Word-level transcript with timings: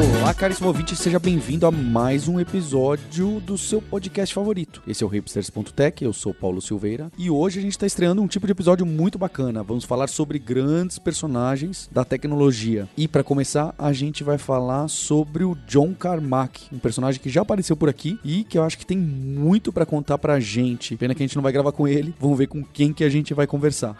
Olá, 0.00 0.32
caríssimo 0.32 0.68
ouvinte, 0.68 0.96
seja 0.96 1.18
bem-vindo 1.18 1.66
a 1.66 1.70
mais 1.70 2.26
um 2.26 2.40
episódio 2.40 3.38
do 3.40 3.58
seu 3.58 3.82
podcast 3.82 4.34
favorito. 4.34 4.82
Esse 4.86 5.04
é 5.04 5.06
o 5.06 5.10
hipsters.tech, 5.10 6.02
eu 6.02 6.14
sou 6.14 6.32
Paulo 6.32 6.62
Silveira 6.62 7.12
e 7.18 7.28
hoje 7.28 7.58
a 7.58 7.62
gente 7.62 7.72
está 7.72 7.86
estreando 7.86 8.22
um 8.22 8.26
tipo 8.26 8.46
de 8.46 8.52
episódio 8.52 8.86
muito 8.86 9.18
bacana. 9.18 9.62
Vamos 9.62 9.84
falar 9.84 10.06
sobre 10.06 10.38
grandes 10.38 10.98
personagens 10.98 11.86
da 11.92 12.02
tecnologia. 12.02 12.88
E 12.96 13.06
para 13.06 13.22
começar, 13.22 13.74
a 13.76 13.92
gente 13.92 14.24
vai 14.24 14.38
falar 14.38 14.88
sobre 14.88 15.44
o 15.44 15.54
John 15.68 15.92
Carmack, 15.92 16.74
um 16.74 16.78
personagem 16.78 17.20
que 17.20 17.28
já 17.28 17.42
apareceu 17.42 17.76
por 17.76 17.90
aqui 17.90 18.18
e 18.24 18.42
que 18.44 18.56
eu 18.56 18.64
acho 18.64 18.78
que 18.78 18.86
tem 18.86 18.96
muito 18.96 19.70
para 19.70 19.84
contar 19.84 20.16
pra 20.16 20.40
gente. 20.40 20.96
Pena 20.96 21.14
que 21.14 21.22
a 21.22 21.26
gente 21.26 21.36
não 21.36 21.42
vai 21.42 21.52
gravar 21.52 21.72
com 21.72 21.86
ele. 21.86 22.14
Vamos 22.18 22.38
ver 22.38 22.46
com 22.46 22.64
quem 22.64 22.94
que 22.94 23.04
a 23.04 23.10
gente 23.10 23.34
vai 23.34 23.46
conversar. 23.46 23.94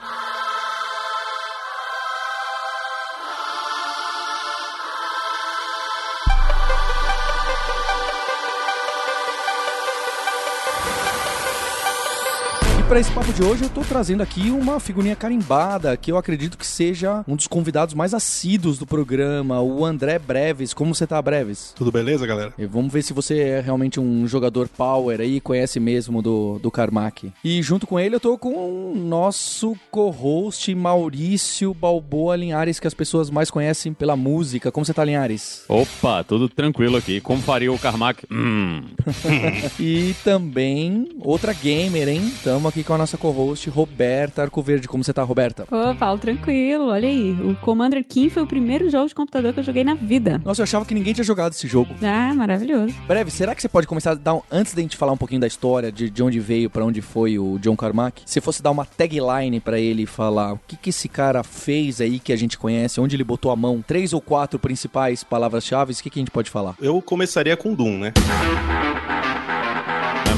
Para 12.91 12.99
esse 12.99 13.13
papo 13.13 13.33
de 13.33 13.41
hoje 13.45 13.63
eu 13.63 13.71
tô 13.71 13.83
trazendo 13.83 14.21
aqui 14.21 14.51
uma 14.51 14.81
figurinha 14.81 15.15
carimbada 15.15 15.97
que 15.97 16.11
eu 16.11 16.17
acredito 16.17 16.59
que 16.59 16.67
seja 16.67 17.25
um 17.29 17.37
dos 17.37 17.47
convidados 17.47 17.95
mais 17.95 18.13
assíduos 18.13 18.79
do 18.79 18.85
programa, 18.85 19.61
o 19.61 19.85
André 19.85 20.19
Breves. 20.19 20.75
Como 20.75 20.93
você 20.93 21.07
tá, 21.07 21.23
Breves? 21.23 21.73
Tudo 21.77 21.93
beleza, 21.93 22.27
galera? 22.27 22.53
E 22.59 22.67
vamos 22.67 22.93
ver 22.93 23.03
se 23.03 23.13
você 23.13 23.39
é 23.39 23.61
realmente 23.61 24.01
um 24.01 24.27
jogador 24.27 24.67
power 24.67 25.21
aí, 25.21 25.41
conhece 25.41 25.79
mesmo 25.79 26.21
do, 26.21 26.59
do 26.59 26.69
Carmack. 26.69 27.33
E 27.45 27.63
junto 27.63 27.87
com 27.87 28.01
ele 28.01 28.17
eu 28.17 28.21
tô 28.21 28.37
com 28.37 28.91
o 28.91 28.97
nosso 28.97 29.77
co-host 29.89 30.75
Maurício 30.75 31.73
Balboa 31.73 32.35
Linhares, 32.35 32.81
que 32.81 32.89
as 32.89 32.95
pessoas 32.95 33.31
mais 33.31 33.53
conhecem 33.53 33.95
pela 33.95 34.17
música. 34.17 34.73
Como 34.73 34.85
você 34.85 34.93
tá, 34.93 35.05
Linhares? 35.05 35.63
Opa, 35.69 36.25
tudo 36.25 36.49
tranquilo 36.49 36.97
aqui. 36.97 37.21
Como 37.21 37.41
faria 37.41 37.73
o 37.73 37.79
Carmack? 37.79 38.27
Hum. 38.33 38.83
e 39.79 40.13
também 40.25 41.09
outra 41.21 41.53
gamer, 41.53 42.09
hein? 42.09 42.33
Tamo 42.43 42.67
aqui 42.67 42.80
aqui 42.81 42.85
com 42.85 42.95
a 42.95 42.99
nossa 42.99 43.17
co-host, 43.17 43.69
Roberta 43.69 44.43
Arcoverde. 44.43 44.89
Como 44.89 45.05
você 45.05 45.13
tá, 45.13 45.23
Roberta? 45.23 45.67
Ô, 45.71 45.95
Paulo, 45.95 46.19
tranquilo. 46.19 46.87
Olha 46.89 47.09
aí. 47.09 47.33
O 47.33 47.55
Commander 47.57 48.05
King 48.05 48.31
foi 48.31 48.43
o 48.43 48.47
primeiro 48.47 48.91
jogo 48.91 49.09
de 49.09 49.15
computador 49.15 49.53
que 49.53 49.61
eu 49.61 49.65
joguei 49.65 49.85
na 49.85 49.95
vida. 49.95 50.41
Nossa, 50.45 50.61
eu 50.61 50.65
achava 50.65 50.85
que 50.85 50.95
ninguém 50.95 51.13
tinha 51.13 51.25
jogado 51.25 51.53
esse 51.53 51.67
jogo. 51.67 51.95
Ah, 52.03 52.35
maravilhoso. 52.35 52.95
Breve, 53.07 53.31
será 53.31 53.55
que 53.55 53.61
você 53.61 53.69
pode 53.69 53.87
começar 53.87 54.13
a 54.13 54.15
dar, 54.15 54.35
um, 54.35 54.43
antes 54.51 54.75
da 54.75 54.81
gente 54.81 54.97
falar 54.97 55.13
um 55.13 55.17
pouquinho 55.17 55.41
da 55.41 55.47
história, 55.47 55.93
de, 55.93 56.09
de 56.09 56.23
onde 56.23 56.41
veio, 56.41 56.71
para 56.71 56.85
onde 56.85 57.01
foi 57.01 57.39
o 57.39 57.59
John 57.59 57.77
Carmack, 57.77 58.23
se 58.25 58.41
fosse 58.41 58.63
dar 58.63 58.71
uma 58.71 58.85
tagline 58.85 59.61
para 59.61 59.79
ele 59.79 60.07
falar 60.07 60.55
o 60.55 60.61
que, 60.67 60.77
que 60.77 60.91
esse 60.91 61.09
cara 61.09 61.43
fez 61.43 62.01
aí 62.01 62.19
que 62.19 62.33
a 62.33 62.37
gente 62.37 62.57
conhece, 62.57 63.01
onde 63.01 63.17
ele 63.17 63.25
botou 63.25 63.51
a 63.51 63.57
mão, 63.57 63.85
três 63.87 64.13
ou 64.13 64.21
quatro 64.21 64.59
principais 64.59 65.23
palavras-chave, 65.23 65.93
o 65.93 65.97
que, 65.97 66.11
que 66.11 66.19
a 66.19 66.23
gente 66.23 66.31
pode 66.31 66.51
falar? 66.51 66.75
Eu 66.81 67.01
começaria 67.03 67.57
com 67.57 67.75
Doom, 67.75 67.99
né? 67.99 68.13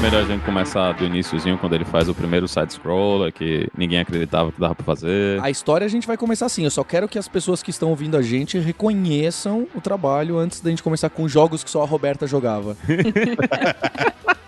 Melhor 0.03 0.23
a 0.23 0.25
gente 0.25 0.43
começar 0.43 0.91
do 0.91 1.05
iníciozinho, 1.05 1.57
quando 1.57 1.75
ele 1.75 1.85
faz 1.85 2.09
o 2.09 2.13
primeiro 2.13 2.45
side-scroller, 2.45 3.31
que 3.31 3.69
ninguém 3.77 3.99
acreditava 3.99 4.51
que 4.51 4.59
dava 4.59 4.75
pra 4.75 4.83
fazer. 4.83 5.41
A 5.41 5.49
história 5.49 5.85
a 5.85 5.89
gente 5.89 6.05
vai 6.05 6.17
começar 6.17 6.45
assim. 6.45 6.65
Eu 6.65 6.71
só 6.71 6.83
quero 6.83 7.07
que 7.07 7.17
as 7.17 7.29
pessoas 7.29 7.63
que 7.63 7.69
estão 7.69 7.89
ouvindo 7.89 8.17
a 8.17 8.21
gente 8.21 8.59
reconheçam 8.59 9.65
o 9.73 9.79
trabalho 9.79 10.37
antes 10.37 10.59
da 10.59 10.69
gente 10.69 10.83
começar 10.83 11.09
com 11.09 11.25
jogos 11.25 11.63
que 11.63 11.69
só 11.69 11.83
a 11.83 11.85
Roberta 11.85 12.27
jogava. 12.27 12.75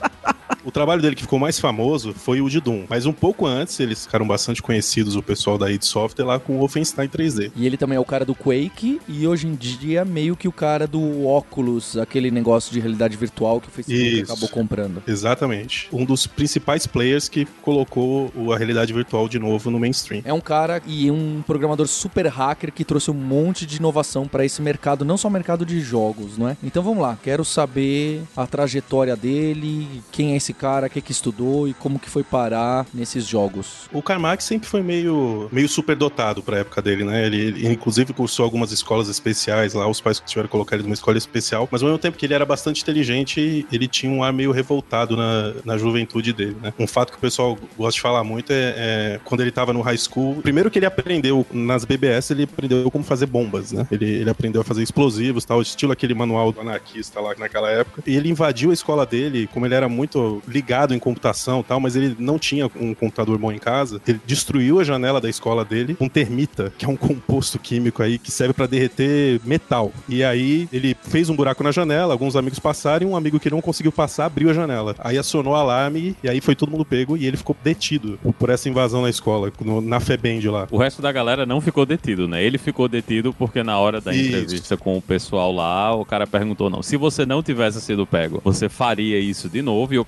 O 0.66 0.71
trabalho 0.71 0.99
dele 0.99 1.16
que 1.16 1.21
ficou 1.21 1.38
mais 1.38 1.59
famoso 1.59 2.11
foi 2.11 2.41
o 2.41 2.49
de 2.49 2.59
Doom. 2.59 2.85
Mas 2.89 3.05
um 3.05 3.13
pouco 3.13 3.45
antes, 3.45 3.80
eles 3.80 4.05
ficaram 4.05 4.27
bastante 4.27 4.63
conhecidos, 4.63 5.16
o 5.16 5.21
pessoal 5.21 5.59
da 5.59 5.71
id 5.71 5.83
Software, 5.83 6.26
lá 6.26 6.39
com 6.39 6.55
o 6.55 6.58
Wolfenstein 6.58 7.08
3D. 7.08 7.52
E 7.55 7.67
ele 7.67 7.77
também 7.77 7.98
é 7.98 7.99
o 7.99 8.05
cara 8.05 8.26
do 8.26 8.33
Quake 8.33 8.99
e 9.08 9.27
hoje 9.27 9.45
em 9.45 9.54
dia 9.54 10.04
meio 10.04 10.36
que 10.36 10.48
o 10.48 10.52
cara 10.52 10.87
do 10.87 11.27
óculos, 11.27 11.95
aquele 11.98 12.31
negócio 12.31 12.73
de 12.73 12.80
realidade 12.80 13.15
virtual 13.15 13.61
que 13.61 13.67
o 13.67 13.71
Facebook 13.71 14.21
Isso. 14.21 14.31
acabou 14.31 14.49
comprando. 14.49 15.04
Exatamente. 15.05 15.87
Um 15.93 16.04
dos 16.04 16.25
principais 16.25 16.87
players 16.87 17.30
que 17.30 17.45
colocou 17.61 18.31
a 18.52 18.58
realidade 18.58 18.92
virtual 18.92 19.30
de 19.30 19.37
novo 19.37 19.70
no 19.70 19.80
mainstream. 19.80 20.23
É 20.25 20.33
um 20.33 20.42
cara 20.42 20.81
e 20.87 21.11
um 21.11 21.43
programador 21.45 21.87
super 21.87 22.25
hacker 22.25 22.73
que 22.73 22.83
trouxe 22.83 23.11
um 23.11 23.14
monte 23.14 23.67
de 23.67 23.77
inovação 23.77 24.27
para 24.27 24.43
esse 24.43 24.64
mercado, 24.64 25.05
não 25.05 25.15
só 25.15 25.27
o 25.27 25.31
mercado 25.31 25.64
de 25.64 25.80
jogos, 25.80 26.39
não 26.39 26.49
é? 26.49 26.58
Então 26.64 26.81
vamos 26.81 27.04
lá, 27.04 27.15
quero 27.21 27.45
saber 27.45 28.23
a 28.36 28.48
trajetória 28.48 29.15
dele, 29.15 30.02
quem 30.11 30.33
é 30.33 30.37
esse 30.37 30.55
cara, 30.55 30.88
o 30.88 30.89
que 30.89 31.02
que 31.02 31.11
estudou 31.11 31.67
e 31.67 31.73
como 31.73 31.99
que 31.99 32.10
foi 32.10 32.23
parar 32.23 32.86
nesses 32.93 33.26
jogos? 33.26 33.89
O 33.92 34.02
Carmack 34.02 34.43
sempre 34.43 34.67
foi 34.67 34.82
meio, 34.82 35.49
meio 35.52 35.67
superdotado 35.70 36.42
pra 36.42 36.60
época 36.60 36.82
dele, 36.82 37.04
né? 37.04 37.26
Ele, 37.26 37.38
ele, 37.38 37.67
inclusive 37.67 38.14
cursou 38.14 38.43
algumas 38.43 38.71
escolas 38.71 39.10
especiais 39.10 39.73
lá, 39.73 39.88
os 39.88 40.02
pais 40.02 40.21
tiveram 40.26 40.48
que 40.48 40.52
colocar 40.52 40.76
ele 40.76 40.83
numa 40.83 40.93
escola 40.93 41.17
especial, 41.17 41.67
mas 41.71 41.82
ao 41.82 41.89
mesmo 41.89 41.99
tempo 41.99 42.17
que 42.17 42.26
ele 42.26 42.33
era 42.33 42.45
bastante 42.45 42.82
inteligente, 42.82 43.66
ele 43.71 43.88
tinha 43.88 44.11
um 44.11 44.23
ar 44.23 44.33
meio 44.33 44.52
revoltado 44.52 45.16
na, 45.16 45.54
na 45.64 45.77
juventude 45.77 46.33
dele, 46.33 46.58
né? 46.61 46.73
Um 46.80 46.87
fato 46.87 47.11
que 47.11 47.17
o 47.17 47.22
pessoal 47.22 47.58
gosta 47.77 47.95
de 47.95 48.02
falar 48.02 48.23
muito 48.23 48.52
é, 48.52 48.73
é 48.77 49.20
quando 49.23 49.42
ele 49.42 49.52
tava 49.52 49.73
no 49.73 49.82
high 49.82 49.98
school, 49.98 50.42
primeiro 50.42 50.72
que 50.72 50.80
ele 50.80 50.86
aprendeu 50.86 51.45
nas 51.52 51.86
BBS, 51.86 52.32
ele 52.32 52.43
aprendeu 52.43 52.89
como 52.89 53.04
fazer 53.04 53.26
bombas, 53.26 53.72
né? 53.72 53.87
Ele, 53.92 54.05
ele 54.05 54.30
aprendeu 54.30 54.61
a 54.61 54.64
fazer 54.64 54.83
explosivos, 54.83 55.45
tal, 55.45 55.61
estilo 55.61 55.92
aquele 55.92 56.14
manual 56.14 56.52
do 56.52 56.61
anarquista 56.61 57.20
lá 57.20 57.33
naquela 57.37 57.70
época. 57.70 58.04
E 58.05 58.16
ele 58.16 58.30
invadiu 58.30 58.72
a 58.72 58.73
escola 58.73 59.05
dele, 59.05 59.48
como 59.52 59.66
ele 59.66 59.76
era 59.76 59.89
muito 59.89 60.42
ligado 60.48 60.94
em 60.94 61.00
computação 61.00 61.64
tal, 61.64 61.80
mas 61.80 61.95
ele 61.95 62.16
não 62.20 62.38
tinha 62.38 62.70
um 62.76 62.94
computador 62.94 63.38
bom 63.38 63.52
em 63.52 63.60
casa. 63.60 64.02
Ele 64.08 64.20
destruiu 64.26 64.80
a 64.80 64.83
janela 64.83 65.20
da 65.20 65.30
escola 65.30 65.64
dele 65.66 65.95
com 65.95 66.08
termita, 66.08 66.72
que 66.78 66.86
é 66.86 66.89
um 66.89 66.95
composto 66.95 67.60
químico 67.60 68.02
aí 68.02 68.17
que 68.17 68.32
serve 68.32 68.54
para 68.54 68.67
derreter 68.67 69.39
metal. 69.44 69.92
E 70.08 70.23
aí 70.23 70.67
ele 70.72 70.95
fez 71.04 71.30
um 71.30 71.36
buraco 71.36 71.64
na 71.64 71.72
janela, 71.72 72.14
alguns 72.14 72.36
amigos 72.36 72.60
passaram 72.60 73.08
e 73.08 73.10
um 73.10 73.16
amigo 73.16 73.39
que 73.39 73.50
não 73.50 73.61
conseguiu 73.61 73.92
passar 73.92 74.26
abriu 74.26 74.50
a 74.50 74.54
janela. 74.54 74.95
Aí 75.00 75.17
acionou 75.17 75.54
o 75.54 75.55
alarme 75.55 76.16
e 76.23 76.30
aí 76.30 76.42
foi 76.42 76.55
todo 76.55 76.72
mundo 76.72 76.86
pego 76.86 77.17
e 77.17 77.26
ele 77.26 77.38
ficou 77.38 77.55
detido 77.64 78.20
por 78.38 78.50
essa 78.50 78.70
invasão 78.70 79.02
na 79.02 79.10
escola, 79.10 79.52
no, 79.61 79.82
na 79.82 80.00
FEBEND 80.00 80.45
lá. 80.50 80.67
O 80.72 80.78
resto 80.78 81.02
da 81.02 81.11
galera 81.11 81.45
não 81.45 81.61
ficou 81.61 81.86
detido, 81.86 82.28
né? 82.28 82.44
Ele 82.44 82.58
ficou 82.58 82.88
detido 82.88 83.34
porque 83.34 83.64
na 83.64 83.80
hora 83.80 84.02
da 84.02 84.14
isso. 84.14 84.30
entrevista 84.30 84.78
com 84.78 84.98
o 84.98 85.02
pessoal 85.02 85.52
lá, 85.52 85.95
o 85.95 86.05
cara 86.05 86.28
perguntou: 86.28 86.70
não, 86.70 86.82
se 86.82 86.98
você 86.98 87.26
não 87.26 87.42
tivesse 87.42 87.82
sido 87.82 88.05
pego, 88.05 88.42
você 88.44 88.70
faria 88.70 89.20
isso 89.20 89.50
de 89.50 89.61
novo? 89.61 89.94
E 89.94 90.00
o 90.00 90.05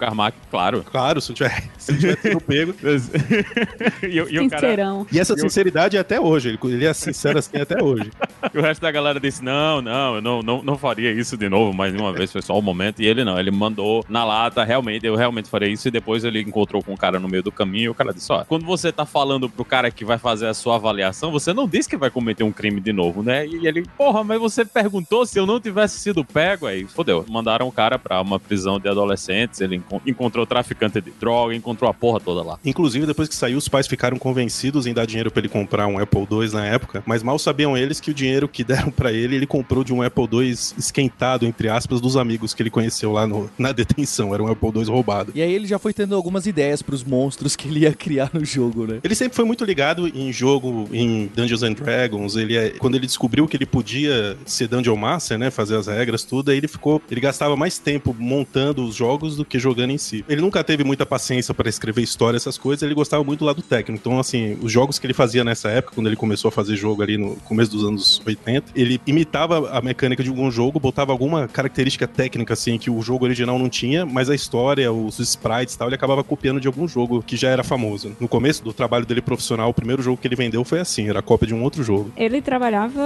Claro. 0.50 0.84
Claro, 0.84 1.22
se 1.22 1.34
tiver, 1.34 1.64
se 1.78 1.98
tiver 1.98 2.18
sido 2.18 2.42
pego. 2.42 2.74
e, 4.04 4.16
e, 4.16 4.40
o 4.40 4.50
cara, 4.50 5.06
e 5.12 5.20
essa 5.20 5.36
sinceridade 5.36 5.98
é 5.98 6.00
até 6.00 6.20
hoje, 6.20 6.50
ele, 6.50 6.60
ele 6.74 6.86
é 6.86 6.94
sincero 6.94 7.40
assim 7.40 7.58
até 7.58 7.82
hoje. 7.82 8.12
E 8.54 8.58
o 8.58 8.62
resto 8.62 8.82
da 8.82 8.92
galera 8.92 9.20
disse: 9.20 9.44
não, 9.44 9.82
não, 9.82 10.16
eu 10.16 10.22
não, 10.22 10.42
não, 10.42 10.64
não 10.64 10.78
faria 10.78 11.12
isso 11.12 11.36
de 11.36 11.50
novo 11.50 11.74
mais 11.74 11.94
uma 11.94 12.14
vez, 12.14 12.32
foi 12.32 12.42
só 12.42 12.58
um 12.58 12.62
momento. 12.62 13.02
E 13.02 13.08
ele 13.08 13.24
não, 13.24 13.38
ele 13.40 13.50
mandou 13.50 14.06
na 14.08 14.24
lata, 14.24 14.64
realmente, 14.64 15.06
eu 15.06 15.16
realmente 15.16 15.50
faria 15.50 15.68
isso. 15.68 15.88
E 15.88 15.92
depois 15.92 16.24
ele 16.24 16.42
encontrou 16.42 16.84
com 16.84 16.94
o 16.94 16.98
cara 16.98 17.20
no 17.20 17.28
meio 17.28 17.42
do 17.42 17.52
caminho 17.52 17.86
e 17.86 17.90
o 17.90 17.96
cara 17.96 18.14
disse: 18.14 18.32
ó, 18.32 18.44
quando 18.46 18.66
você 18.66 18.92
tá 18.92 19.06
falando 19.06 19.50
pro 19.50 19.66
cara 19.66 19.90
que 19.90 20.06
vai 20.06 20.18
fazer 20.18 20.48
a 20.48 20.54
sua 20.54 20.76
avaliação, 20.76 21.32
você 21.32 21.52
não 21.52 21.68
disse 21.68 21.90
que 21.90 21.98
vai 21.98 22.12
cometer 22.12 22.44
um 22.44 22.52
crime 22.52 22.80
de 22.80 22.94
novo, 22.94 23.24
né? 23.24 23.46
E 23.46 23.68
ele, 23.68 23.84
porra, 23.98 24.24
mas 24.24 24.40
você 24.40 24.64
perguntou 24.64 25.26
se 25.26 25.40
eu 25.40 25.46
não 25.46 25.60
tivesse 25.60 26.00
sido 26.00 26.24
pego, 26.24 26.68
aí 26.68 26.86
fodeu. 26.86 27.26
Mandaram 27.28 27.68
o 27.68 27.72
cara 27.72 27.98
pra 27.98 28.22
uma 28.22 28.40
prisão 28.40 28.80
de 28.80 28.88
adolescentes, 28.88 29.62
ele 29.62 29.82
encontrou 30.18 30.46
traficante 30.46 31.00
de 31.00 31.12
droga, 31.12 31.56
encontrou 31.56 31.90
a 31.90 31.94
porra 31.94 32.20
toda 32.20 32.42
lá. 32.42 32.60
Inclusive, 32.66 33.06
depois 33.06 33.30
que 33.30 33.36
saiu, 33.36 33.58
os 33.58 33.68
pais 33.68 33.88
ficaram 33.88 34.18
convencidos 34.18 34.88
em 34.88 34.94
dar 34.94 35.06
dinheiro 35.06 35.30
para 35.30 35.42
ele 35.42 35.50
comprar 35.50 35.86
um 35.86 36.00
Apple 36.00 36.28
II 36.30 36.50
na 36.52 36.66
época, 36.66 37.04
mas 37.06 37.22
mal 37.22 37.38
sabiam 37.38 37.78
eles 37.78 38.00
que 38.00 38.10
o 38.10 38.14
dinheiro 38.14 38.48
que 38.48 38.64
deram 38.64 38.90
para 38.90 39.14
ele, 39.14 39.36
ele 39.36 39.46
comprou 39.46 39.84
de 39.84 39.94
um 39.94 40.02
Apple 40.02 40.28
II 40.32 40.52
esquentado, 40.78 41.46
entre 41.46 41.70
aspas, 41.70 42.02
dos 42.02 42.18
amigos 42.18 42.54
que 42.54 42.64
ele 42.64 42.70
conheceu 42.70 43.12
lá 43.12 43.28
no, 43.28 43.50
na 43.58 43.72
detenção. 43.72 44.34
Era 44.34 44.42
um 44.42 44.52
Apple 44.52 44.72
II 44.76 44.86
roubado. 44.86 45.32
E 45.36 45.42
aí 45.42 45.54
ele 45.54 45.68
já 45.68 45.78
foi 45.78 45.94
tendo 45.94 46.16
algumas 46.16 46.48
ideias 46.48 46.82
para 46.82 46.96
os 46.96 47.04
monstros 47.04 47.56
que 47.56 47.68
ele 47.68 47.82
ia 47.82 47.94
criar 47.94 48.32
no 48.34 48.44
jogo, 48.44 48.88
né? 48.88 49.00
Ele 49.04 49.16
sempre 49.16 49.36
foi 49.36 49.46
muito 49.46 49.64
ligado 49.64 50.08
em 50.08 50.32
jogo, 50.32 50.90
em 50.92 51.30
Dungeons 51.36 51.64
and 51.64 51.74
Dragons. 51.74 52.36
Ele 52.36 52.58
é, 52.58 52.70
quando 52.72 52.96
ele 52.96 53.06
descobriu 53.06 53.48
que 53.48 53.56
ele 53.56 53.66
podia 53.66 54.38
ser 54.46 54.68
Dungeon 54.68 54.96
Master, 54.96 55.38
né, 55.38 55.52
fazer 55.52 55.76
as 55.76 55.88
regras, 55.88 56.24
tudo, 56.24 56.52
aí 56.52 56.58
ele 56.58 56.68
ficou, 56.68 57.02
ele 57.10 57.22
gastava 57.22 57.56
mais 57.56 57.78
tempo 57.78 58.16
montando 58.18 58.84
os 58.84 58.96
jogos 58.96 59.36
do 59.36 59.46
que 59.46 59.60
jogando 59.60 59.92
em 59.92 59.98
Ele 60.28 60.42
nunca 60.42 60.64
teve 60.64 60.84
muita 60.84 61.06
paciência 61.06 61.54
para 61.54 61.70
escrever 61.70 62.02
história, 62.02 62.38
essas 62.38 62.58
coisas, 62.58 62.84
ele 62.84 62.94
gostava 62.94 63.24
muito 63.24 63.40
do 63.40 63.46
lado 63.46 63.62
técnico. 63.62 64.02
Então, 64.02 64.20
assim, 64.20 64.58
os 64.62 64.72
jogos 64.72 65.00
que 65.00 65.06
ele 65.06 65.14
fazia 65.14 65.44
nessa 65.44 65.70
época, 65.70 65.96
quando 65.96 66.08
ele 66.08 66.16
começou 66.16 66.50
a 66.50 66.52
fazer 66.52 66.76
jogo 66.76 67.02
ali 67.02 67.18
no 67.18 67.36
começo 67.38 67.72
dos 67.72 67.84
anos 67.84 68.22
80, 68.26 68.72
ele 68.76 69.00
imitava 69.06 69.70
a 69.70 69.82
mecânica 69.82 70.24
de 70.24 70.30
algum 70.30 70.50
jogo, 70.50 70.80
botava 70.80 71.12
alguma 71.12 71.48
característica 71.48 72.08
técnica, 72.08 72.54
assim, 72.54 72.78
que 72.78 72.90
o 72.90 73.02
jogo 73.02 73.26
original 73.26 73.58
não 73.60 73.70
tinha, 73.70 74.06
mas 74.06 74.30
a 74.30 74.36
história, 74.36 74.92
os 74.92 75.20
sprites 75.20 75.76
e 75.76 75.78
tal, 75.78 75.88
ele 75.88 75.96
acabava 75.96 76.24
copiando 76.24 76.60
de 76.60 76.68
algum 76.68 76.88
jogo 76.88 77.22
que 77.22 77.36
já 77.36 77.50
era 77.50 77.64
famoso. 77.64 78.16
No 78.20 78.28
começo 78.28 78.64
do 78.64 78.74
trabalho 78.74 79.06
dele 79.06 79.22
profissional, 79.22 79.70
o 79.70 79.74
primeiro 79.74 80.02
jogo 80.02 80.18
que 80.18 80.28
ele 80.28 80.36
vendeu 80.36 80.64
foi 80.64 80.80
assim, 80.80 81.10
era 81.10 81.22
cópia 81.22 81.48
de 81.48 81.54
um 81.54 81.64
outro 81.64 81.84
jogo. 81.84 82.12
Ele 82.16 82.42
trabalhava, 82.42 83.02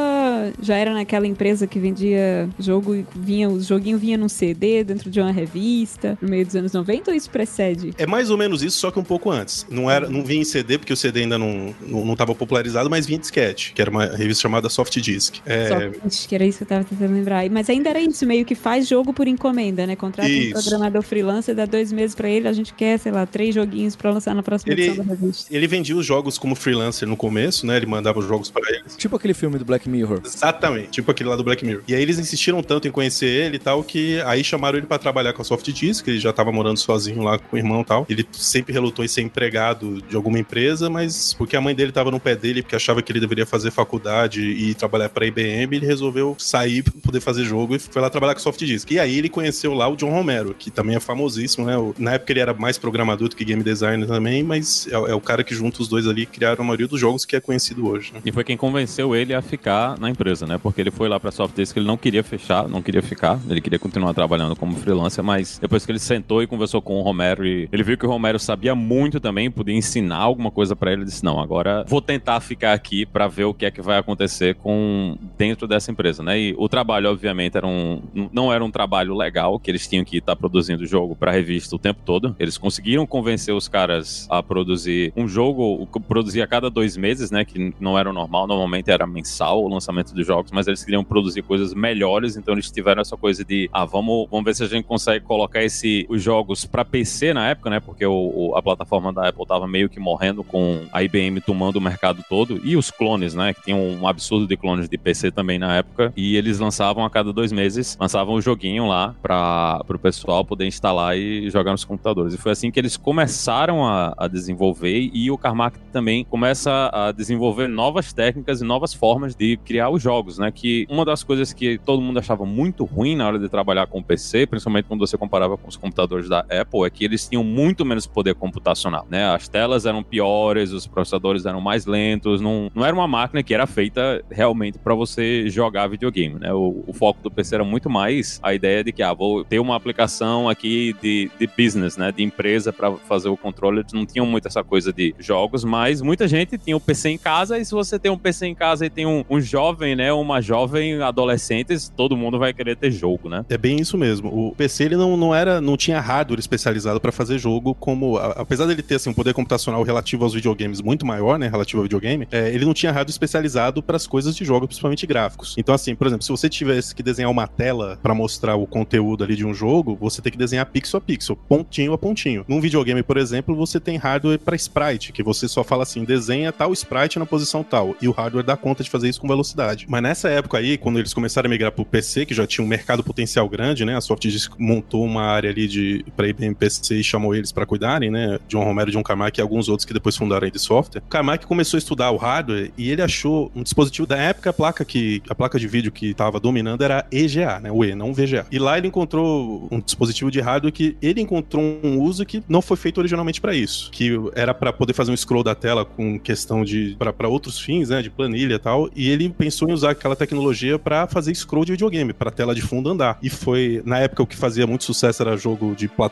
já 0.62 0.75
era 0.75 0.94
naquela 0.94 1.27
empresa 1.27 1.68
que 1.68 1.80
vendia 1.80 2.50
jogo 2.59 3.06
vinha, 3.15 3.50
o 3.50 3.62
joguinho 3.62 3.98
vinha 3.98 4.18
num 4.18 4.30
CD 4.30 4.83
dentro 4.83 5.09
de 5.09 5.19
uma 5.19 5.31
revista, 5.31 6.18
no 6.21 6.30
meio 6.30 6.45
dos 6.45 6.56
anos 6.56 6.74
90, 6.74 6.80
ou 7.09 7.15
isso 7.15 7.29
precede? 7.29 7.93
É 7.97 8.05
mais 8.05 8.29
ou 8.29 8.37
menos 8.37 8.61
isso, 8.63 8.77
só 8.79 8.91
que 8.91 8.99
um 8.99 9.03
pouco 9.03 9.29
antes. 9.29 9.65
Não 9.69 9.89
era, 9.89 10.09
não 10.09 10.23
vinha 10.23 10.41
em 10.41 10.45
CD, 10.45 10.77
porque 10.77 10.93
o 10.93 10.97
CD 10.97 11.21
ainda 11.21 11.37
não, 11.37 11.73
não, 11.85 12.05
não 12.05 12.15
tava 12.15 12.33
popularizado, 12.35 12.89
mas 12.89 13.05
vinha 13.05 13.17
em 13.17 13.21
disquete, 13.21 13.73
que 13.73 13.81
era 13.81 13.89
uma 13.91 14.05
revista 14.05 14.41
chamada 14.41 14.69
Soft 14.69 14.97
Disc. 14.99 15.35
É, 15.45 15.67
Só 16.09 16.27
que 16.27 16.35
era 16.35 16.45
isso 16.45 16.57
que 16.59 16.63
eu 16.63 16.67
tava 16.67 16.83
tentando 16.83 17.13
lembrar. 17.13 17.49
Mas 17.49 17.69
ainda 17.69 17.89
era 17.89 17.99
isso, 17.99 18.25
meio 18.25 18.45
que 18.45 18.55
faz 18.55 18.87
jogo 18.87 19.13
por 19.13 19.27
encomenda, 19.27 19.85
né? 19.87 19.95
Contrata 19.95 20.29
um 20.29 20.31
Isso. 20.33 20.53
programador 20.53 21.01
freelancer, 21.01 21.55
dá 21.55 21.65
dois 21.65 21.91
meses 21.91 22.15
pra 22.15 22.29
ele, 22.29 22.47
a 22.47 22.53
gente 22.53 22.73
quer, 22.73 22.97
sei 22.99 23.11
lá, 23.11 23.25
três 23.25 23.53
joguinhos 23.55 23.95
pra 23.95 24.11
lançar 24.11 24.33
na 24.35 24.43
próxima 24.43 24.73
Ele- 24.73 24.83
edição 24.87 25.05
da 25.05 25.13
revista. 25.13 25.55
ele 25.55 25.67
vendia 25.67 25.95
os 25.95 26.05
jogos 26.05 26.37
como 26.37 26.55
freelancer 26.55 27.07
no 27.07 27.17
começo, 27.17 27.65
né? 27.65 27.77
Ele 27.77 27.85
mandava 27.85 28.19
os 28.19 28.25
jogos 28.27 28.49
pra 28.49 28.61
eles. 28.71 28.95
Tipo 28.97 29.15
aquele 29.15 29.33
filme 29.33 29.57
do 29.57 29.65
Black 29.65 29.87
Mirror. 29.89 30.21
Exatamente, 30.25 30.89
tipo 30.91 31.09
aquele 31.11 31.29
lá 31.29 31.35
do 31.35 31.43
Black 31.43 31.65
Mirror. 31.65 31.83
E 31.87 31.93
aí 31.95 32.01
eles 32.01 32.17
insistiram 32.19 32.61
tanto 32.63 32.87
em 32.87 32.91
conhecer 32.91 33.27
ele 33.27 33.55
e 33.55 33.59
tal, 33.59 33.83
que 33.83 34.21
aí 34.21 34.43
chamaram 34.43 34.77
ele 34.77 34.87
pra 34.87 34.97
trabalhar 34.97 35.33
com 35.33 35.41
a 35.41 35.45
Soft 35.45 35.69
Disc, 35.71 36.07
ele 36.07 36.19
já 36.19 36.31
tava 36.33 36.51
morando 36.51 36.70
sozinho 36.79 37.21
lá 37.21 37.38
com 37.38 37.56
o 37.56 37.59
irmão 37.59 37.81
e 37.81 37.85
tal. 37.85 38.06
Ele 38.09 38.25
sempre 38.31 38.73
relutou 38.73 39.03
em 39.03 39.07
ser 39.07 39.21
empregado 39.21 40.01
de 40.01 40.15
alguma 40.15 40.39
empresa, 40.39 40.89
mas 40.89 41.33
porque 41.33 41.56
a 41.56 41.62
mãe 41.62 41.75
dele 41.75 41.91
tava 41.91 42.12
no 42.12 42.19
pé 42.19 42.35
dele, 42.35 42.62
porque 42.62 42.75
achava 42.75 43.01
que 43.01 43.12
ele 43.12 43.19
deveria 43.19 43.45
fazer 43.45 43.71
faculdade 43.71 44.41
e 44.41 44.73
trabalhar 44.73 45.09
pra 45.09 45.25
IBM, 45.25 45.75
ele 45.75 45.85
resolveu 45.85 46.35
sair 46.38 46.83
pra 46.83 46.94
poder 47.01 47.19
fazer 47.19 47.44
jogo 47.44 47.75
e 47.75 47.79
foi 47.79 48.01
lá 48.01 48.09
trabalhar 48.09 48.33
com 48.33 48.39
Soft 48.39 48.59
Disc. 48.59 48.89
E 48.91 49.00
aí 49.00 49.18
ele 49.18 49.29
conheceu 49.29 49.73
lá 49.73 49.88
o 49.88 49.95
John 49.95 50.09
Romero, 50.09 50.56
que 50.57 50.69
também 50.71 50.95
é 50.95 51.00
famosíssimo, 51.00 51.65
né? 51.65 51.75
Na 51.97 52.13
época 52.13 52.31
ele 52.31 52.39
era 52.39 52.53
mais 52.53 52.77
programador 52.77 53.29
do 53.29 53.35
que 53.35 53.44
game 53.44 53.63
designer 53.63 54.07
também, 54.07 54.44
mas 54.44 54.88
é, 54.88 54.94
é 54.94 55.15
o 55.15 55.21
cara 55.21 55.44
que 55.44 55.53
junta 55.53 55.81
os 55.81 55.88
dois 55.88 56.07
ali 56.07 56.25
criaram 56.25 56.63
a 56.63 56.65
maioria 56.65 56.88
dos 56.88 57.00
jogos 57.00 57.25
que 57.25 57.35
é 57.35 57.41
conhecido 57.41 57.88
hoje, 57.88 58.13
né? 58.13 58.21
E 58.25 58.31
foi 58.31 58.44
quem 58.44 58.57
convenceu 58.57 59.15
ele 59.15 59.33
a 59.33 59.41
ficar 59.41 60.00
na 60.00 60.09
empresa, 60.09 60.45
né? 60.45 60.57
Porque 60.57 60.81
ele 60.81 60.91
foi 60.91 61.09
lá 61.09 61.19
pra 61.19 61.31
Softdisk, 61.31 61.75
ele 61.77 61.85
não 61.85 61.97
queria 61.97 62.24
fechar, 62.24 62.67
não 62.67 62.81
queria 62.81 63.01
ficar, 63.01 63.39
ele 63.50 63.62
queria 63.62 63.79
continuar 63.79 64.13
trabalhando 64.13 64.56
como 64.56 64.75
freelancer, 64.75 65.24
mas 65.24 65.57
depois 65.59 65.85
que 65.85 65.91
ele 65.91 66.00
sentou 66.00 66.41
e 66.41 66.47
conversou 66.47 66.60
com 66.81 66.99
o 66.99 67.01
Romero 67.01 67.45
e 67.45 67.67
ele 67.71 67.83
viu 67.83 67.97
que 67.97 68.05
o 68.05 68.09
Romero 68.09 68.39
sabia 68.39 68.75
muito 68.75 69.19
também, 69.19 69.49
podia 69.49 69.75
ensinar 69.75 70.17
alguma 70.17 70.51
coisa 70.51 70.75
pra 70.75 70.91
ele, 70.91 71.01
ele 71.01 71.09
disse: 71.09 71.23
"Não, 71.23 71.39
agora 71.39 71.85
vou 71.87 72.01
tentar 72.01 72.39
ficar 72.39 72.73
aqui 72.73 73.05
pra 73.05 73.27
ver 73.27 73.45
o 73.45 73.53
que 73.53 73.65
é 73.65 73.71
que 73.71 73.81
vai 73.81 73.97
acontecer 73.97 74.55
com 74.55 75.17
dentro 75.37 75.67
dessa 75.67 75.91
empresa", 75.91 76.23
né? 76.23 76.39
E 76.39 76.55
o 76.57 76.67
trabalho 76.67 77.09
obviamente 77.09 77.57
era 77.57 77.67
um 77.67 78.01
não 78.31 78.51
era 78.51 78.63
um 78.63 78.71
trabalho 78.71 79.15
legal, 79.15 79.59
que 79.59 79.69
eles 79.71 79.87
tinham 79.87 80.03
que 80.03 80.17
estar 80.17 80.35
produzindo 80.35 80.85
jogo 80.85 81.15
pra 81.15 81.31
revista 81.31 81.75
o 81.75 81.79
tempo 81.79 82.01
todo. 82.05 82.35
Eles 82.39 82.57
conseguiram 82.57 83.05
convencer 83.05 83.53
os 83.53 83.67
caras 83.67 84.27
a 84.29 84.41
produzir 84.43 85.13
um 85.15 85.27
jogo, 85.27 85.87
produzir 86.07 86.41
a 86.41 86.47
cada 86.47 86.69
dois 86.69 86.97
meses, 86.97 87.31
né? 87.31 87.45
Que 87.45 87.73
não 87.79 87.97
era 87.97 88.09
o 88.09 88.13
normal, 88.13 88.47
normalmente 88.47 88.91
era 88.91 89.05
mensal 89.07 89.63
o 89.63 89.67
lançamento 89.67 90.13
dos 90.13 90.25
jogos, 90.25 90.51
mas 90.51 90.67
eles 90.67 90.83
queriam 90.83 91.03
produzir 91.03 91.41
coisas 91.41 91.73
melhores, 91.73 92.37
então 92.37 92.53
eles 92.53 92.69
tiveram 92.71 93.01
essa 93.01 93.17
coisa 93.17 93.43
de, 93.43 93.69
ah, 93.71 93.85
vamos, 93.85 94.27
vamos 94.29 94.45
ver 94.45 94.55
se 94.55 94.63
a 94.63 94.67
gente 94.67 94.85
consegue 94.85 95.25
colocar 95.25 95.63
esse, 95.63 96.05
os 96.09 96.21
jogos 96.21 96.50
pra 96.65 96.83
PC 96.86 97.33
na 97.33 97.50
época, 97.50 97.69
né? 97.69 97.80
Porque 97.80 98.06
o, 98.06 98.13
o- 98.13 98.56
a 98.56 98.62
plataforma 98.62 99.12
da 99.13 99.30
Apple 99.30 99.45
tava 99.45 99.68
meio 99.68 99.89
que 99.89 100.00
morrendo 100.00 100.44
com 100.44 100.81
a 100.92 101.01
IBM 101.03 101.39
tomando 101.42 101.77
o 101.77 101.81
mercado 101.81 102.24
todo 102.30 102.59
e 102.63 102.75
os 102.75 102.92
clones, 102.92 103.33
né? 103.36 103.53
Que 103.53 103.63
tinham 103.63 103.80
um 103.80 104.07
absurdo 104.07 104.48
de 104.48 104.56
clones 104.57 104.88
de 104.89 104.98
PC 104.98 105.31
também 105.31 105.57
na 105.59 105.75
época. 105.77 106.12
E 106.15 106.36
eles 106.36 106.59
lançavam 106.59 107.03
a 107.06 107.09
cada 107.09 107.31
dois 107.33 107.51
meses, 107.51 107.98
lançavam 108.00 108.36
o 108.36 108.42
joguinho 108.42 108.88
lá 108.88 109.15
para 109.21 109.83
o 109.89 110.00
pessoal 110.00 110.44
poder 110.45 110.65
instalar 110.68 111.18
e 111.18 111.50
jogar 111.50 111.71
nos 111.71 111.86
computadores. 111.86 112.33
E 112.33 112.38
foi 112.38 112.51
assim 112.51 112.69
que 112.71 112.80
eles 112.80 112.98
começaram 112.98 113.86
a, 113.86 114.13
a 114.18 114.27
desenvolver 114.27 115.09
e 115.13 115.30
o 115.31 115.38
Carmack 115.38 115.77
também 115.92 116.24
começa 116.25 116.89
a 116.94 117.12
desenvolver 117.12 117.68
novas 117.68 118.12
técnicas 118.13 118.62
e 118.62 118.63
novas 118.63 118.94
formas 118.94 119.36
de 119.36 119.57
criar 119.57 119.89
os 119.89 120.01
jogos, 120.01 120.38
né? 120.38 120.51
Que 120.51 120.86
uma 120.89 121.06
das 121.06 121.24
coisas 121.24 121.53
que 121.53 121.77
todo 121.86 122.01
mundo 122.01 122.19
achava 122.19 122.45
muito 122.45 122.83
ruim 122.83 123.15
na 123.15 123.27
hora 123.27 123.39
de 123.39 123.48
trabalhar 123.48 123.88
com 123.88 124.00
o 124.00 124.03
PC, 124.03 124.48
principalmente 124.48 124.86
quando 124.86 125.00
você 125.00 125.18
comparava 125.18 125.57
com 125.57 125.68
os 125.68 125.77
computadores 125.77 126.27
da 126.27 126.40
Apple, 126.49 126.85
é 126.85 126.89
que 126.89 127.05
eles 127.05 127.27
tinham 127.27 127.43
muito 127.43 127.85
menos 127.85 128.07
poder 128.07 128.35
computacional, 128.35 129.05
né? 129.09 129.33
As 129.33 129.47
telas 129.47 129.85
eram 129.85 130.03
piores, 130.03 130.71
os 130.71 130.88
processadores 130.88 131.45
eram 131.45 131.61
mais 131.61 131.85
lentos, 131.85 132.41
não, 132.41 132.69
não 132.73 132.85
era 132.85 132.95
uma 132.95 133.07
máquina 133.07 133.43
que 133.43 133.53
era 133.53 133.67
feita 133.67 134.23
realmente 134.29 134.77
para 134.77 134.93
você 134.93 135.49
jogar 135.49 135.88
videogame, 135.88 136.39
né? 136.39 136.53
O, 136.53 136.83
o 136.88 136.93
foco 136.93 137.21
do 137.21 137.31
PC 137.31 137.55
era 137.55 137.63
muito 137.63 137.89
mais 137.89 138.39
a 138.41 138.53
ideia 138.53 138.83
de 138.83 138.91
que, 138.91 139.03
ah, 139.03 139.13
vou 139.13 139.43
ter 139.43 139.59
uma 139.59 139.75
aplicação 139.75 140.49
aqui 140.49 140.95
de, 141.01 141.29
de 141.39 141.47
business, 141.47 141.97
né? 141.97 142.11
De 142.11 142.23
empresa 142.23 142.71
para 142.71 142.91
fazer 142.97 143.29
o 143.29 143.38
controle. 143.38 143.79
Eles 143.79 143.93
não 143.93 144.05
tinham 144.05 144.25
muito 144.25 144.47
essa 144.47 144.63
coisa 144.63 144.91
de 144.93 145.13
jogos, 145.19 145.63
mas 145.63 146.01
muita 146.01 146.27
gente 146.27 146.57
tinha 146.57 146.75
o 146.75 146.79
PC 146.79 147.09
em 147.09 147.17
casa 147.17 147.57
e 147.57 147.65
se 147.65 147.71
você 147.71 147.99
tem 147.99 148.11
um 148.11 148.17
PC 148.17 148.47
em 148.47 148.55
casa 148.55 148.85
e 148.85 148.89
tem 148.89 149.05
um, 149.05 149.23
um 149.29 149.39
jovem, 149.39 149.95
né? 149.95 150.11
Uma 150.13 150.41
jovem 150.41 151.01
adolescentes, 151.01 151.89
todo 151.89 152.15
mundo 152.17 152.39
vai 152.39 152.53
querer 152.53 152.75
ter 152.75 152.91
jogo, 152.91 153.29
né? 153.29 153.45
É 153.49 153.57
bem 153.57 153.79
isso 153.79 153.97
mesmo. 153.97 154.29
O 154.29 154.55
PC 154.55 154.85
ele 154.85 154.95
não, 154.95 155.17
não 155.17 155.33
era, 155.35 155.59
não 155.59 155.75
tinha 155.75 155.99
hardware 155.99 156.30
especializado 156.39 156.99
para 156.99 157.11
fazer 157.11 157.37
jogo, 157.37 157.73
como 157.75 158.17
a- 158.17 158.31
apesar 158.37 158.65
dele 158.65 158.81
ter 158.81 158.95
assim 158.95 159.09
um 159.09 159.13
poder 159.13 159.33
computacional 159.33 159.81
relativo 159.83 160.23
aos 160.23 160.33
videogames 160.33 160.81
muito 160.81 161.05
maior, 161.05 161.37
né, 161.37 161.47
relativo 161.47 161.79
ao 161.79 161.83
videogame, 161.83 162.27
é, 162.31 162.49
ele 162.53 162.65
não 162.65 162.73
tinha 162.73 162.91
hardware 162.91 163.11
especializado 163.11 163.81
para 163.81 163.95
as 163.95 164.07
coisas 164.07 164.35
de 164.35 164.43
jogo, 164.45 164.67
principalmente 164.67 165.05
gráficos. 165.05 165.55
Então 165.57 165.73
assim, 165.73 165.95
por 165.95 166.07
exemplo, 166.07 166.23
se 166.23 166.29
você 166.31 166.49
tivesse 166.49 166.93
que 166.95 167.03
desenhar 167.03 167.31
uma 167.31 167.47
tela 167.47 167.99
para 168.01 168.13
mostrar 168.13 168.55
o 168.55 168.65
conteúdo 168.67 169.23
ali 169.23 169.35
de 169.35 169.45
um 169.45 169.53
jogo, 169.53 169.97
você 169.99 170.21
tem 170.21 170.31
que 170.31 170.37
desenhar 170.37 170.65
pixel 170.65 170.97
a 170.97 171.01
pixel, 171.01 171.35
pontinho 171.35 171.93
a 171.93 171.97
pontinho. 171.97 172.45
Num 172.47 172.61
videogame, 172.61 173.03
por 173.03 173.17
exemplo, 173.17 173.55
você 173.55 173.79
tem 173.79 173.97
hardware 173.97 174.39
para 174.39 174.55
sprite, 174.55 175.11
que 175.11 175.23
você 175.23 175.47
só 175.47 175.63
fala 175.63 175.83
assim, 175.83 176.03
desenha 176.03 176.51
tal 176.51 176.71
sprite 176.73 177.19
na 177.19 177.25
posição 177.25 177.63
tal, 177.63 177.95
e 178.01 178.07
o 178.07 178.11
hardware 178.11 178.45
dá 178.45 178.55
conta 178.57 178.83
de 178.83 178.89
fazer 178.89 179.09
isso 179.09 179.19
com 179.21 179.27
velocidade. 179.27 179.85
Mas 179.89 180.01
nessa 180.01 180.29
época 180.29 180.57
aí, 180.57 180.77
quando 180.77 180.99
eles 180.99 181.13
começaram 181.13 181.47
a 181.47 181.49
migrar 181.49 181.71
pro 181.71 181.85
PC, 181.85 182.25
que 182.25 182.33
já 182.33 182.45
tinha 182.47 182.63
um 182.63 182.67
mercado 182.67 183.03
potencial 183.03 183.47
grande, 183.49 183.83
né? 183.85 183.95
A 183.95 184.01
Softdisk 184.01 184.53
montou 184.57 185.03
uma 185.03 185.23
área 185.23 185.49
ali 185.49 185.67
de 185.67 186.05
para 186.21 186.27
IBM 186.27 186.53
PC 186.53 186.95
e 186.95 187.03
chamou 187.03 187.33
eles 187.33 187.51
para 187.51 187.65
cuidarem, 187.65 188.12
né? 188.12 188.38
John 188.47 188.63
Romero, 188.63 188.91
John 188.91 189.01
Carmack 189.01 189.39
e 189.39 189.41
alguns 189.41 189.68
outros 189.68 189.85
que 189.85 189.94
depois 189.94 190.15
fundaram 190.15 190.45
a 190.45 190.47
ID 190.47 190.57
Software. 190.57 191.01
O 191.03 191.09
Carmack 191.09 191.47
começou 191.47 191.77
a 191.77 191.79
estudar 191.79 192.12
o 192.12 192.18
hardware 192.18 192.71
e 192.77 192.91
ele 192.91 193.01
achou 193.01 193.51
um 193.56 193.63
dispositivo 193.63 194.06
da 194.06 194.18
época 194.18 194.51
a 194.51 194.53
placa 194.53 194.85
que 194.85 195.23
a 195.27 195.33
placa 195.33 195.57
de 195.57 195.68
vídeo 195.68 195.91
que 195.91 196.12
estava 196.12 196.39
dominando 196.39 196.83
era 196.83 197.07
EGA, 197.12 197.59
né? 197.59 197.71
O 197.71 197.83
E, 197.83 197.95
não 197.95 198.13
VGA. 198.13 198.45
E 198.51 198.59
lá 198.59 198.77
ele 198.77 198.88
encontrou 198.88 199.68
um 199.71 199.79
dispositivo 199.79 200.29
de 200.29 200.39
hardware 200.39 200.71
que 200.71 200.95
ele 201.01 201.21
encontrou 201.21 201.79
um 201.83 202.00
uso 202.00 202.24
que 202.24 202.44
não 202.47 202.62
foi 202.62 202.77
feito 202.77 203.00
originalmente 203.00 203.41
para 203.41 203.56
isso, 203.56 203.89
que 203.91 204.12
era 204.35 204.53
para 204.53 204.71
poder 204.71 204.94
fazer 204.94 205.12
um 205.12 205.17
scroll 205.17 205.44
da 205.44 205.56
tela 205.56 205.83
com 205.83 206.19
questão 206.19 206.63
de 206.63 206.95
para 207.00 207.27
outros 207.27 207.59
fins, 207.59 207.89
né, 207.89 208.01
de 208.01 208.12
planilha 208.12 208.56
e 208.56 208.59
tal, 208.59 208.89
e 208.95 209.09
ele 209.09 209.29
pensou 209.29 209.69
em 209.69 209.74
usar 209.74 209.91
aquela 209.91 210.15
tecnologia 210.15 210.77
para 210.77 211.07
fazer 211.07 211.33
scroll 211.33 211.65
de 211.65 211.71
videogame, 211.71 212.13
para 212.13 212.29
tela 212.29 212.53
de 212.53 212.62
fundo 212.62 212.89
andar. 212.89 213.17
E 213.24 213.29
foi 213.29 213.81
na 213.85 213.97
época 214.00 214.21
o 214.21 214.27
que 214.27 214.35
fazia 214.35 214.67
muito 214.67 214.83
sucesso 214.83 215.24
era 215.24 215.35
jogo 215.38 215.74
de 215.75 215.88
plataforma, 215.88 216.10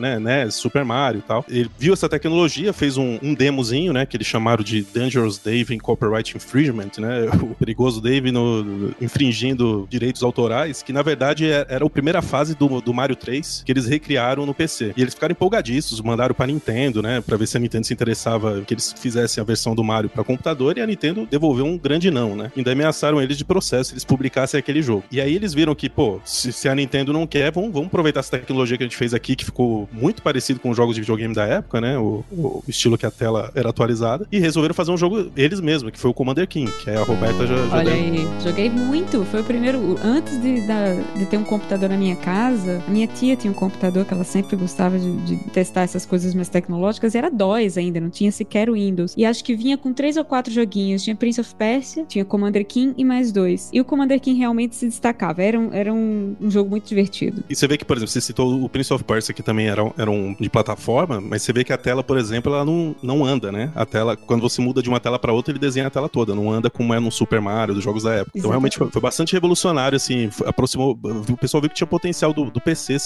né, 0.00 0.18
né, 0.18 0.50
Super 0.50 0.84
Mario 0.84 1.20
e 1.20 1.22
tal. 1.22 1.44
Ele 1.48 1.70
viu 1.78 1.92
essa 1.92 2.08
tecnologia, 2.08 2.72
fez 2.72 2.96
um, 2.96 3.18
um 3.22 3.34
demozinho, 3.34 3.92
né, 3.92 4.04
que 4.04 4.16
eles 4.16 4.26
chamaram 4.26 4.62
de 4.62 4.82
Dangerous 4.94 5.38
Dave 5.38 5.74
in 5.74 5.78
Copyright 5.78 6.36
Infringement, 6.36 6.90
né, 6.98 7.28
o 7.42 7.54
perigoso 7.54 8.00
Dave 8.00 8.30
no, 8.32 8.92
infringindo 9.00 9.86
direitos 9.90 10.22
autorais, 10.22 10.82
que 10.82 10.92
na 10.92 11.02
verdade 11.02 11.50
é- 11.50 11.66
era 11.68 11.84
a 11.84 11.90
primeira 11.90 12.20
fase 12.22 12.54
do, 12.54 12.80
do 12.80 12.92
Mario 12.94 13.16
3 13.16 13.62
que 13.64 13.72
eles 13.72 13.86
recriaram 13.86 14.44
no 14.46 14.54
PC. 14.54 14.92
E 14.96 15.02
eles 15.02 15.14
ficaram 15.14 15.32
empolgadíssimos, 15.32 16.00
mandaram 16.00 16.34
pra 16.34 16.46
Nintendo, 16.46 17.02
né, 17.02 17.20
pra 17.20 17.36
ver 17.36 17.46
se 17.46 17.56
a 17.56 17.60
Nintendo 17.60 17.86
se 17.86 17.92
interessava 17.92 18.62
que 18.62 18.74
eles 18.74 18.94
fizessem 18.98 19.40
a 19.40 19.44
versão 19.44 19.74
do 19.74 19.84
Mario 19.84 20.10
pra 20.10 20.24
computador 20.24 20.76
e 20.76 20.80
a 20.80 20.86
Nintendo 20.86 21.26
devolveu 21.30 21.64
um 21.66 21.76
grande 21.78 22.10
não, 22.10 22.36
né. 22.36 22.50
Ainda 22.56 22.72
ameaçaram 22.72 23.20
eles 23.20 23.36
de 23.36 23.44
processo 23.44 23.88
se 23.90 23.94
eles 23.94 24.04
publicassem 24.04 24.58
aquele 24.58 24.82
jogo. 24.82 25.04
E 25.10 25.20
aí 25.20 25.34
eles 25.34 25.54
viram 25.54 25.74
que, 25.74 25.88
pô, 25.88 26.20
se, 26.24 26.52
se 26.52 26.68
a 26.68 26.74
Nintendo 26.74 27.12
não 27.12 27.26
quer, 27.26 27.50
vamos, 27.52 27.72
vamos 27.72 27.88
aproveitar 27.88 28.20
essa 28.20 28.38
tecnologia 28.38 28.76
que 28.76 28.82
a 28.82 28.86
gente 28.86 28.96
fez 28.96 29.14
aqui, 29.14 29.34
que 29.38 29.44
ficou 29.44 29.88
muito 29.92 30.20
parecido 30.22 30.58
com 30.60 30.70
os 30.70 30.76
jogos 30.76 30.94
de 30.94 31.00
videogame 31.00 31.32
da 31.34 31.44
época, 31.44 31.80
né, 31.80 31.96
o, 31.98 32.24
o 32.30 32.62
estilo 32.68 32.98
que 32.98 33.06
a 33.06 33.10
tela 33.10 33.50
era 33.54 33.70
atualizada, 33.70 34.26
e 34.32 34.38
resolveram 34.38 34.74
fazer 34.74 34.90
um 34.90 34.96
jogo 34.96 35.30
eles 35.36 35.60
mesmos, 35.60 35.92
que 35.92 35.98
foi 35.98 36.10
o 36.10 36.14
Commander 36.14 36.46
King, 36.48 36.70
que 36.82 36.90
a 36.90 37.02
Roberta 37.02 37.46
já, 37.46 37.56
já 37.68 37.76
Olha 37.76 37.84
deu. 37.84 37.94
aí, 37.94 38.28
joguei 38.42 38.68
muito. 38.68 39.24
Foi 39.26 39.40
o 39.40 39.44
primeiro. 39.44 39.96
Antes 40.02 40.40
de, 40.42 40.66
da- 40.66 40.94
de 41.16 41.24
ter 41.26 41.36
um 41.36 41.44
computador 41.44 41.88
na 41.88 41.96
minha 41.96 42.16
casa, 42.16 42.82
a 42.86 42.90
minha 42.90 43.06
tia 43.06 43.36
tinha 43.36 43.50
um 43.50 43.54
computador 43.54 44.04
que 44.04 44.12
ela 44.12 44.24
sempre 44.24 44.56
gostava 44.56 44.98
de, 44.98 45.16
de 45.18 45.36
testar 45.50 45.82
essas 45.82 46.04
coisas 46.04 46.34
mais 46.34 46.48
tecnológicas. 46.48 47.14
E 47.14 47.18
era 47.18 47.30
DOS 47.30 47.78
ainda, 47.78 48.00
não 48.00 48.10
tinha 48.10 48.32
sequer 48.32 48.68
o 48.68 48.74
Windows. 48.74 49.14
E 49.16 49.24
acho 49.24 49.44
que 49.44 49.54
vinha 49.54 49.78
com 49.78 49.92
três 49.92 50.16
ou 50.16 50.24
quatro 50.24 50.52
joguinhos. 50.52 51.02
Tinha 51.04 51.14
Prince 51.14 51.40
of 51.40 51.54
Persia, 51.54 52.04
tinha 52.08 52.24
Commander 52.24 52.66
King 52.66 52.94
e 52.96 53.04
mais 53.04 53.30
dois. 53.32 53.70
E 53.72 53.80
o 53.80 53.84
Commander 53.84 54.20
King 54.20 54.38
realmente 54.38 54.74
se 54.74 54.86
destacava. 54.86 55.42
Era 55.42 55.58
um, 55.58 55.72
era 55.72 55.92
um, 55.92 56.34
um 56.40 56.50
jogo 56.50 56.70
muito 56.70 56.88
divertido. 56.88 57.44
E 57.48 57.54
você 57.54 57.66
vê 57.68 57.76
que, 57.78 57.84
por 57.84 57.96
exemplo, 57.96 58.10
você 58.12 58.20
citou 58.20 58.62
o 58.62 58.68
Prince 58.68 58.92
of 58.92 59.04
Persia. 59.04 59.17
Wars 59.18 59.28
que 59.28 59.42
também 59.42 59.68
eram, 59.68 59.92
eram 59.98 60.36
de 60.38 60.48
plataforma, 60.48 61.20
mas 61.20 61.42
você 61.42 61.52
vê 61.52 61.64
que 61.64 61.72
a 61.72 61.76
tela, 61.76 62.02
por 62.02 62.16
exemplo, 62.16 62.54
ela 62.54 62.64
não, 62.64 62.94
não 63.02 63.24
anda, 63.24 63.52
né? 63.52 63.70
A 63.74 63.84
tela, 63.84 64.16
quando 64.16 64.40
você 64.40 64.62
muda 64.62 64.82
de 64.82 64.88
uma 64.88 65.00
tela 65.00 65.18
para 65.18 65.32
outra, 65.32 65.52
ele 65.52 65.58
desenha 65.58 65.88
a 65.88 65.90
tela 65.90 66.08
toda, 66.08 66.34
não 66.34 66.50
anda 66.50 66.70
como 66.70 66.94
é 66.94 67.00
no 67.00 67.10
Super 67.10 67.40
Mario, 67.40 67.74
dos 67.74 67.84
jogos 67.84 68.04
da 68.04 68.14
época. 68.14 68.38
Então 68.38 68.50
realmente 68.50 68.78
foi, 68.78 68.90
foi 68.90 69.02
bastante 69.02 69.32
revolucionário, 69.32 69.96
assim, 69.96 70.30
aproximou, 70.46 70.98
o 71.02 71.36
pessoal 71.36 71.60
viu 71.60 71.68
que 71.68 71.76
tinha 71.76 71.86
potencial 71.86 72.32
do, 72.32 72.50
do 72.50 72.60
PC 72.60 72.98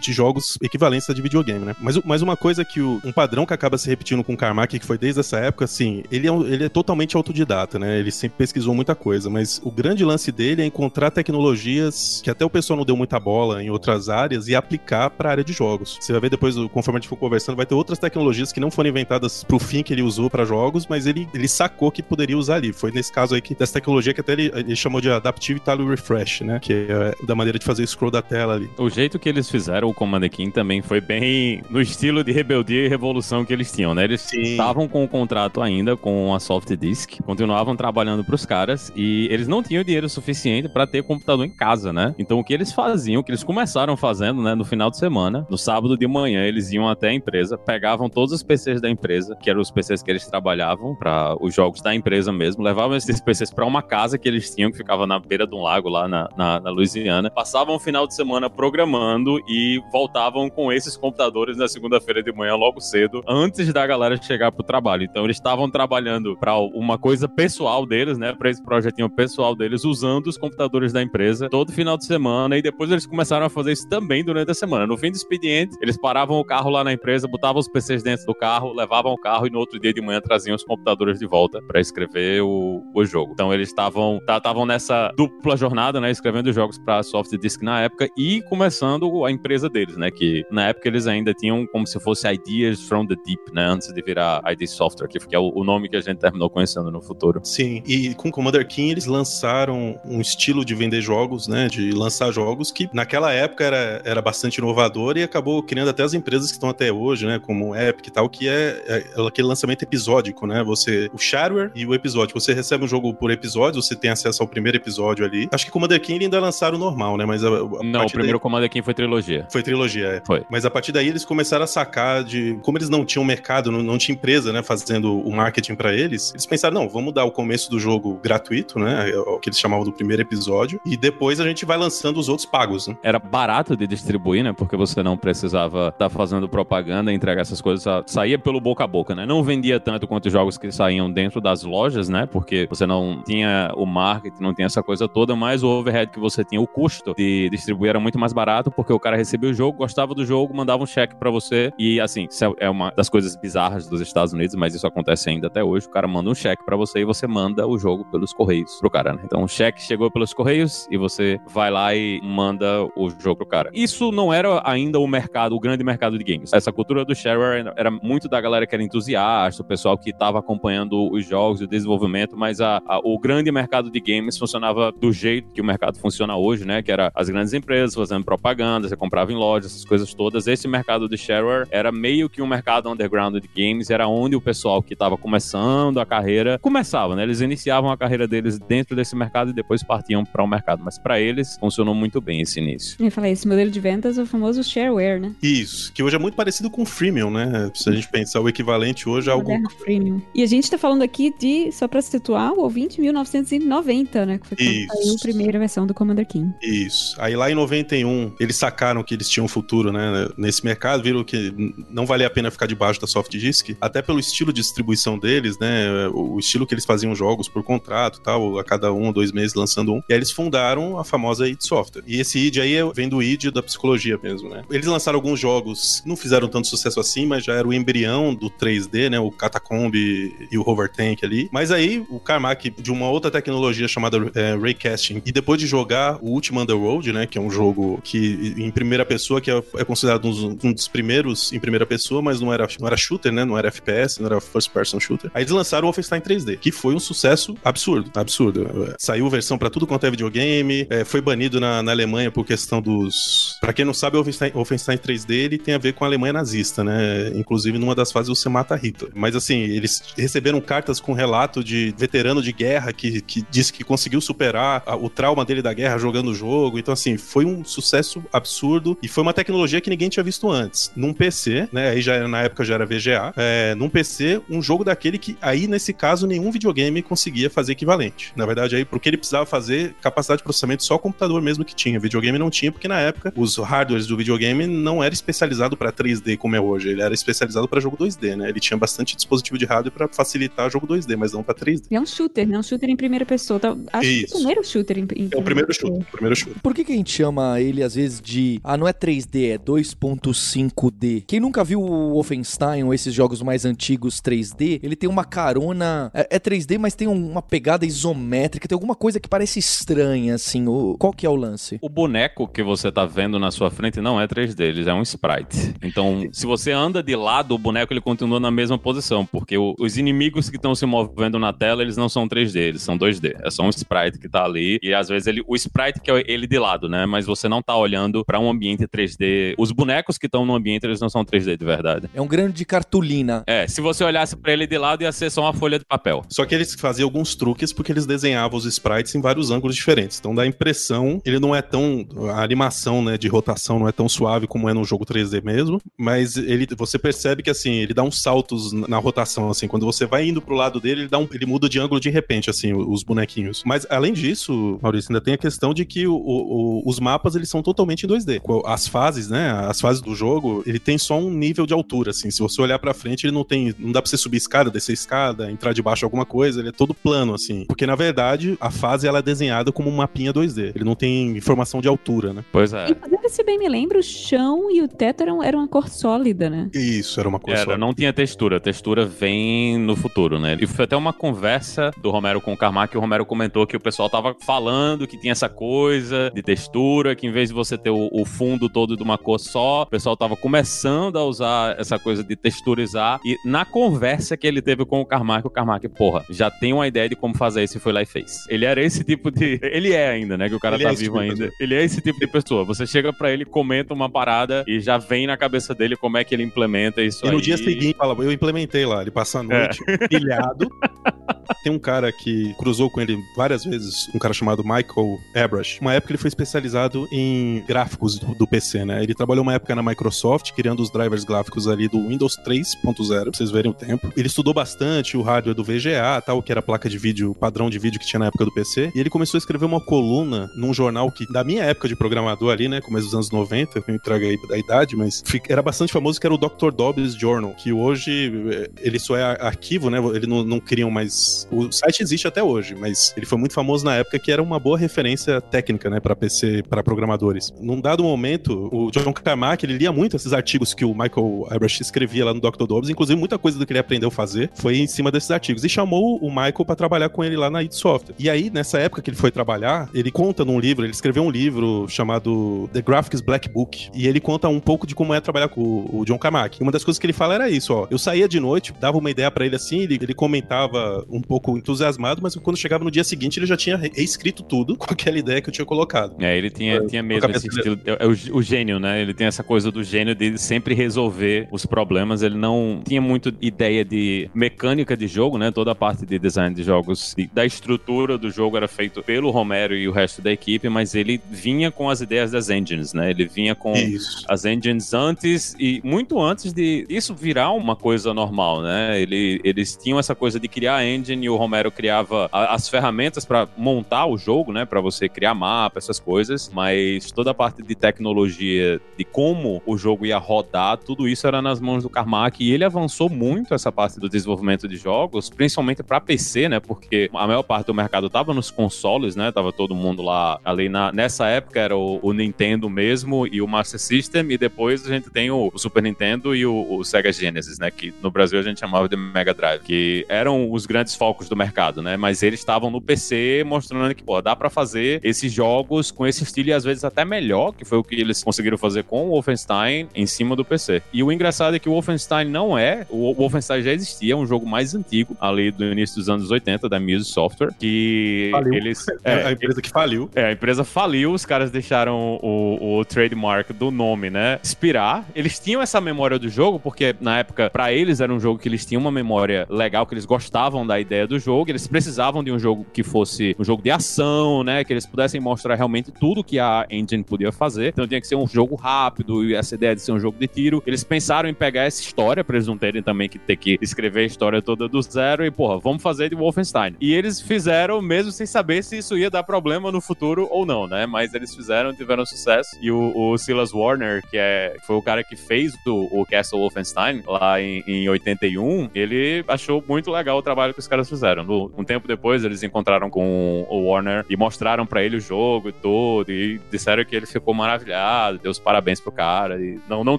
de 0.00 0.12
jogos 0.12 0.58
equivalentes 0.62 1.08
a 1.08 1.14
de 1.14 1.22
videogame, 1.22 1.64
né? 1.64 1.76
Mas, 1.80 1.96
mas 2.04 2.22
uma 2.22 2.36
coisa 2.36 2.64
que 2.64 2.80
o, 2.80 3.00
um 3.04 3.12
padrão 3.12 3.46
que 3.46 3.54
acaba 3.54 3.78
se 3.78 3.88
repetindo 3.88 4.24
com 4.24 4.34
o 4.34 4.36
Carmack, 4.36 4.78
que 4.78 4.84
foi 4.84 4.98
desde 4.98 5.20
essa 5.20 5.38
época, 5.38 5.64
assim, 5.64 6.02
ele 6.10 6.28
é, 6.28 6.32
ele 6.32 6.64
é 6.64 6.68
totalmente 6.68 7.16
autodidata, 7.16 7.78
né? 7.78 7.98
Ele 7.98 8.10
sempre 8.10 8.38
pesquisou 8.38 8.74
muita 8.74 8.94
coisa, 8.94 9.30
mas 9.30 9.60
o 9.64 9.70
grande 9.70 10.04
lance 10.04 10.32
dele 10.32 10.62
é 10.62 10.66
encontrar 10.66 11.10
tecnologias 11.10 12.20
que 12.22 12.30
até 12.30 12.44
o 12.44 12.50
pessoal 12.50 12.76
não 12.76 12.84
deu 12.84 12.96
muita 12.96 13.18
bola 13.20 13.62
em 13.62 13.70
outras 13.70 14.08
áreas 14.08 14.48
e 14.48 14.54
aplicar 14.54 15.10
para 15.10 15.32
área 15.36 15.44
de 15.44 15.52
jogos. 15.52 15.98
Você 16.00 16.12
vai 16.12 16.20
ver 16.20 16.30
depois, 16.30 16.56
conforme 16.72 16.98
a 16.98 17.00
gente 17.00 17.08
for 17.08 17.16
conversando, 17.16 17.56
vai 17.56 17.66
ter 17.66 17.74
outras 17.74 17.98
tecnologias 17.98 18.52
que 18.52 18.60
não 18.60 18.70
foram 18.70 18.90
inventadas 18.90 19.44
pro 19.44 19.58
fim 19.58 19.82
que 19.82 19.92
ele 19.92 20.02
usou 20.02 20.30
para 20.30 20.44
jogos, 20.44 20.86
mas 20.86 21.06
ele, 21.06 21.28
ele 21.34 21.48
sacou 21.48 21.90
que 21.90 22.02
poderia 22.02 22.36
usar 22.36 22.56
ali. 22.56 22.72
Foi 22.72 22.90
nesse 22.90 23.12
caso 23.12 23.34
aí 23.34 23.40
que 23.40 23.54
dessa 23.54 23.74
tecnologia 23.74 24.14
que 24.14 24.20
até 24.20 24.32
ele, 24.32 24.50
ele 24.54 24.76
chamou 24.76 25.00
de 25.00 25.10
Adaptive 25.10 25.60
Tile 25.60 25.86
Refresh, 25.86 26.40
né? 26.40 26.58
Que 26.60 26.86
é 26.88 27.14
da 27.26 27.34
maneira 27.34 27.58
de 27.58 27.64
fazer 27.64 27.82
o 27.82 27.86
scroll 27.86 28.10
da 28.10 28.22
tela 28.22 28.54
ali. 28.54 28.70
O 28.78 28.88
jeito 28.88 29.18
que 29.18 29.28
eles 29.28 29.50
fizeram 29.50 29.88
o 29.88 29.94
Commander 29.94 30.30
King 30.30 30.50
também 30.50 30.82
foi 30.82 31.00
bem 31.00 31.62
no 31.68 31.80
estilo 31.80 32.24
de 32.24 32.32
rebeldia 32.32 32.84
e 32.84 32.88
revolução 32.88 33.44
que 33.44 33.52
eles 33.52 33.70
tinham, 33.70 33.94
né? 33.94 34.04
Eles 34.04 34.32
estavam 34.32 34.88
com 34.88 35.04
o 35.04 35.08
contrato 35.08 35.60
ainda 35.60 35.96
com 35.96 36.34
a 36.34 36.40
Soft 36.40 36.74
Disk, 36.76 37.20
continuavam 37.24 37.76
trabalhando 37.76 38.24
pros 38.24 38.46
caras 38.46 38.92
e 38.96 39.28
eles 39.30 39.48
não 39.48 39.62
tinham 39.62 39.84
dinheiro 39.84 40.08
suficiente 40.08 40.68
para 40.68 40.86
ter 40.86 41.02
computador 41.02 41.44
em 41.44 41.50
casa, 41.50 41.92
né? 41.92 42.14
Então 42.18 42.38
o 42.38 42.44
que 42.44 42.54
eles 42.54 42.72
faziam, 42.72 43.20
o 43.20 43.24
que 43.24 43.30
eles 43.30 43.44
começaram 43.44 43.96
fazendo, 43.96 44.42
né, 44.42 44.54
no 44.54 44.64
final 44.64 44.90
de 44.90 44.98
semana, 44.98 45.25
no 45.30 45.58
sábado 45.58 45.96
de 45.96 46.06
manhã, 46.06 46.44
eles 46.44 46.70
iam 46.72 46.88
até 46.88 47.08
a 47.08 47.14
empresa, 47.14 47.58
pegavam 47.58 48.08
todos 48.08 48.32
os 48.32 48.42
PCs 48.42 48.80
da 48.80 48.90
empresa, 48.90 49.36
que 49.36 49.50
eram 49.50 49.60
os 49.60 49.70
PCs 49.70 50.02
que 50.02 50.10
eles 50.10 50.26
trabalhavam 50.26 50.94
para 50.94 51.36
os 51.40 51.54
jogos 51.54 51.80
da 51.80 51.94
empresa 51.94 52.32
mesmo, 52.32 52.62
levavam 52.62 52.96
esses 52.96 53.20
PCs 53.20 53.52
para 53.52 53.64
uma 53.64 53.82
casa 53.82 54.18
que 54.18 54.28
eles 54.28 54.54
tinham, 54.54 54.70
que 54.70 54.76
ficava 54.76 55.06
na 55.06 55.18
beira 55.18 55.46
de 55.46 55.54
um 55.54 55.62
lago 55.62 55.88
lá 55.88 56.08
na, 56.08 56.28
na, 56.36 56.60
na 56.60 56.70
Louisiana, 56.70 57.30
passavam 57.30 57.76
o 57.76 57.80
final 57.80 58.06
de 58.06 58.14
semana 58.14 58.48
programando 58.48 59.38
e 59.48 59.80
voltavam 59.92 60.48
com 60.48 60.72
esses 60.72 60.96
computadores 60.96 61.56
na 61.56 61.68
segunda-feira 61.68 62.22
de 62.22 62.32
manhã, 62.32 62.54
logo 62.54 62.80
cedo, 62.80 63.22
antes 63.26 63.72
da 63.72 63.86
galera 63.86 64.20
chegar 64.20 64.52
pro 64.52 64.64
trabalho. 64.64 65.04
Então 65.04 65.24
eles 65.24 65.36
estavam 65.36 65.70
trabalhando 65.70 66.36
para 66.36 66.56
uma 66.58 66.98
coisa 66.98 67.28
pessoal 67.28 67.86
deles, 67.86 68.18
né, 68.18 68.32
para 68.32 68.50
esse 68.50 68.62
projetinho 68.62 69.08
pessoal 69.10 69.54
deles, 69.54 69.84
usando 69.84 70.26
os 70.26 70.38
computadores 70.38 70.92
da 70.92 71.02
empresa 71.02 71.48
todo 71.48 71.72
final 71.72 71.96
de 71.96 72.04
semana 72.04 72.56
e 72.56 72.62
depois 72.62 72.90
eles 72.90 73.06
começaram 73.06 73.46
a 73.46 73.50
fazer 73.50 73.72
isso 73.72 73.88
também 73.88 74.24
durante 74.24 74.50
a 74.50 74.54
semana. 74.54 74.86
No 74.86 74.96
fim 74.96 75.10
do 75.16 75.18
expediente, 75.18 75.76
eles 75.80 75.96
paravam 75.96 76.38
o 76.38 76.44
carro 76.44 76.70
lá 76.70 76.84
na 76.84 76.92
empresa, 76.92 77.26
botavam 77.26 77.60
os 77.60 77.68
PCs 77.68 78.02
dentro 78.02 78.26
do 78.26 78.34
carro, 78.34 78.72
levavam 78.72 79.12
o 79.12 79.18
carro 79.18 79.46
e 79.46 79.50
no 79.50 79.58
outro 79.58 79.80
dia 79.80 79.92
de 79.92 80.00
manhã 80.00 80.20
traziam 80.20 80.54
os 80.54 80.62
computadores 80.62 81.18
de 81.18 81.26
volta 81.26 81.62
para 81.62 81.80
escrever 81.80 82.42
o, 82.42 82.82
o 82.94 83.04
jogo. 83.04 83.32
Então 83.32 83.52
eles 83.52 83.68
estavam 83.68 84.20
estavam 84.28 84.66
nessa 84.66 85.12
dupla 85.16 85.56
jornada, 85.56 86.00
né, 86.00 86.10
escrevendo 86.10 86.52
jogos 86.52 86.78
para 86.78 87.02
Soft 87.02 87.30
Disk 87.38 87.62
na 87.62 87.82
época 87.82 88.08
e 88.16 88.42
começando 88.42 89.24
a 89.24 89.30
empresa 89.30 89.68
deles, 89.68 89.96
né, 89.96 90.10
que 90.10 90.44
na 90.50 90.68
época 90.68 90.88
eles 90.88 91.06
ainda 91.06 91.32
tinham 91.32 91.66
como 91.66 91.86
se 91.86 91.98
fosse 91.98 92.26
Ideas 92.26 92.82
from 92.82 93.06
the 93.06 93.14
Deep, 93.24 93.52
né, 93.52 93.64
antes 93.64 93.92
de 93.92 94.02
virar 94.02 94.42
ID 94.52 94.66
Software, 94.66 95.08
que 95.08 95.34
é 95.34 95.38
o, 95.38 95.52
o 95.54 95.64
nome 95.64 95.88
que 95.88 95.96
a 95.96 96.00
gente 96.00 96.18
terminou 96.18 96.50
conhecendo 96.50 96.90
no 96.90 97.00
futuro. 97.00 97.40
Sim, 97.44 97.82
e 97.86 98.14
com 98.14 98.30
Commander 98.30 98.66
King 98.66 98.92
eles 98.92 99.06
lançaram 99.06 99.98
um 100.04 100.20
estilo 100.20 100.64
de 100.64 100.74
vender 100.74 101.00
jogos, 101.00 101.48
né, 101.48 101.68
de 101.68 101.92
lançar 101.92 102.30
jogos 102.32 102.70
que 102.70 102.88
naquela 102.92 103.32
época 103.32 103.64
era, 103.64 104.02
era 104.04 104.22
bastante 104.22 104.58
inovador 104.58 105.05
e 105.14 105.22
acabou 105.22 105.62
criando 105.62 105.88
até 105.90 106.02
as 106.02 106.14
empresas 106.14 106.48
que 106.48 106.56
estão 106.56 106.68
até 106.68 106.92
hoje, 106.92 107.26
né, 107.26 107.38
como 107.38 107.74
Epic 107.76 108.06
e 108.08 108.10
tal, 108.10 108.28
que 108.28 108.48
é, 108.48 108.82
é 109.16 109.26
aquele 109.26 109.46
lançamento 109.48 109.82
episódico, 109.82 110.46
né, 110.46 110.62
você, 110.64 111.10
o 111.12 111.18
shareware 111.18 111.70
e 111.74 111.86
o 111.86 111.94
episódio, 111.94 112.34
você 112.34 112.52
recebe 112.52 112.84
um 112.84 112.88
jogo 112.88 113.12
por 113.14 113.30
episódio, 113.30 113.82
você 113.82 113.94
tem 113.94 114.10
acesso 114.10 114.42
ao 114.42 114.48
primeiro 114.48 114.76
episódio 114.76 115.24
ali. 115.24 115.48
Acho 115.52 115.66
que 115.66 115.70
Commander 115.70 116.00
King 116.00 116.24
ainda 116.24 116.40
lançaram 116.40 116.76
o 116.76 116.80
normal, 116.80 117.16
né, 117.16 117.26
mas 117.26 117.44
a, 117.44 117.48
a 117.48 117.50
Não, 117.50 118.04
o 118.04 118.10
primeiro 118.10 118.38
daí... 118.38 118.40
Commander 118.40 118.70
King 118.70 118.84
foi 118.84 118.94
trilogia. 118.94 119.46
Foi 119.50 119.62
trilogia, 119.62 120.06
é. 120.06 120.22
Foi. 120.26 120.44
Mas 120.50 120.64
a 120.64 120.70
partir 120.70 120.92
daí 120.92 121.08
eles 121.08 121.24
começaram 121.24 121.64
a 121.64 121.66
sacar 121.66 122.24
de 122.24 122.58
como 122.62 122.78
eles 122.78 122.88
não 122.88 123.04
tinham 123.04 123.24
mercado, 123.24 123.70
não, 123.70 123.82
não 123.82 123.98
tinha 123.98 124.14
empresa, 124.14 124.52
né, 124.52 124.62
fazendo 124.62 125.20
o 125.20 125.34
marketing 125.34 125.74
para 125.74 125.94
eles, 125.94 126.32
eles 126.32 126.46
pensaram, 126.46 126.74
não, 126.74 126.88
vamos 126.88 127.12
dar 127.12 127.24
o 127.24 127.30
começo 127.30 127.70
do 127.70 127.78
jogo 127.78 128.18
gratuito, 128.22 128.78
né, 128.78 129.10
é 129.10 129.18
o 129.18 129.38
que 129.38 129.48
eles 129.48 129.58
chamavam 129.58 129.84
do 129.84 129.92
primeiro 129.92 130.22
episódio, 130.22 130.80
e 130.86 130.96
depois 130.96 131.40
a 131.40 131.44
gente 131.44 131.64
vai 131.64 131.76
lançando 131.76 132.18
os 132.18 132.28
outros 132.28 132.46
pagos, 132.46 132.88
né? 132.88 132.96
Era 133.02 133.18
barato 133.18 133.76
de 133.76 133.86
distribuir, 133.86 134.42
né, 134.42 134.52
porque 134.52 134.76
você 134.76 134.95
não 135.02 135.16
precisava 135.16 135.88
estar 135.88 136.08
tá 136.08 136.10
fazendo 136.10 136.48
propaganda, 136.48 137.12
entregar 137.12 137.42
essas 137.42 137.60
coisas, 137.60 137.84
saía 138.06 138.38
pelo 138.38 138.60
boca 138.60 138.84
a 138.84 138.86
boca, 138.86 139.14
né? 139.14 139.26
Não 139.26 139.42
vendia 139.42 139.78
tanto 139.78 140.06
quanto 140.06 140.26
os 140.26 140.32
jogos 140.32 140.58
que 140.58 140.70
saíam 140.70 141.10
dentro 141.10 141.40
das 141.40 141.62
lojas, 141.62 142.08
né, 142.08 142.26
porque 142.26 142.66
você 142.68 142.86
não 142.86 143.22
tinha 143.24 143.72
o 143.76 143.86
marketing, 143.86 144.42
não 144.42 144.54
tinha 144.54 144.66
essa 144.66 144.82
coisa 144.82 145.08
toda, 145.08 145.34
mas 145.34 145.62
o 145.62 145.68
overhead 145.68 146.10
que 146.10 146.18
você 146.18 146.44
tinha, 146.44 146.60
o 146.60 146.66
custo 146.66 147.14
de 147.16 147.48
distribuir 147.50 147.90
era 147.90 148.00
muito 148.00 148.18
mais 148.18 148.32
barato, 148.32 148.70
porque 148.70 148.92
o 148.92 149.00
cara 149.00 149.16
recebia 149.16 149.50
o 149.50 149.54
jogo, 149.54 149.78
gostava 149.78 150.14
do 150.14 150.24
jogo, 150.24 150.54
mandava 150.54 150.82
um 150.82 150.86
cheque 150.86 151.14
para 151.14 151.30
você, 151.30 151.72
e 151.78 152.00
assim, 152.00 152.26
isso 152.30 152.54
é 152.58 152.68
uma 152.68 152.92
das 152.96 153.08
coisas 153.08 153.36
bizarras 153.36 153.88
dos 153.88 154.00
Estados 154.00 154.32
Unidos, 154.32 154.54
mas 154.54 154.74
isso 154.74 154.86
acontece 154.86 155.30
ainda 155.30 155.46
até 155.46 155.62
hoje, 155.62 155.86
o 155.86 155.90
cara 155.90 156.06
manda 156.06 156.30
um 156.30 156.34
cheque 156.34 156.64
para 156.64 156.76
você 156.76 157.00
e 157.00 157.04
você 157.04 157.26
manda 157.26 157.66
o 157.66 157.78
jogo 157.78 158.04
pelos 158.10 158.32
correios 158.32 158.76
pro 158.80 158.90
cara, 158.90 159.12
né? 159.12 159.22
Então 159.24 159.42
o 159.42 159.48
cheque 159.48 159.82
chegou 159.82 160.10
pelos 160.10 160.32
correios 160.32 160.86
e 160.90 160.96
você 160.96 161.38
vai 161.48 161.70
lá 161.70 161.94
e 161.94 162.20
manda 162.22 162.84
o 162.96 163.10
jogo 163.10 163.36
pro 163.36 163.46
cara. 163.46 163.70
Isso 163.72 164.10
não 164.12 164.32
era 164.32 164.62
ainda 164.64 164.85
o 164.94 165.06
mercado, 165.06 165.54
o 165.54 165.60
grande 165.60 165.82
mercado 165.82 166.18
de 166.18 166.24
games. 166.24 166.52
Essa 166.52 166.72
cultura 166.72 167.04
do 167.04 167.14
shareware 167.14 167.72
era 167.76 167.90
muito 167.90 168.28
da 168.28 168.40
galera 168.40 168.66
que 168.66 168.74
era 168.74 168.82
entusiasta, 168.82 169.62
o 169.62 169.64
pessoal 169.64 169.98
que 169.98 170.10
estava 170.10 170.38
acompanhando 170.38 171.10
os 171.12 171.26
jogos, 171.26 171.60
o 171.60 171.66
desenvolvimento, 171.66 172.36
mas 172.36 172.60
a, 172.60 172.80
a, 172.86 172.98
o 173.02 173.18
grande 173.18 173.50
mercado 173.50 173.90
de 173.90 174.00
games 174.00 174.38
funcionava 174.38 174.92
do 174.92 175.12
jeito 175.12 175.50
que 175.52 175.60
o 175.60 175.64
mercado 175.64 175.98
funciona 175.98 176.36
hoje, 176.36 176.64
né? 176.64 176.82
Que 176.82 176.92
era 176.92 177.10
as 177.14 177.28
grandes 177.28 177.52
empresas 177.52 177.94
fazendo 177.94 178.24
propaganda, 178.24 178.88
você 178.88 178.96
comprava 178.96 179.32
em 179.32 179.36
lojas, 179.36 179.72
essas 179.72 179.84
coisas 179.84 180.12
todas. 180.14 180.46
Esse 180.46 180.68
mercado 180.68 181.08
de 181.08 181.16
shareware 181.16 181.66
era 181.70 181.90
meio 181.90 182.28
que 182.28 182.42
um 182.42 182.46
mercado 182.46 182.90
underground 182.90 183.36
de 183.36 183.48
games, 183.48 183.90
era 183.90 184.06
onde 184.08 184.36
o 184.36 184.40
pessoal 184.40 184.82
que 184.82 184.92
estava 184.92 185.16
começando 185.16 185.98
a 185.98 186.06
carreira 186.06 186.58
começava, 186.58 187.16
né? 187.16 187.22
Eles 187.22 187.40
iniciavam 187.40 187.90
a 187.90 187.96
carreira 187.96 188.26
deles 188.26 188.58
dentro 188.58 188.94
desse 188.94 189.16
mercado 189.16 189.50
e 189.50 189.52
depois 189.52 189.82
partiam 189.82 190.24
para 190.24 190.42
o 190.42 190.46
um 190.46 190.48
mercado. 190.48 190.82
Mas 190.84 190.98
para 190.98 191.20
eles 191.20 191.56
funcionou 191.58 191.94
muito 191.94 192.20
bem 192.20 192.40
esse 192.40 192.60
início. 192.60 192.96
Eu 193.04 193.10
falei, 193.10 193.32
esse 193.32 193.46
modelo 193.46 193.70
de 193.70 193.80
vendas 193.80 194.18
é 194.18 194.22
o 194.22 194.26
famoso 194.26 194.62
shareware, 194.76 195.20
né? 195.20 195.34
Isso, 195.42 195.92
que 195.92 196.02
hoje 196.02 196.16
é 196.16 196.18
muito 196.18 196.34
parecido 196.34 196.70
com 196.70 196.82
o 196.82 196.86
freemium, 196.86 197.30
né? 197.30 197.70
Se 197.74 197.88
a 197.88 197.92
gente 197.92 198.08
pensar 198.08 198.40
o 198.40 198.48
equivalente 198.48 199.08
hoje 199.08 199.30
é 199.30 199.32
algo. 199.32 199.50
Freemium. 199.78 200.20
E 200.34 200.42
a 200.42 200.46
gente 200.46 200.70
tá 200.70 200.76
falando 200.76 201.02
aqui 201.02 201.32
de, 201.38 201.72
só 201.72 201.88
para 201.88 202.02
situar, 202.02 202.52
o 202.52 202.60
ouvinte 202.60 203.00
1990, 203.00 204.26
né? 204.26 204.38
Que 204.38 204.48
foi 204.48 204.56
quando 204.56 204.70
Isso. 204.70 205.02
saiu 205.02 205.14
a 205.14 205.18
primeira 205.18 205.58
versão 205.58 205.86
do 205.86 205.94
Commander 205.94 206.26
King. 206.26 206.52
Isso. 206.62 207.16
Aí 207.18 207.34
lá 207.34 207.50
em 207.50 207.54
91, 207.54 208.32
eles 208.38 208.56
sacaram 208.56 209.02
que 209.02 209.14
eles 209.14 209.28
tinham 209.28 209.48
futuro, 209.48 209.92
né? 209.92 210.28
Nesse 210.36 210.64
mercado, 210.64 211.02
viram 211.02 211.24
que 211.24 211.52
não 211.90 212.04
valia 212.04 212.26
a 212.26 212.30
pena 212.30 212.50
ficar 212.50 212.66
debaixo 212.66 213.00
da 213.00 213.06
soft 213.06 213.32
disk, 213.32 213.70
até 213.80 214.02
pelo 214.02 214.18
estilo 214.18 214.52
de 214.52 214.60
distribuição 214.60 215.18
deles, 215.18 215.58
né? 215.58 216.08
O 216.12 216.38
estilo 216.38 216.66
que 216.66 216.74
eles 216.74 216.84
faziam 216.84 217.14
jogos 217.14 217.48
por 217.48 217.62
contrato 217.62 218.20
tal, 218.20 218.58
a 218.58 218.64
cada 218.64 218.92
um 218.92 219.06
ou 219.06 219.12
dois 219.12 219.32
meses 219.32 219.54
lançando 219.54 219.92
um. 219.92 220.02
E 220.08 220.12
aí 220.12 220.18
eles 220.18 220.30
fundaram 220.30 220.98
a 220.98 221.04
famosa 221.04 221.48
id 221.48 221.60
Software. 221.60 222.02
E 222.06 222.20
esse 222.20 222.38
id 222.38 222.58
aí 222.58 222.76
vem 222.94 223.08
do 223.08 223.22
id 223.22 223.50
da 223.50 223.62
psicologia 223.62 224.18
mesmo, 224.22 224.48
né? 224.48 224.55
Eles 224.70 224.86
lançaram 224.86 225.16
alguns 225.16 225.38
jogos, 225.38 226.02
não 226.04 226.16
fizeram 226.16 226.48
tanto 226.48 226.66
sucesso 226.66 227.00
assim, 227.00 227.26
mas 227.26 227.44
já 227.44 227.54
era 227.54 227.66
o 227.66 227.72
embrião 227.72 228.34
do 228.34 228.50
3D, 228.50 229.10
né? 229.10 229.18
O 229.18 229.30
Catacomb 229.30 229.94
e 229.94 230.58
o 230.58 230.68
Hover 230.68 230.90
Tank 230.90 231.24
ali. 231.24 231.48
Mas 231.52 231.70
aí 231.70 232.04
o 232.10 232.18
Carmack, 232.18 232.70
de 232.70 232.90
uma 232.90 233.08
outra 233.08 233.30
tecnologia 233.30 233.88
chamada 233.88 234.18
é, 234.34 234.54
Raycasting, 234.56 235.22
e 235.24 235.32
depois 235.32 235.60
de 235.60 235.66
jogar 235.66 236.18
o 236.22 236.30
Ultima 236.30 236.62
Underworld, 236.62 237.12
né? 237.12 237.26
Que 237.26 237.38
é 237.38 237.40
um 237.40 237.50
jogo 237.50 238.00
que 238.02 238.54
em 238.56 238.70
primeira 238.70 239.04
pessoa, 239.04 239.40
que 239.40 239.50
é, 239.50 239.62
é 239.76 239.84
considerado 239.84 240.26
um, 240.26 240.58
um 240.64 240.72
dos 240.72 240.88
primeiros 240.88 241.52
em 241.52 241.60
primeira 241.60 241.86
pessoa, 241.86 242.22
mas 242.22 242.40
não 242.40 242.52
era, 242.52 242.66
não 242.80 242.86
era 242.86 242.96
shooter, 242.96 243.32
né? 243.32 243.44
Não 243.44 243.56
era 243.58 243.68
FPS, 243.68 244.20
não 244.20 244.26
era 244.26 244.40
first 244.40 244.70
person 244.70 244.98
shooter. 245.00 245.30
Aí 245.34 245.42
eles 245.42 245.52
lançaram 245.52 245.84
o 245.84 245.86
Wolfenstein 245.86 246.20
3D, 246.20 246.58
que 246.58 246.72
foi 246.72 246.94
um 246.94 247.00
sucesso 247.00 247.56
absurdo, 247.64 248.10
absurdo. 248.14 248.94
Saiu 248.98 249.28
versão 249.28 249.58
para 249.58 249.70
tudo 249.70 249.86
quanto 249.86 250.06
é 250.06 250.10
videogame, 250.10 250.86
é, 250.90 251.04
foi 251.04 251.20
banido 251.20 251.60
na, 251.60 251.82
na, 251.82 251.92
Alemanha 251.92 252.30
por 252.30 252.44
questão 252.44 252.80
dos. 252.80 253.56
Para 253.60 253.72
quem 253.72 253.84
não 253.84 253.94
sabe, 253.94 254.16
o 254.16 254.18
Wolfenstein, 254.18 254.45
Wolfenstein 254.52 254.96
3D 254.96 255.30
ele 255.30 255.58
tem 255.58 255.74
a 255.74 255.78
ver 255.78 255.94
com 255.94 256.04
a 256.04 256.08
Alemanha 256.08 256.32
nazista, 256.32 256.82
né? 256.82 257.28
Inclusive, 257.34 257.78
numa 257.78 257.94
das 257.94 258.12
fases 258.12 258.28
você 258.28 258.48
mata 258.48 258.74
Hitler. 258.76 259.12
Mas 259.14 259.34
assim, 259.36 259.60
eles 259.60 260.02
receberam 260.16 260.60
cartas 260.60 261.00
com 261.00 261.12
relato 261.12 261.62
de 261.62 261.94
veterano 261.96 262.42
de 262.42 262.52
guerra 262.52 262.92
que, 262.92 263.20
que 263.20 263.44
disse 263.50 263.72
que 263.72 263.84
conseguiu 263.84 264.20
superar 264.20 264.82
a, 264.86 264.96
o 264.96 265.08
trauma 265.08 265.44
dele 265.44 265.62
da 265.62 265.72
guerra 265.72 265.98
jogando 265.98 266.28
o 266.28 266.34
jogo. 266.34 266.78
Então, 266.78 266.92
assim, 266.92 267.16
foi 267.16 267.44
um 267.44 267.64
sucesso 267.64 268.22
absurdo 268.32 268.98
e 269.02 269.08
foi 269.08 269.22
uma 269.22 269.32
tecnologia 269.32 269.80
que 269.80 269.90
ninguém 269.90 270.08
tinha 270.08 270.22
visto 270.22 270.50
antes. 270.50 270.90
Num 270.96 271.12
PC, 271.12 271.68
né? 271.72 271.90
Aí 271.90 272.00
já 272.00 272.26
na 272.28 272.42
época 272.42 272.64
já 272.64 272.74
era 272.74 272.86
VGA. 272.86 273.32
É, 273.36 273.74
num 273.74 273.88
PC, 273.88 274.40
um 274.48 274.62
jogo 274.62 274.84
daquele 274.84 275.18
que 275.18 275.36
aí, 275.40 275.66
nesse 275.66 275.92
caso, 275.92 276.26
nenhum 276.26 276.50
videogame 276.50 277.02
conseguia 277.02 277.48
fazer 277.48 277.72
equivalente. 277.72 278.32
Na 278.36 278.46
verdade, 278.46 278.76
aí, 278.76 278.84
porque 278.84 279.08
ele 279.08 279.16
precisava 279.16 279.46
fazer 279.46 279.94
capacidade 280.00 280.38
de 280.38 280.44
processamento 280.44 280.84
só 280.84 280.94
o 280.94 280.98
computador 280.98 281.40
mesmo 281.40 281.64
que 281.64 281.74
tinha. 281.74 281.98
Videogame 281.98 282.38
não 282.38 282.50
tinha, 282.50 282.70
porque 282.70 282.88
na 282.88 283.00
época 283.00 283.32
os 283.36 283.56
hardwares 283.56 284.06
do 284.06 284.16
videogame 284.16 284.35
videogame 284.36 284.66
não 284.66 285.02
era 285.02 285.12
especializado 285.14 285.76
para 285.76 285.92
3D 285.92 286.36
como 286.36 286.54
é 286.56 286.60
hoje, 286.60 286.88
ele 286.90 287.02
era 287.02 287.14
especializado 287.14 287.66
para 287.68 287.80
jogo 287.80 287.96
2D, 287.96 288.36
né? 288.36 288.48
Ele 288.48 288.60
tinha 288.60 288.76
bastante 288.76 289.16
dispositivo 289.16 289.58
de 289.58 289.64
hardware 289.64 289.92
para 289.92 290.08
facilitar 290.08 290.70
jogo 290.70 290.86
2D, 290.86 291.16
mas 291.16 291.32
não 291.32 291.42
para 291.42 291.54
3D. 291.54 291.84
É 291.90 292.00
um 292.00 292.06
shooter, 292.06 292.46
né? 292.46 292.58
Um 292.58 292.62
shooter 292.62 292.88
em 292.90 292.96
primeira 292.96 293.24
pessoa. 293.24 293.58
Tá- 293.58 293.76
Acho 293.92 294.00
que 294.00 294.06
é 294.06 294.22
o 294.22 294.24
Isso. 294.24 294.34
primeiro 294.36 294.64
shooter 294.64 294.98
em, 294.98 295.06
em 295.16 295.28
É 295.32 295.36
o 295.36 295.42
primeiro 295.42 295.68
o 295.70 296.04
primeiro 296.12 296.36
chute. 296.36 296.60
Por 296.60 296.74
que, 296.74 296.84
que 296.84 296.92
a 296.92 296.96
gente 296.96 297.10
chama 297.12 297.60
ele 297.60 297.82
às 297.82 297.94
vezes 297.94 298.20
de. 298.20 298.60
Ah, 298.62 298.76
não 298.76 298.86
é 298.86 298.92
3D, 298.92 299.52
é 299.54 299.58
2.5D? 299.58 301.24
Quem 301.26 301.40
nunca 301.40 301.64
viu 301.64 301.80
o 301.80 302.10
Wolfenstein 302.12 302.82
ou 302.84 302.92
esses 302.94 303.12
jogos 303.14 303.42
mais 303.42 303.64
antigos 303.64 304.20
3D, 304.20 304.80
ele 304.82 304.96
tem 304.96 305.08
uma 305.08 305.24
carona. 305.24 306.10
É, 306.14 306.36
é 306.36 306.38
3D, 306.38 306.78
mas 306.78 306.94
tem 306.94 307.08
um- 307.08 307.30
uma 307.30 307.42
pegada 307.42 307.84
isométrica, 307.86 308.68
tem 308.68 308.74
alguma 308.76 308.94
coisa 308.94 309.18
que 309.20 309.28
parece 309.28 309.58
estranha, 309.58 310.34
assim. 310.34 310.66
O, 310.66 310.96
qual 310.98 311.12
que 311.12 311.26
é 311.26 311.30
o 311.30 311.36
lance? 311.36 311.78
O 311.80 311.88
boneco 311.88 312.46
que 312.48 312.62
você 312.62 312.90
tá 312.92 313.04
vendo 313.04 313.38
na 313.38 313.50
sua 313.50 313.70
frente 313.70 314.00
não 314.00 314.20
é 314.20 314.25
3D, 314.28 314.60
ele 314.64 314.88
é 314.88 314.94
um 314.94 315.02
sprite. 315.02 315.74
Então, 315.82 316.28
se 316.32 316.46
você 316.46 316.72
anda 316.72 317.02
de 317.02 317.14
lado, 317.16 317.54
o 317.54 317.58
boneco 317.58 317.92
ele 317.92 318.00
continua 318.00 318.38
na 318.40 318.50
mesma 318.50 318.78
posição, 318.78 319.24
porque 319.26 319.56
o- 319.58 319.74
os 319.78 319.96
inimigos 319.96 320.48
que 320.50 320.56
estão 320.56 320.74
se 320.74 320.86
movendo 320.86 321.38
na 321.38 321.52
tela, 321.52 321.82
eles 321.82 321.96
não 321.96 322.08
são 322.08 322.26
3D, 322.28 322.58
eles 322.60 322.82
são 322.82 322.96
2D. 322.96 323.34
É 323.42 323.50
só 323.50 323.62
um 323.62 323.70
sprite 323.70 324.18
que 324.18 324.28
tá 324.28 324.44
ali 324.44 324.78
e 324.82 324.92
às 324.94 325.08
vezes 325.08 325.26
ele, 325.26 325.42
o 325.46 325.54
sprite 325.56 326.00
que 326.00 326.10
é 326.10 326.22
ele 326.26 326.46
de 326.46 326.58
lado, 326.58 326.88
né? 326.88 327.06
Mas 327.06 327.26
você 327.26 327.48
não 327.48 327.62
tá 327.62 327.76
olhando 327.76 328.24
pra 328.24 328.38
um 328.40 328.50
ambiente 328.50 328.86
3D. 328.86 329.54
Os 329.58 329.70
bonecos 329.72 330.18
que 330.18 330.26
estão 330.26 330.44
no 330.44 330.54
ambiente, 330.54 330.84
eles 330.84 331.00
não 331.00 331.08
são 331.08 331.24
3D 331.24 331.56
de 331.56 331.64
verdade. 331.64 332.08
É 332.14 332.20
um 332.20 332.26
grande 332.26 332.64
cartolina. 332.64 333.42
É, 333.46 333.66
se 333.66 333.80
você 333.80 334.04
olhasse 334.04 334.36
pra 334.36 334.52
ele 334.52 334.66
de 334.66 334.78
lado, 334.78 335.02
ia 335.02 335.12
ser 335.12 335.30
só 335.30 335.42
uma 335.42 335.52
folha 335.52 335.78
de 335.78 335.84
papel. 335.84 336.22
Só 336.28 336.44
que 336.44 336.54
eles 336.54 336.74
faziam 336.74 337.06
alguns 337.06 337.34
truques 337.34 337.72
porque 337.72 337.92
eles 337.92 338.06
desenhavam 338.06 338.58
os 338.58 338.64
sprites 338.66 339.14
em 339.14 339.20
vários 339.20 339.50
ângulos 339.50 339.74
diferentes. 339.76 340.18
Então 340.18 340.34
dá 340.34 340.42
a 340.42 340.46
impressão, 340.46 341.20
ele 341.24 341.38
não 341.38 341.54
é 341.54 341.62
tão. 341.62 342.06
A 342.34 342.42
animação 342.42 343.02
né, 343.02 343.16
de 343.18 343.28
rotação 343.28 343.78
não 343.78 343.88
é 343.88 343.92
tão 343.92 344.08
suave 344.16 344.46
como 344.46 344.68
é 344.68 344.74
no 344.74 344.84
jogo 344.84 345.04
3D 345.04 345.42
mesmo, 345.42 345.80
mas 345.96 346.36
ele, 346.36 346.66
você 346.76 346.98
percebe 346.98 347.42
que 347.42 347.50
assim, 347.50 347.72
ele 347.74 347.94
dá 347.94 348.02
uns 348.02 348.20
saltos 348.20 348.72
na 348.72 348.98
rotação, 348.98 349.50
assim. 349.50 349.68
Quando 349.68 349.84
você 349.86 350.06
vai 350.06 350.26
indo 350.26 350.40
pro 350.42 350.54
lado 350.54 350.80
dele, 350.80 351.02
ele, 351.02 351.08
dá 351.08 351.18
um, 351.18 351.28
ele 351.32 351.46
muda 351.46 351.68
de 351.68 351.78
ângulo 351.78 352.00
de 352.00 352.10
repente, 352.10 352.50
assim, 352.50 352.72
os 352.72 353.02
bonequinhos. 353.02 353.62
Mas 353.64 353.86
além 353.90 354.12
disso, 354.12 354.78
Maurício, 354.82 355.10
ainda 355.10 355.20
tem 355.20 355.34
a 355.34 355.38
questão 355.38 355.72
de 355.74 355.84
que 355.84 356.06
o- 356.06 356.14
o- 356.16 356.82
os 356.88 356.98
mapas 357.00 357.34
eles 357.36 357.48
são 357.48 357.62
totalmente 357.62 358.04
em 358.04 358.08
2D. 358.08 358.40
As 358.64 358.86
fases, 358.88 359.28
né? 359.28 359.50
As 359.68 359.80
fases 359.80 360.00
do 360.02 360.14
jogo, 360.14 360.62
ele 360.66 360.78
tem 360.78 360.98
só 360.98 361.18
um 361.18 361.30
nível 361.30 361.66
de 361.66 361.74
altura, 361.74 362.10
assim. 362.10 362.30
Se 362.30 362.40
você 362.40 362.60
olhar 362.60 362.78
pra 362.78 362.94
frente, 362.94 363.26
ele 363.26 363.32
não 363.34 363.44
tem. 363.44 363.74
Não 363.78 363.92
dá 363.92 364.00
pra 364.00 364.08
você 364.08 364.16
subir 364.16 364.36
escada, 364.38 364.70
descer 364.70 364.92
escada, 364.92 365.50
entrar 365.50 365.72
debaixo 365.72 366.00
de 366.00 366.04
alguma 366.04 366.24
coisa, 366.24 366.60
ele 366.60 366.68
é 366.70 366.72
todo 366.72 366.94
plano, 366.94 367.34
assim. 367.34 367.64
Porque, 367.66 367.86
na 367.86 367.94
verdade, 367.94 368.56
a 368.60 368.70
fase 368.70 369.06
ela 369.06 369.18
é 369.18 369.22
desenhada 369.22 369.70
como 369.72 369.90
um 369.90 369.96
mapinha 369.96 370.32
2D. 370.32 370.72
Ele 370.74 370.84
não 370.84 370.94
tem 370.94 371.36
informação 371.36 371.80
de 371.80 371.88
altura, 371.88 372.32
né? 372.32 372.44
Pois 372.52 372.72
é. 372.72 372.90
Inclusive, 372.90 373.28
se 373.28 373.42
bem 373.44 373.58
me 373.58 373.68
lembro, 373.68 373.98
o 373.98 374.02
chão 374.06 374.70
e 374.70 374.82
o 374.82 374.88
teto 374.88 375.22
eram, 375.22 375.42
eram 375.42 375.58
uma 375.60 375.68
cor 375.68 375.88
sólida, 375.88 376.48
né? 376.48 376.68
Isso, 376.74 377.18
era 377.20 377.28
uma 377.28 377.38
coisa 377.40 377.62
Era, 377.62 377.72
só. 377.72 377.78
não 377.78 377.92
tinha 377.94 378.12
textura. 378.12 378.56
A 378.56 378.60
textura 378.60 379.04
vem 379.04 379.78
no 379.78 379.96
futuro, 379.96 380.38
né? 380.38 380.56
E 380.60 380.66
foi 380.66 380.84
até 380.84 380.96
uma 380.96 381.12
conversa 381.12 381.90
do 382.02 382.10
Romero 382.10 382.40
com 382.40 382.52
o 382.52 382.56
Carmack 382.56 382.92
que 382.92 382.98
o 382.98 383.00
Romero 383.00 383.26
comentou 383.26 383.66
que 383.66 383.76
o 383.76 383.80
pessoal 383.80 384.08
tava 384.08 384.34
falando 384.44 385.06
que 385.06 385.18
tinha 385.18 385.32
essa 385.32 385.48
coisa 385.48 386.30
de 386.34 386.42
textura, 386.42 387.14
que 387.14 387.26
em 387.26 387.32
vez 387.32 387.48
de 387.48 387.54
você 387.54 387.76
ter 387.76 387.90
o, 387.90 388.08
o 388.12 388.24
fundo 388.24 388.68
todo 388.68 388.96
de 388.96 389.02
uma 389.02 389.18
cor 389.18 389.38
só, 389.38 389.82
o 389.82 389.86
pessoal 389.86 390.16
tava 390.16 390.36
começando 390.36 391.18
a 391.18 391.24
usar 391.24 391.78
essa 391.78 391.98
coisa 391.98 392.22
de 392.22 392.36
texturizar. 392.36 393.20
E 393.24 393.36
na 393.44 393.64
conversa 393.64 394.36
que 394.36 394.46
ele 394.46 394.62
teve 394.62 394.84
com 394.84 395.00
o 395.00 395.06
Carmack, 395.06 395.46
o 395.46 395.50
Carmack, 395.50 395.88
porra, 395.88 396.24
já 396.30 396.50
tem 396.50 396.72
uma 396.72 396.86
ideia 396.86 397.08
de 397.08 397.16
como 397.16 397.36
fazer 397.36 397.64
isso 397.64 397.76
e 397.76 397.80
foi 397.80 397.92
lá 397.92 398.02
e 398.02 398.06
fez. 398.06 398.44
Ele 398.48 398.64
era 398.64 398.82
esse 398.82 399.02
tipo 399.04 399.30
de. 399.30 399.58
Ele 399.76 399.92
é 399.92 400.08
ainda, 400.08 400.36
né? 400.36 400.48
Que 400.48 400.54
o 400.54 400.60
cara 400.60 400.76
Ele 400.76 400.84
tá 400.84 400.90
é 400.90 400.94
vivo 400.94 401.04
tipo 401.04 401.18
ainda. 401.18 401.50
Ele 401.60 401.74
é 401.74 401.82
esse 401.82 402.00
tipo 402.00 402.18
de 402.18 402.26
pessoa. 402.26 402.64
Você 402.64 402.86
chega 402.86 403.12
pra 403.12 403.30
ele, 403.30 403.44
comenta 403.44 403.92
uma 403.96 404.08
parada 404.10 404.64
e 404.66 404.80
já 404.80 404.98
vem 404.98 405.26
na 405.26 405.36
cabeça 405.36 405.74
dele 405.74 405.96
como 405.96 406.16
é 406.18 406.24
que 406.24 406.34
ele 406.34 406.42
implementa 406.42 407.02
isso 407.02 407.24
E 407.24 407.28
aí. 407.28 407.34
no 407.34 407.40
dia 407.40 407.56
seguinte, 407.56 407.96
fala, 407.96 408.14
eu 408.22 408.30
implementei 408.32 408.84
lá. 408.86 409.02
Ele 409.02 409.10
passa 409.10 409.40
a 409.40 409.42
noite 409.42 409.82
pilhado. 410.08 410.68
Tem 411.62 411.72
um 411.72 411.78
cara 411.78 412.12
que 412.12 412.54
cruzou 412.58 412.88
com 412.90 413.00
ele 413.00 413.18
várias 413.36 413.64
vezes, 413.64 414.08
um 414.14 414.18
cara 414.18 414.32
chamado 414.34 414.62
Michael 414.62 415.18
Abrash. 415.34 415.78
Uma 415.80 415.94
época 415.94 416.12
ele 416.12 416.18
foi 416.18 416.28
especializado 416.28 417.08
em 417.10 417.64
gráficos 417.66 418.18
do, 418.18 418.34
do 418.34 418.46
PC, 418.46 418.84
né? 418.84 419.02
Ele 419.02 419.14
trabalhou 419.14 419.42
uma 419.42 419.54
época 419.54 419.74
na 419.74 419.82
Microsoft, 419.82 420.52
criando 420.52 420.80
os 420.80 420.90
drivers 420.90 421.24
gráficos 421.24 421.66
ali 421.66 421.88
do 421.88 422.06
Windows 422.06 422.36
3.0, 422.46 423.22
pra 423.22 423.32
vocês 423.32 423.50
verem 423.50 423.70
o 423.70 423.74
tempo. 423.74 424.12
Ele 424.16 424.26
estudou 424.28 424.54
bastante 424.54 425.16
o 425.16 425.22
hardware 425.22 425.54
do 425.56 425.64
VGA, 425.64 426.20
tal, 426.24 426.40
que 426.42 426.52
era 426.52 426.60
a 426.60 426.62
placa 426.62 426.88
de 426.88 426.98
vídeo, 426.98 427.34
padrão 427.34 427.68
de 427.70 427.78
vídeo 427.78 427.98
que 427.98 428.06
tinha 428.06 428.20
na 428.20 428.26
época 428.26 428.44
do 428.44 428.52
PC. 428.52 428.92
E 428.94 429.00
ele 429.00 429.10
começou 429.10 429.36
a 429.36 429.40
escrever 429.40 429.64
uma 429.64 429.80
coluna 429.80 430.48
num 430.56 430.72
jornal 430.72 431.10
que, 431.10 431.26
da 431.32 431.42
minha 431.42 431.64
época 431.64 431.88
de 431.88 431.96
programador 431.96 432.52
ali, 432.52 432.68
né? 432.68 432.80
Começo 432.80 433.06
dos 433.06 433.14
anos 433.14 433.30
90, 433.30 433.80
me 433.88 433.96
entrega 433.96 434.26
aí 434.26 434.38
da 434.48 434.58
idade, 434.58 434.96
mas 434.96 435.22
era 435.48 435.62
bastante 435.62 435.92
famoso, 435.92 436.20
que 436.20 436.26
era 436.26 436.34
o 436.34 436.38
Dr. 436.38 436.70
Dobbs 436.70 437.14
Journal, 437.14 437.52
que 437.52 437.72
hoje 437.72 438.32
eh, 438.50 438.70
ele 438.80 438.98
só 438.98 439.16
é 439.16 439.22
arquivo, 439.40 439.90
né? 439.90 439.98
Ele 440.14 440.26
não, 440.26 440.44
não 440.44 440.60
criam 440.60 440.90
mais. 440.90 441.46
O 441.50 441.70
site 441.70 442.02
existe 442.02 442.26
até 442.26 442.42
hoje, 442.42 442.74
mas 442.74 443.12
ele 443.16 443.26
foi 443.26 443.38
muito 443.38 443.54
famoso 443.54 443.84
na 443.84 443.94
época 443.94 444.18
que 444.18 444.30
era 444.30 444.42
uma 444.42 444.58
boa 444.58 444.78
referência 444.78 445.40
técnica, 445.40 445.88
né, 445.90 446.00
para 446.00 446.14
PC, 446.14 446.62
para 446.68 446.82
programadores. 446.82 447.52
Num 447.60 447.80
dado 447.80 448.02
momento, 448.02 448.68
o 448.72 448.90
John 448.90 449.12
Carmack, 449.12 449.64
ele 449.64 449.78
lia 449.78 449.92
muito 449.92 450.16
esses 450.16 450.32
artigos 450.32 450.74
que 450.74 450.84
o 450.84 450.94
Michael 450.94 451.46
Abrash 451.50 451.80
escrevia 451.80 452.24
lá 452.24 452.34
no 452.34 452.40
Dr. 452.40 452.66
Dobbs, 452.66 452.88
inclusive 452.88 453.18
muita 453.18 453.38
coisa 453.38 453.58
do 453.58 453.66
que 453.66 453.72
ele 453.72 453.78
aprendeu 453.78 454.08
a 454.08 454.12
fazer 454.12 454.50
foi 454.54 454.78
em 454.78 454.86
cima 454.86 455.10
desses 455.10 455.30
artigos 455.30 455.64
e 455.64 455.68
chamou 455.68 456.18
o 456.18 456.28
Michael 456.28 456.64
para 456.64 456.76
trabalhar 456.76 457.08
com 457.08 457.22
ele 457.24 457.36
lá 457.36 457.50
na 457.50 457.62
id 457.62 457.72
Software. 457.72 458.14
E 458.18 458.30
aí, 458.30 458.50
nessa 458.50 458.78
época 458.78 459.02
que 459.02 459.10
ele 459.10 459.16
foi 459.16 459.30
trabalhar, 459.30 459.88
ele 459.92 460.10
conta 460.10 460.44
num 460.44 460.58
livro, 460.58 460.84
ele 460.84 460.92
escreveu 460.92 461.22
um 461.22 461.30
livro 461.30 461.86
chamado 461.88 462.68
The 462.72 462.82
Graphics 462.82 463.20
Black 463.20 463.48
Book, 463.48 463.65
e 463.94 464.06
ele 464.06 464.20
conta 464.20 464.48
um 464.48 464.60
pouco 464.60 464.86
de 464.86 464.94
como 464.94 465.14
é 465.14 465.20
trabalhar 465.20 465.48
com 465.48 465.60
o, 465.60 466.00
o 466.00 466.04
John 466.04 466.18
Carmack. 466.18 466.62
Uma 466.62 466.72
das 466.72 466.84
coisas 466.84 466.98
que 466.98 467.06
ele 467.06 467.12
fala 467.12 467.34
era 467.34 467.50
isso, 467.50 467.72
ó, 467.74 467.86
eu 467.90 467.98
saía 467.98 468.28
de 468.28 468.40
noite, 468.40 468.72
dava 468.80 468.98
uma 468.98 469.10
ideia 469.10 469.30
para 469.30 469.46
ele 469.46 469.56
assim, 469.56 469.80
ele, 469.80 469.98
ele 470.00 470.14
comentava 470.14 471.04
um 471.10 471.20
pouco 471.20 471.56
entusiasmado, 471.56 472.20
mas 472.22 472.34
quando 472.36 472.56
chegava 472.56 472.84
no 472.84 472.90
dia 472.90 473.04
seguinte 473.04 473.38
ele 473.38 473.46
já 473.46 473.56
tinha 473.56 473.76
re- 473.76 473.92
reescrito 473.94 474.42
tudo 474.42 474.76
com 474.76 474.92
aquela 474.92 475.18
ideia 475.18 475.40
que 475.40 475.48
eu 475.48 475.52
tinha 475.52 475.64
colocado. 475.64 476.14
É, 476.22 476.36
ele 476.36 476.50
tinha, 476.50 476.84
tinha 476.86 477.02
mesmo 477.02 477.30
esse 477.30 477.48
estilo. 477.48 477.78
É, 477.84 478.04
é 478.04 478.06
o, 478.06 478.38
o 478.38 478.42
gênio, 478.42 478.78
né? 478.78 479.02
Ele 479.02 479.14
tem 479.14 479.26
essa 479.26 479.42
coisa 479.42 479.70
do 479.70 479.82
gênio 479.82 480.14
de 480.14 480.38
sempre 480.38 480.74
resolver 480.74 481.48
os 481.50 481.66
problemas. 481.66 482.22
Ele 482.22 482.36
não 482.36 482.82
tinha 482.86 483.00
muito 483.00 483.32
ideia 483.40 483.84
de 483.84 484.30
mecânica 484.34 484.96
de 484.96 485.06
jogo, 485.06 485.38
né? 485.38 485.50
Toda 485.50 485.72
a 485.72 485.74
parte 485.74 486.06
de 486.06 486.18
design 486.18 486.54
de 486.54 486.62
jogos, 486.62 487.14
e 487.18 487.26
da 487.26 487.44
estrutura 487.44 488.16
do 488.18 488.30
jogo 488.30 488.56
era 488.56 488.68
feito 488.68 489.02
pelo 489.02 489.30
Romero 489.30 489.74
e 489.74 489.88
o 489.88 489.92
resto 489.92 490.22
da 490.22 490.30
equipe, 490.30 490.68
mas 490.68 490.94
ele 490.94 491.20
vinha 491.30 491.70
com 491.70 491.90
as 491.90 492.00
ideias 492.00 492.30
das 492.30 492.50
engines, 492.50 492.92
né? 492.92 493.10
Ele 493.10 493.26
vinha 493.26 493.54
com 493.58 493.72
Isso. 493.74 494.24
as 494.28 494.44
engines 494.44 494.92
antes 494.94 495.54
e 495.58 495.80
muito 495.84 496.20
antes 496.20 496.52
de 496.52 496.86
isso 496.88 497.14
virar 497.14 497.50
uma 497.52 497.74
coisa 497.76 498.12
normal, 498.14 498.62
né? 498.62 499.00
Ele, 499.00 499.40
eles 499.44 499.76
tinham 499.76 499.98
essa 499.98 500.14
coisa 500.14 500.38
de 500.38 500.48
criar 500.48 500.76
a 500.76 500.86
engine 500.86 501.26
e 501.26 501.28
o 501.30 501.36
Romero 501.36 501.70
criava 501.70 502.28
a- 502.32 502.54
as 502.54 502.68
ferramentas 502.68 503.24
para 503.24 503.48
montar 503.56 504.06
o 504.06 504.16
jogo, 504.16 504.52
né? 504.52 504.64
Para 504.64 504.80
você 504.80 505.08
criar 505.08 505.34
mapa, 505.34 505.78
essas 505.78 505.98
coisas, 505.98 506.50
mas 506.52 507.10
toda 507.10 507.30
a 507.30 507.34
parte 507.34 507.62
de 507.62 507.74
tecnologia, 507.74 508.80
de 508.96 509.04
como 509.04 509.62
o 509.66 509.76
jogo 509.76 510.06
ia 510.06 510.18
rodar, 510.18 510.78
tudo 510.78 511.08
isso 511.08 511.26
era 511.26 511.42
nas 511.42 511.60
mãos 511.60 511.82
do 511.82 511.90
Carmack 511.90 512.42
e 512.42 512.52
ele 512.52 512.64
avançou 512.64 513.08
muito 513.08 513.52
essa 513.54 513.70
parte 513.72 513.98
do 514.00 514.08
desenvolvimento 514.08 514.66
de 514.68 514.76
jogos, 514.76 515.28
principalmente 515.30 515.82
para 515.82 516.00
PC, 516.00 516.48
né? 516.48 516.60
Porque 516.60 517.10
a 517.12 517.26
maior 517.26 517.42
parte 517.42 517.66
do 517.66 517.74
mercado 517.74 518.08
tava 518.08 518.32
nos 518.32 518.50
consoles, 518.50 519.16
né? 519.16 519.30
Tava 519.32 519.52
todo 519.52 519.74
mundo 519.74 520.02
lá 520.02 520.38
ali 520.44 520.68
na, 520.68 520.92
nessa 520.92 521.26
época 521.28 521.60
era 521.60 521.76
o, 521.76 521.98
o 522.02 522.12
Nintendo 522.12 522.68
mesmo 522.70 523.26
e 523.26 523.40
o 523.42 523.45
Master 523.46 523.78
System 523.78 524.30
e 524.30 524.38
depois 524.38 524.86
a 524.86 524.88
gente 524.88 525.10
tem 525.10 525.30
o, 525.30 525.50
o 525.52 525.58
Super 525.58 525.82
Nintendo 525.82 526.34
e 526.34 526.44
o, 526.46 526.66
o 526.78 526.84
Sega 526.84 527.12
Genesis, 527.12 527.58
né? 527.58 527.70
Que 527.70 527.92
no 528.02 528.10
Brasil 528.10 528.38
a 528.38 528.42
gente 528.42 528.60
chamava 528.60 528.88
de 528.88 528.96
Mega 528.96 529.34
Drive, 529.34 529.62
que 529.62 530.04
eram 530.08 530.50
os 530.50 530.66
grandes 530.66 530.94
focos 530.94 531.28
do 531.28 531.36
mercado, 531.36 531.82
né? 531.82 531.96
Mas 531.96 532.22
eles 532.22 532.40
estavam 532.40 532.70
no 532.70 532.80
PC 532.80 533.44
mostrando 533.44 533.94
que, 533.94 534.02
pô, 534.02 534.20
dá 534.22 534.34
pra 534.34 534.50
fazer 534.50 535.00
esses 535.02 535.32
jogos 535.32 535.90
com 535.90 536.06
esse 536.06 536.22
estilo 536.22 536.48
e 536.48 536.52
às 536.52 536.64
vezes 536.64 536.84
até 536.84 537.04
melhor, 537.04 537.52
que 537.52 537.64
foi 537.64 537.78
o 537.78 537.84
que 537.84 537.94
eles 537.94 538.22
conseguiram 538.22 538.56
fazer 538.56 538.84
com 538.84 539.06
o 539.06 539.10
Wolfenstein 539.10 539.88
em 539.94 540.06
cima 540.06 540.34
do 540.34 540.44
PC. 540.44 540.82
E 540.92 541.02
o 541.02 541.12
engraçado 541.12 541.56
é 541.56 541.58
que 541.58 541.68
o 541.68 541.72
Wolfenstein 541.72 542.28
não 542.28 542.56
é, 542.58 542.86
o 542.88 543.14
Wolfenstein 543.14 543.62
já 543.62 543.72
existia, 543.72 544.14
é 544.14 544.16
um 544.16 544.26
jogo 544.26 544.46
mais 544.46 544.74
antigo, 544.74 545.16
ali 545.20 545.50
do 545.50 545.64
início 545.64 545.96
dos 545.96 546.08
anos 546.08 546.30
80, 546.30 546.68
da 546.68 546.80
Muse 546.80 547.04
Software, 547.04 547.52
que 547.58 548.28
Faliu. 548.32 548.54
eles... 548.54 548.86
É, 549.04 549.12
é, 549.12 549.26
a 549.26 549.32
empresa 549.32 549.60
que 549.60 549.70
faliu. 549.70 550.10
é, 550.14 550.26
a 550.26 550.32
empresa 550.32 550.64
faliu, 550.64 551.12
os 551.12 551.24
caras 551.24 551.50
deixaram 551.50 552.18
o, 552.22 552.78
o 552.78 552.84
trademark 552.84 553.35
do 553.44 553.70
nome, 553.70 554.10
né, 554.10 554.38
expirar. 554.42 555.04
Eles 555.14 555.38
tinham 555.38 555.62
essa 555.62 555.80
memória 555.80 556.18
do 556.18 556.28
jogo, 556.28 556.58
porque 556.58 556.94
na 557.00 557.18
época, 557.18 557.50
pra 557.50 557.72
eles, 557.72 558.00
era 558.00 558.12
um 558.12 558.20
jogo 558.20 558.38
que 558.38 558.48
eles 558.48 558.64
tinham 558.64 558.80
uma 558.80 558.90
memória 558.90 559.46
legal, 559.48 559.86
que 559.86 559.94
eles 559.94 560.04
gostavam 560.04 560.66
da 560.66 560.78
ideia 560.78 561.06
do 561.06 561.18
jogo. 561.18 561.50
Eles 561.50 561.66
precisavam 561.66 562.22
de 562.22 562.30
um 562.30 562.38
jogo 562.38 562.66
que 562.72 562.82
fosse 562.82 563.34
um 563.38 563.44
jogo 563.44 563.62
de 563.62 563.70
ação, 563.70 564.42
né? 564.42 564.64
Que 564.64 564.72
eles 564.72 564.86
pudessem 564.86 565.20
mostrar 565.20 565.54
realmente 565.54 565.90
tudo 565.90 566.24
que 566.24 566.38
a 566.38 566.66
engine 566.70 567.04
podia 567.04 567.32
fazer. 567.32 567.68
Então 567.68 567.86
tinha 567.86 568.00
que 568.00 568.06
ser 568.06 568.16
um 568.16 568.26
jogo 568.26 568.54
rápido 568.54 569.24
e 569.24 569.34
essa 569.34 569.54
ideia 569.54 569.74
de 569.74 569.82
ser 569.82 569.92
um 569.92 570.00
jogo 570.00 570.18
de 570.18 570.26
tiro. 570.26 570.62
Eles 570.66 570.84
pensaram 570.84 571.28
em 571.28 571.34
pegar 571.34 571.62
essa 571.62 571.80
história 571.80 572.24
para 572.24 572.36
eles 572.36 572.46
não 572.46 572.56
terem 572.56 572.82
também 572.82 573.08
que 573.08 573.18
ter 573.18 573.36
que 573.36 573.58
escrever 573.60 574.00
a 574.00 574.06
história 574.06 574.42
toda 574.42 574.68
do 574.68 574.80
zero 574.82 575.24
e, 575.24 575.30
porra, 575.30 575.58
vamos 575.58 575.82
fazer 575.82 576.08
de 576.08 576.16
Wolfenstein. 576.16 576.76
E 576.80 576.94
eles 576.94 577.20
fizeram 577.20 577.80
mesmo 577.80 578.12
sem 578.12 578.26
saber 578.26 578.62
se 578.62 578.78
isso 578.78 578.96
ia 578.96 579.10
dar 579.10 579.22
problema 579.22 579.72
no 579.72 579.80
futuro 579.80 580.28
ou 580.30 580.46
não, 580.46 580.66
né? 580.66 580.86
Mas 580.86 581.14
eles 581.14 581.34
fizeram, 581.34 581.74
tiveram 581.74 582.04
sucesso. 582.06 582.50
E 582.60 582.70
o, 582.70 582.92
o 582.96 583.18
Silas 583.26 583.52
Warner, 583.52 584.02
que 584.08 584.16
é, 584.16 584.56
foi 584.66 584.76
o 584.76 584.82
cara 584.82 585.02
que 585.02 585.16
fez 585.16 585.52
o, 585.66 586.00
o 586.00 586.06
Castle 586.06 586.40
Wolfenstein 586.40 587.02
lá 587.06 587.40
em, 587.40 587.62
em 587.66 587.88
81, 587.88 588.70
ele 588.72 589.24
achou 589.26 589.62
muito 589.66 589.90
legal 589.90 590.18
o 590.18 590.22
trabalho 590.22 590.54
que 590.54 590.60
os 590.60 590.68
caras 590.68 590.88
fizeram. 590.88 591.24
No, 591.24 591.50
um 591.58 591.64
tempo 591.64 591.88
depois, 591.88 592.24
eles 592.24 592.42
encontraram 592.42 592.88
com 592.88 593.44
o 593.50 593.64
Warner 593.64 594.04
e 594.08 594.16
mostraram 594.16 594.64
para 594.64 594.82
ele 594.82 594.96
o 594.96 595.00
jogo 595.00 595.48
e 595.48 595.52
tudo, 595.52 596.10
e 596.12 596.40
disseram 596.50 596.84
que 596.84 596.94
ele 596.94 597.06
ficou 597.06 597.34
maravilhado, 597.34 598.18
deu 598.18 598.30
os 598.30 598.38
parabéns 598.38 598.80
pro 598.80 598.92
cara, 598.92 599.40
e 599.40 599.58
não, 599.68 599.82
não 599.82 599.98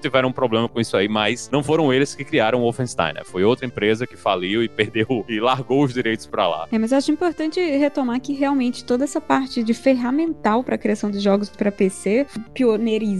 tiveram 0.00 0.32
problema 0.32 0.68
com 0.68 0.80
isso 0.80 0.96
aí, 0.96 1.08
mas 1.08 1.50
não 1.52 1.62
foram 1.62 1.92
eles 1.92 2.14
que 2.14 2.24
criaram 2.24 2.60
o 2.60 2.62
Wolfenstein, 2.62 3.12
né? 3.12 3.22
Foi 3.24 3.44
outra 3.44 3.66
empresa 3.66 4.06
que 4.06 4.16
faliu 4.16 4.62
e 4.62 4.68
perdeu 4.78 5.24
e 5.28 5.38
largou 5.38 5.84
os 5.84 5.92
direitos 5.92 6.26
para 6.26 6.48
lá. 6.48 6.66
É, 6.72 6.78
mas 6.78 6.92
eu 6.92 6.98
acho 6.98 7.10
importante 7.12 7.60
retomar 7.60 8.20
que 8.20 8.32
realmente 8.32 8.84
toda 8.84 9.04
essa 9.04 9.20
parte 9.20 9.62
de 9.62 9.74
ferramental 9.74 10.64
para 10.64 10.78
criação 10.78 11.10
de 11.10 11.20
jogos 11.20 11.50
para 11.50 11.70
PC, 11.70 12.26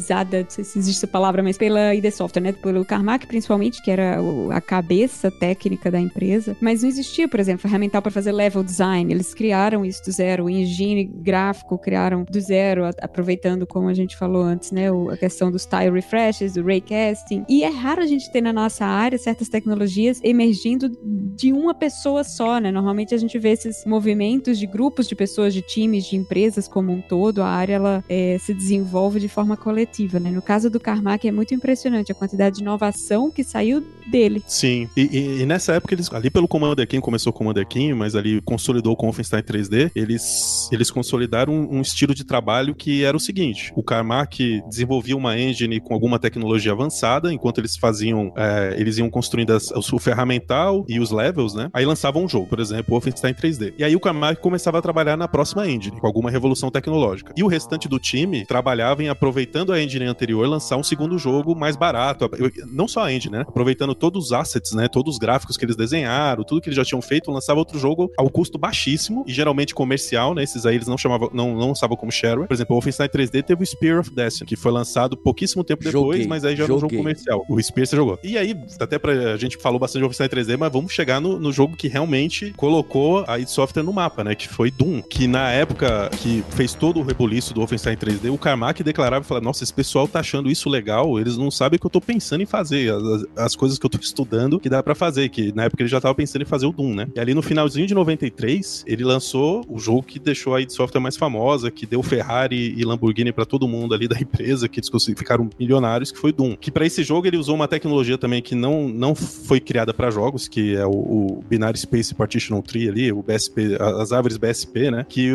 não 0.08 0.50
sei 0.50 0.64
se 0.64 0.78
existe 0.78 0.98
essa 0.98 1.06
palavra, 1.06 1.42
mas 1.42 1.56
pela 1.58 1.94
ID 1.94 2.10
Software, 2.10 2.42
né? 2.42 2.52
Pelo 2.52 2.84
Carmack 2.84 3.26
principalmente, 3.26 3.82
que 3.82 3.90
era 3.90 4.18
a 4.50 4.60
cabeça 4.60 5.30
técnica 5.30 5.90
da 5.90 6.00
empresa, 6.00 6.56
mas 6.60 6.82
não 6.82 6.88
existia, 6.88 7.28
por 7.28 7.40
exemplo, 7.40 7.62
ferramental 7.62 8.02
para 8.02 8.10
fazer 8.10 8.32
level 8.32 8.62
design. 8.62 9.12
Eles 9.12 9.34
criaram 9.34 9.84
isso 9.84 10.02
do 10.04 10.12
zero, 10.12 10.44
o 10.44 10.50
engine 10.50 11.04
gráfico 11.04 11.78
criaram 11.78 12.24
do 12.24 12.40
zero, 12.40 12.84
aproveitando 13.00 13.66
como 13.66 13.88
a 13.88 13.94
gente 13.94 14.16
falou 14.16 14.42
antes, 14.42 14.70
né, 14.70 14.86
a 15.10 15.16
questão 15.16 15.50
dos 15.50 15.66
tile 15.66 15.90
refreshes, 15.90 16.54
do 16.54 16.64
raycasting. 16.64 17.44
E 17.48 17.62
é 17.62 17.68
raro 17.68 18.02
a 18.02 18.06
gente 18.06 18.30
ter 18.30 18.40
na 18.40 18.52
nossa 18.52 18.84
área 18.84 19.18
certas 19.18 19.48
tecnologias 19.48 20.20
emergindo 20.22 20.90
de 21.36 21.52
uma 21.52 21.74
pessoa 21.74 22.24
só, 22.24 22.58
né? 22.58 22.70
Normalmente 22.70 23.14
a 23.14 23.18
gente 23.18 23.38
vê 23.38 23.50
esses 23.50 23.84
movimentos 23.84 24.58
de 24.58 24.66
grupos 24.66 25.06
de 25.06 25.14
pessoas, 25.14 25.54
de 25.54 25.62
times, 25.62 26.06
de 26.06 26.16
empresas 26.16 26.66
como 26.66 26.92
um 26.92 27.00
todo. 27.00 27.42
A 27.42 27.48
área 27.48 27.74
ela 27.74 28.04
é, 28.08 28.38
se 28.38 28.52
desenvolve 28.52 29.20
de 29.20 29.28
forma 29.28 29.56
coletiva, 29.56 29.87
né? 30.20 30.30
No 30.30 30.42
caso 30.42 30.70
do 30.70 30.78
Carmack 30.78 31.26
é 31.26 31.32
muito 31.32 31.54
impressionante 31.54 32.12
a 32.12 32.14
quantidade 32.14 32.56
de 32.56 32.62
inovação 32.62 33.30
que 33.30 33.42
saiu 33.42 33.84
dele. 34.06 34.42
Sim, 34.46 34.88
e, 34.96 35.02
e, 35.02 35.42
e 35.42 35.46
nessa 35.46 35.74
época 35.74 35.94
eles, 35.94 36.12
ali 36.12 36.30
pelo 36.30 36.48
Commander 36.48 36.86
King, 36.86 37.02
começou 37.02 37.30
o 37.30 37.32
Commander 37.32 37.66
King, 37.66 37.94
mas 37.94 38.14
ali 38.14 38.40
consolidou 38.42 38.96
o 38.98 39.02
Wolfenstein 39.02 39.42
3D, 39.42 39.90
eles, 39.94 40.68
eles 40.72 40.90
consolidaram 40.90 41.52
um, 41.52 41.78
um, 41.78 41.80
estilo 41.80 42.14
de 42.14 42.24
trabalho 42.24 42.74
que 42.74 43.04
era 43.04 43.16
o 43.16 43.20
seguinte, 43.20 43.72
o 43.74 43.82
Carmack 43.82 44.62
desenvolvia 44.68 45.16
uma 45.16 45.38
engine 45.38 45.80
com 45.80 45.94
alguma 45.94 46.18
tecnologia 46.18 46.72
avançada, 46.72 47.32
enquanto 47.32 47.58
eles 47.58 47.76
faziam, 47.76 48.32
é, 48.36 48.76
eles 48.78 48.98
iam 48.98 49.10
construindo 49.10 49.52
as, 49.52 49.70
o 49.70 49.98
ferramental 49.98 50.84
e 50.88 51.00
os 51.00 51.10
levels, 51.10 51.54
né, 51.54 51.68
aí 51.72 51.84
lançavam 51.84 52.24
um 52.24 52.28
jogo, 52.28 52.46
por 52.46 52.60
exemplo, 52.60 52.86
o 52.88 52.90
Wolfenstein 52.92 53.34
3D. 53.34 53.74
E 53.78 53.84
aí 53.84 53.96
o 53.96 54.00
Carmack 54.00 54.40
começava 54.40 54.78
a 54.78 54.82
trabalhar 54.82 55.16
na 55.16 55.28
próxima 55.28 55.68
engine, 55.68 56.00
com 56.00 56.06
alguma 56.06 56.30
revolução 56.30 56.70
tecnológica. 56.70 57.32
E 57.36 57.42
o 57.42 57.46
restante 57.46 57.88
do 57.88 57.98
time 57.98 58.44
trabalhava 58.46 59.02
em, 59.02 59.08
aproveitando 59.08 59.72
a 59.72 59.77
engine 59.80 60.06
anterior, 60.06 60.46
lançar 60.48 60.76
um 60.76 60.82
segundo 60.82 61.18
jogo 61.18 61.54
mais 61.54 61.76
barato, 61.76 62.28
não 62.70 62.88
só 62.88 63.04
a 63.04 63.12
engine, 63.12 63.38
né, 63.38 63.40
aproveitando 63.46 63.94
todos 63.94 64.26
os 64.26 64.32
assets, 64.32 64.72
né? 64.72 64.88
Todos 64.88 65.14
os 65.14 65.18
gráficos 65.18 65.56
que 65.56 65.64
eles 65.64 65.76
desenharam, 65.76 66.44
tudo 66.44 66.60
que 66.60 66.68
eles 66.68 66.76
já 66.76 66.84
tinham 66.84 67.02
feito, 67.02 67.30
lançava 67.30 67.58
outro 67.58 67.78
jogo 67.78 68.10
ao 68.16 68.30
custo 68.30 68.58
baixíssimo 68.58 69.24
e 69.26 69.32
geralmente 69.32 69.74
comercial, 69.74 70.34
né? 70.34 70.42
Esses 70.42 70.64
aí 70.66 70.76
eles 70.76 70.88
não 70.88 70.96
chamavam, 70.96 71.30
não, 71.32 71.54
não 71.54 71.68
lançavam 71.68 71.96
como 71.96 72.10
shareware. 72.12 72.48
Por 72.48 72.54
exemplo, 72.54 72.74
o 72.74 72.76
Wolfenstein 72.76 73.08
3D 73.08 73.42
teve 73.42 73.62
o 73.62 73.66
Spear 73.66 74.00
of 74.00 74.10
Destiny, 74.14 74.46
que 74.46 74.56
foi 74.56 74.72
lançado 74.72 75.16
pouquíssimo 75.16 75.64
tempo 75.64 75.82
depois, 75.82 76.02
joguei, 76.02 76.26
mas 76.26 76.44
aí 76.44 76.56
já 76.56 76.64
era 76.64 76.74
um 76.74 76.80
jogo 76.80 76.96
comercial. 76.96 77.44
O 77.48 77.60
Spear 77.62 77.86
você 77.86 77.96
jogou. 77.96 78.18
E 78.22 78.38
aí, 78.38 78.56
até 78.80 78.98
pra 78.98 79.12
a 79.32 79.36
gente 79.36 79.56
falou 79.56 79.78
bastante 79.78 80.00
de 80.00 80.04
Wolfenstein 80.04 80.28
3D, 80.28 80.56
mas 80.56 80.72
vamos 80.72 80.92
chegar 80.92 81.20
no, 81.20 81.38
no 81.38 81.52
jogo 81.52 81.76
que 81.76 81.88
realmente 81.88 82.52
colocou 82.56 83.24
a 83.26 83.38
id 83.38 83.48
Software 83.48 83.82
no 83.82 83.92
mapa, 83.92 84.22
né? 84.22 84.34
Que 84.34 84.48
foi 84.48 84.70
Doom, 84.70 85.02
que 85.02 85.26
na 85.26 85.50
época 85.50 86.10
que 86.20 86.44
fez 86.50 86.74
todo 86.74 87.00
o 87.00 87.02
rebuliço 87.02 87.52
do 87.52 87.60
Wolfenstein 87.60 87.96
3D, 87.96 88.32
o 88.32 88.38
Carmack 88.38 88.82
declarava 88.82 89.24
e 89.24 89.28
falava: 89.28 89.44
Nossa, 89.44 89.64
esse 89.68 89.74
pessoal 89.74 90.08
tá 90.08 90.20
achando 90.20 90.50
isso 90.50 90.68
legal, 90.68 91.18
eles 91.18 91.36
não 91.36 91.50
sabem 91.50 91.76
o 91.76 91.80
que 91.80 91.86
eu 91.86 91.90
tô 91.90 92.00
pensando 92.00 92.42
em 92.42 92.46
fazer, 92.46 92.92
as, 92.92 93.26
as 93.36 93.56
coisas 93.56 93.78
que 93.78 93.84
eu 93.84 93.90
tô 93.90 93.98
estudando 94.00 94.58
que 94.58 94.68
dá 94.68 94.82
para 94.82 94.94
fazer, 94.94 95.28
que 95.28 95.52
na 95.54 95.64
época 95.64 95.82
ele 95.82 95.88
já 95.88 96.00
tava 96.00 96.14
pensando 96.14 96.42
em 96.42 96.46
fazer 96.46 96.66
o 96.66 96.72
Doom, 96.72 96.94
né? 96.94 97.08
E 97.14 97.20
ali 97.20 97.34
no 97.34 97.42
finalzinho 97.42 97.86
de 97.86 97.94
93, 97.94 98.84
ele 98.86 99.04
lançou 99.04 99.64
o 99.68 99.78
jogo 99.78 100.02
que 100.02 100.18
deixou 100.18 100.54
a 100.54 100.60
id 100.60 100.70
Software 100.70 101.00
mais 101.00 101.16
famosa, 101.16 101.70
que 101.70 101.86
deu 101.86 102.02
Ferrari 102.02 102.74
e 102.76 102.84
Lamborghini 102.84 103.32
para 103.32 103.44
todo 103.44 103.68
mundo 103.68 103.94
ali 103.94 104.08
da 104.08 104.16
empresa, 104.20 104.68
que 104.68 104.80
eles 104.80 104.90
ficaram 105.16 105.48
milionários, 105.58 106.10
que 106.10 106.18
foi 106.18 106.32
Doom. 106.32 106.56
Que 106.56 106.70
para 106.70 106.86
esse 106.86 107.02
jogo 107.04 107.26
ele 107.26 107.36
usou 107.36 107.54
uma 107.54 107.68
tecnologia 107.68 108.16
também 108.16 108.40
que 108.40 108.54
não, 108.54 108.88
não 108.88 109.14
foi 109.14 109.60
criada 109.60 109.92
para 109.92 110.10
jogos, 110.10 110.48
que 110.48 110.74
é 110.74 110.86
o, 110.86 110.90
o, 110.90 111.44
Binary 111.48 111.78
Space 111.78 112.14
Partition 112.14 112.60
Tree 112.60 112.88
ali, 112.88 113.12
o 113.12 113.22
BSP, 113.22 113.76
as 114.00 114.12
árvores 114.12 114.36
BSP, 114.36 114.90
né? 114.90 115.06
Que 115.08 115.28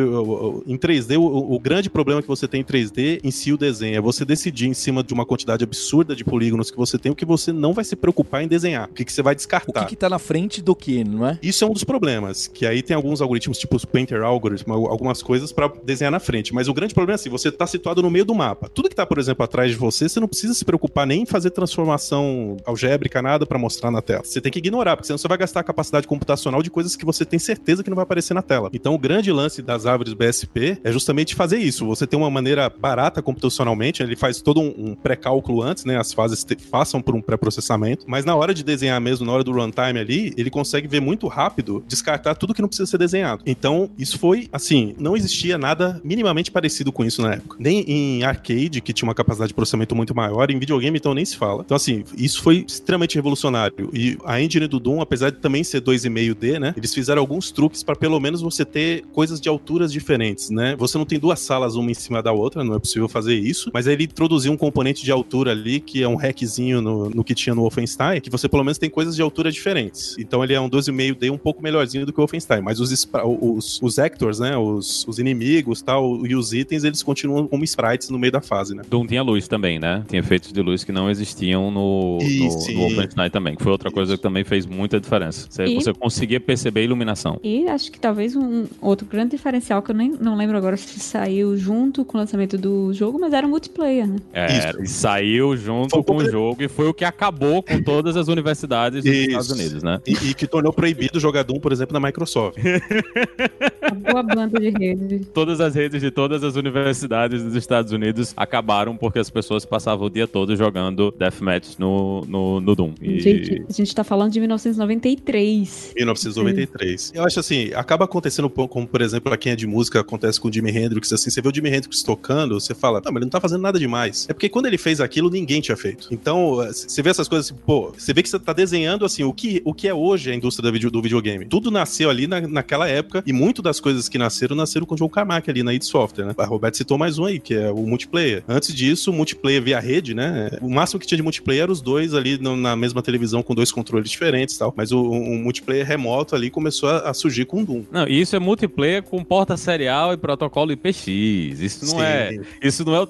em 0.65 0.77
3D, 0.77 1.17
o, 1.17 1.53
o 1.53 1.59
grande 1.59 1.89
problema 1.89 2.21
que 2.21 2.27
você 2.27 2.47
tem 2.47 2.61
em 2.61 2.63
3D 2.63 3.19
em 3.23 3.31
si 3.31 3.51
o 3.51 3.57
desenho 3.57 3.97
é 3.97 4.01
você 4.01 4.12
decidir 4.23 4.67
em 4.67 4.73
cima 4.73 5.03
de 5.03 5.13
uma 5.13 5.25
quantidade 5.25 5.63
absurda 5.63 6.15
de 6.15 6.23
polígonos 6.23 6.69
que 6.69 6.77
você 6.77 6.97
tem, 6.97 7.11
o 7.11 7.15
que 7.15 7.25
você 7.25 7.51
não 7.51 7.73
vai 7.73 7.83
se 7.83 7.95
preocupar 7.95 8.43
em 8.43 8.47
desenhar. 8.47 8.89
O 8.89 8.93
que, 8.93 9.03
que 9.03 9.11
você 9.11 9.21
vai 9.21 9.33
descartar? 9.33 9.81
O 9.81 9.83
que, 9.83 9.89
que 9.89 9.95
tá 9.95 10.09
na 10.09 10.19
frente 10.19 10.61
do 10.61 10.75
que, 10.75 11.03
não 11.03 11.27
é? 11.27 11.39
Isso 11.41 11.63
é 11.63 11.67
um 11.67 11.73
dos 11.73 11.83
problemas, 11.83 12.47
que 12.47 12.65
aí 12.65 12.83
tem 12.83 12.95
alguns 12.95 13.21
algoritmos, 13.21 13.57
tipo 13.57 13.75
os 13.75 13.85
Painter 13.85 14.21
Algorithm, 14.21 14.71
algumas 14.71 15.23
coisas 15.23 15.51
para 15.51 15.71
desenhar 15.83 16.11
na 16.11 16.19
frente. 16.19 16.53
Mas 16.53 16.67
o 16.67 16.73
grande 16.73 16.93
problema 16.93 17.15
é 17.15 17.15
assim, 17.15 17.29
você 17.29 17.51
tá 17.51 17.65
situado 17.65 18.01
no 18.01 18.11
meio 18.11 18.25
do 18.25 18.35
mapa. 18.35 18.69
Tudo 18.69 18.89
que 18.89 18.95
tá, 18.95 19.05
por 19.05 19.17
exemplo, 19.17 19.43
atrás 19.43 19.71
de 19.71 19.77
você, 19.77 20.07
você 20.07 20.19
não 20.19 20.27
precisa 20.27 20.53
se 20.53 20.63
preocupar 20.63 21.07
nem 21.07 21.23
em 21.23 21.25
fazer 21.25 21.49
transformação 21.49 22.57
algébrica, 22.65 23.21
nada 23.21 23.45
para 23.45 23.57
mostrar 23.57 23.89
na 23.91 24.01
tela. 24.01 24.23
Você 24.23 24.41
tem 24.41 24.51
que 24.51 24.59
ignorar, 24.59 24.95
porque 24.95 25.07
senão 25.07 25.17
você 25.17 25.27
vai 25.27 25.37
gastar 25.37 25.61
a 25.61 25.63
capacidade 25.63 26.07
computacional 26.07 26.61
de 26.61 26.69
coisas 26.69 26.95
que 26.95 27.05
você 27.05 27.25
tem 27.25 27.39
certeza 27.39 27.83
que 27.83 27.89
não 27.89 27.95
vai 27.95 28.03
aparecer 28.03 28.33
na 28.33 28.41
tela. 28.41 28.69
Então, 28.73 28.93
o 28.93 28.99
grande 28.99 29.31
lance 29.31 29.61
das 29.61 29.85
árvores 29.85 30.13
BSP 30.13 30.77
é 30.83 30.91
justamente 30.91 31.35
fazer 31.35 31.57
isso. 31.57 31.85
Você 31.85 32.05
tem 32.05 32.19
uma 32.19 32.29
maneira 32.29 32.69
barata 32.69 33.21
computacionalmente, 33.21 34.02
ele 34.03 34.15
faz 34.15 34.41
todo 34.41 34.61
um, 34.61 34.73
um 34.77 34.95
pré-cálculo 34.95 35.61
antes, 35.61 35.85
né? 35.85 35.97
As 35.97 36.13
fases 36.13 36.45
passam 36.69 37.01
por 37.01 37.15
um 37.15 37.21
pré-processamento, 37.21 38.05
mas 38.07 38.25
na 38.25 38.35
hora 38.35 38.53
de 38.53 38.63
desenhar 38.63 38.99
mesmo, 38.99 39.25
na 39.25 39.31
hora 39.31 39.43
do 39.43 39.51
runtime 39.51 39.99
ali, 39.99 40.33
ele 40.37 40.49
consegue 40.49 40.87
ver 40.87 40.99
muito 40.99 41.27
rápido, 41.27 41.83
descartar 41.87 42.35
tudo 42.35 42.53
que 42.53 42.61
não 42.61 42.67
precisa 42.67 42.89
ser 42.89 42.97
desenhado. 42.97 43.43
Então, 43.45 43.89
isso 43.97 44.17
foi, 44.19 44.47
assim, 44.51 44.95
não 44.99 45.15
existia 45.15 45.57
nada 45.57 45.99
minimamente 46.03 46.51
parecido 46.51 46.91
com 46.91 47.03
isso 47.03 47.21
na 47.21 47.33
época. 47.33 47.57
Nem 47.59 47.81
em 47.87 48.23
arcade, 48.23 48.81
que 48.81 48.93
tinha 48.93 49.07
uma 49.07 49.15
capacidade 49.15 49.49
de 49.49 49.53
processamento 49.53 49.95
muito 49.95 50.15
maior, 50.15 50.49
em 50.49 50.59
videogame, 50.59 50.97
então 50.97 51.13
nem 51.13 51.25
se 51.25 51.37
fala. 51.37 51.63
Então, 51.65 51.75
assim, 51.75 52.03
isso 52.17 52.41
foi 52.41 52.65
extremamente 52.67 53.15
revolucionário. 53.15 53.89
E 53.93 54.17
a 54.25 54.41
engine 54.41 54.67
do 54.67 54.79
Doom, 54.79 55.01
apesar 55.01 55.29
de 55.29 55.37
também 55.37 55.63
ser 55.63 55.81
2,5D, 55.81 56.59
né, 56.59 56.73
eles 56.75 56.93
fizeram 56.93 57.21
alguns 57.21 57.51
truques 57.51 57.83
para 57.83 57.95
pelo 57.95 58.19
menos 58.19 58.41
você 58.41 58.65
ter 58.65 59.03
coisas 59.13 59.39
de 59.39 59.49
alturas 59.49 59.91
diferentes, 59.91 60.49
né? 60.49 60.75
Você 60.77 60.97
não 60.97 61.05
tem 61.05 61.19
duas 61.19 61.39
salas 61.39 61.75
uma 61.75 61.91
em 61.91 61.93
cima 61.93 62.21
da 62.21 62.31
outra, 62.31 62.63
não 62.63 62.75
é 62.75 62.79
possível 62.79 63.07
fazer 63.07 63.35
isso, 63.35 63.69
mas 63.73 63.87
aí 63.87 63.92
ele 63.93 64.03
introduziu 64.05 64.51
um 64.51 64.57
componente 64.57 65.03
de 65.03 65.11
altura 65.11 65.51
ali, 65.51 65.79
que 65.79 66.03
é 66.03 66.07
um 66.07 66.15
hackzinho 66.15 66.81
no, 66.81 67.09
no 67.09 67.23
que 67.23 67.33
tinha 67.33 67.55
no 67.55 67.61
Wolfenstein, 67.61 68.21
que 68.21 68.29
você 68.29 68.47
pelo 68.49 68.63
menos 68.63 68.77
tem 68.77 68.89
coisas 68.89 69.15
de 69.15 69.21
altura 69.21 69.51
diferentes. 69.51 70.15
Então 70.17 70.43
ele 70.43 70.53
é 70.53 70.59
um 70.59 70.69
12,5D 70.69 71.31
um 71.31 71.37
pouco 71.37 71.61
melhorzinho 71.61 72.05
do 72.05 72.11
que 72.11 72.19
o 72.19 72.21
Wolfenstein, 72.21 72.61
mas 72.61 72.79
os, 72.79 73.07
os, 73.41 73.81
os 73.81 73.99
actors, 73.99 74.39
né, 74.39 74.57
os, 74.57 75.05
os 75.07 75.19
inimigos 75.19 75.81
tal, 75.81 76.25
e 76.25 76.35
os 76.35 76.53
itens, 76.53 76.83
eles 76.83 77.01
continuam 77.03 77.47
como 77.47 77.63
sprites 77.63 78.09
no 78.09 78.19
meio 78.19 78.31
da 78.31 78.41
fase, 78.41 78.75
né? 78.75 78.83
Doom 78.89 79.05
tinha 79.05 79.21
luz 79.21 79.47
também, 79.47 79.79
né? 79.79 80.03
Tinha 80.07 80.19
efeitos 80.19 80.51
de 80.51 80.61
luz 80.61 80.83
que 80.83 80.91
não 80.91 81.09
existiam 81.09 81.71
no, 81.71 82.17
no, 82.17 82.73
no 82.73 82.79
Wolfenstein 82.79 83.29
também, 83.29 83.55
que 83.55 83.63
foi 83.63 83.71
outra 83.71 83.91
coisa 83.91 84.15
que 84.17 84.23
também 84.23 84.43
fez 84.43 84.65
muita 84.65 84.99
diferença. 84.99 85.47
Você, 85.49 85.65
e... 85.65 85.75
você 85.75 85.93
conseguia 85.93 86.39
perceber 86.39 86.81
a 86.81 86.83
iluminação. 86.83 87.39
E 87.43 87.67
acho 87.67 87.91
que 87.91 87.99
talvez 87.99 88.35
um 88.35 88.65
outro 88.81 89.05
grande 89.05 89.31
diferencial 89.31 89.81
que 89.81 89.91
eu 89.91 89.95
nem 89.95 90.11
não 90.11 90.35
lembro 90.35 90.57
agora 90.57 90.77
se 90.77 90.99
saiu 90.99 91.57
junto 91.57 92.05
com 92.05 92.17
o 92.17 92.21
lançamento 92.21 92.57
do 92.57 92.93
jogo, 92.93 93.19
mas 93.19 93.33
era 93.33 93.45
o 93.45 93.49
multiplayer, 93.49 93.82
né? 93.83 94.15
É, 94.33 94.81
e 94.81 94.87
saiu 94.87 95.55
junto 95.55 95.89
foi 95.89 96.03
com 96.03 96.17
o 96.17 96.29
jogo 96.29 96.63
e 96.63 96.67
foi 96.67 96.87
o 96.87 96.93
que 96.93 97.05
acabou 97.05 97.61
com 97.61 97.81
todas 97.81 98.15
as 98.17 98.27
universidades 98.27 99.03
dos 99.03 99.13
Estados 99.13 99.51
Unidos, 99.51 99.83
né? 99.83 99.99
E, 100.05 100.29
e 100.29 100.33
que 100.33 100.47
tornou 100.47 100.73
proibido 100.73 101.19
jogar 101.19 101.43
Doom, 101.43 101.59
por 101.59 101.71
exemplo, 101.71 101.93
na 101.93 102.05
Microsoft. 102.05 102.57
boa 104.11 104.23
banda 104.23 104.59
de 104.59 104.69
rede. 104.69 105.25
Todas 105.33 105.59
as 105.59 105.75
redes 105.75 106.01
de 106.01 106.11
todas 106.11 106.43
as 106.43 106.55
universidades 106.55 107.43
dos 107.43 107.55
Estados 107.55 107.91
Unidos 107.91 108.33
acabaram 108.35 108.95
porque 108.97 109.19
as 109.19 109.29
pessoas 109.29 109.65
passavam 109.65 110.07
o 110.07 110.09
dia 110.09 110.27
todo 110.27 110.55
jogando 110.55 111.13
Deathmatch 111.17 111.77
no, 111.77 112.21
no, 112.27 112.59
no 112.59 112.75
Doom. 112.75 112.93
E... 113.01 113.19
Gente, 113.19 113.65
a 113.67 113.73
gente 113.73 113.95
tá 113.95 114.03
falando 114.03 114.31
de 114.31 114.39
1993. 114.39 115.93
1993. 115.95 117.11
Eu 117.15 117.23
acho 117.23 117.39
assim, 117.39 117.71
acaba 117.73 118.05
acontecendo 118.05 118.49
como, 118.49 118.87
por 118.87 119.01
exemplo, 119.01 119.29
pra 119.29 119.37
quem 119.37 119.53
é 119.53 119.55
de 119.55 119.67
música, 119.67 119.99
acontece 119.99 120.39
com 120.39 120.47
o 120.47 120.53
Jimi 120.53 120.71
Hendrix, 120.71 121.11
assim, 121.13 121.29
você 121.29 121.41
vê 121.41 121.49
o 121.49 121.53
Jimi 121.53 121.69
Hendrix 121.69 122.03
tocando, 122.03 122.59
você 122.59 122.73
fala, 122.73 123.01
não, 123.03 123.11
mas 123.11 123.21
ele 123.21 123.25
não 123.25 123.31
tá 123.31 123.39
fazendo 123.39 123.61
nada 123.61 123.72
demais. 123.79 124.27
É 124.29 124.33
porque 124.33 124.49
quando 124.49 124.65
ele 124.65 124.77
fez 124.77 125.01
aquilo, 125.01 125.29
ninguém 125.29 125.61
tinha 125.61 125.77
feito. 125.77 126.07
Então, 126.11 126.55
você 126.55 127.01
vê 127.01 127.09
essas 127.09 127.27
coisas 127.27 127.51
assim, 127.51 127.59
pô, 127.65 127.93
você 127.97 128.13
vê 128.13 128.23
que 128.23 128.29
você 128.29 128.39
tá 128.39 128.53
desenhando, 128.53 129.05
assim, 129.05 129.23
o 129.23 129.33
que, 129.33 129.61
o 129.65 129.73
que 129.73 129.87
é 129.87 129.93
hoje 129.93 130.31
a 130.31 130.35
indústria 130.35 130.69
do, 130.69 130.73
video, 130.73 130.91
do 130.91 131.01
videogame. 131.01 131.45
Tudo 131.45 131.71
nasceu 131.71 132.09
ali 132.09 132.27
na, 132.27 132.41
naquela 132.41 132.87
época 132.87 133.23
e 133.25 133.33
muito 133.33 133.61
das 133.61 133.79
coisas 133.79 134.07
que 134.09 134.17
nasceram, 134.17 134.55
nasceram 134.55 134.85
com 134.85 134.95
o 134.95 134.97
Joe 134.97 135.09
Carmack 135.09 135.49
ali 135.49 135.63
na 135.63 135.73
id 135.73 135.83
Software, 135.83 136.25
né? 136.25 136.33
A 136.37 136.45
Roberto 136.45 136.77
citou 136.77 136.97
mais 136.97 137.17
um 137.17 137.25
aí, 137.25 137.39
que 137.39 137.53
é 137.53 137.71
o 137.71 137.85
multiplayer. 137.85 138.43
Antes 138.47 138.73
disso, 138.73 139.11
o 139.11 139.13
multiplayer 139.13 139.61
via 139.61 139.79
rede, 139.79 140.13
né? 140.13 140.51
O 140.61 140.69
máximo 140.69 140.99
que 140.99 141.07
tinha 141.07 141.17
de 141.17 141.23
multiplayer 141.23 141.63
era 141.63 141.71
os 141.71 141.81
dois 141.81 142.13
ali 142.13 142.37
na 142.37 142.75
mesma 142.75 143.01
televisão 143.01 143.43
com 143.43 143.53
dois 143.53 143.71
controles 143.71 144.09
diferentes 144.09 144.55
e 144.55 144.59
tal. 144.59 144.73
Mas 144.75 144.91
o, 144.91 145.03
multiplayer 145.43 145.85
remoto 145.85 146.35
ali 146.35 146.49
começou 146.49 146.89
a, 146.89 147.09
a, 147.09 147.13
surgir 147.13 147.45
com 147.45 147.61
o 147.61 147.65
Doom. 147.65 147.83
Não, 147.91 148.07
isso 148.07 148.35
é 148.35 148.39
multiplayer 148.39 149.03
com 149.03 149.23
porta 149.23 149.57
serial 149.57 150.13
e 150.13 150.17
protocolo 150.17 150.71
IPX. 150.71 151.07
Isso 151.07 151.85
não 151.85 152.03
é 152.03 152.31
Sim. 152.31 152.41
é 152.61 152.67
isso 152.67 152.85
não 152.85 152.95
é 152.95 152.99
o 152.99 153.07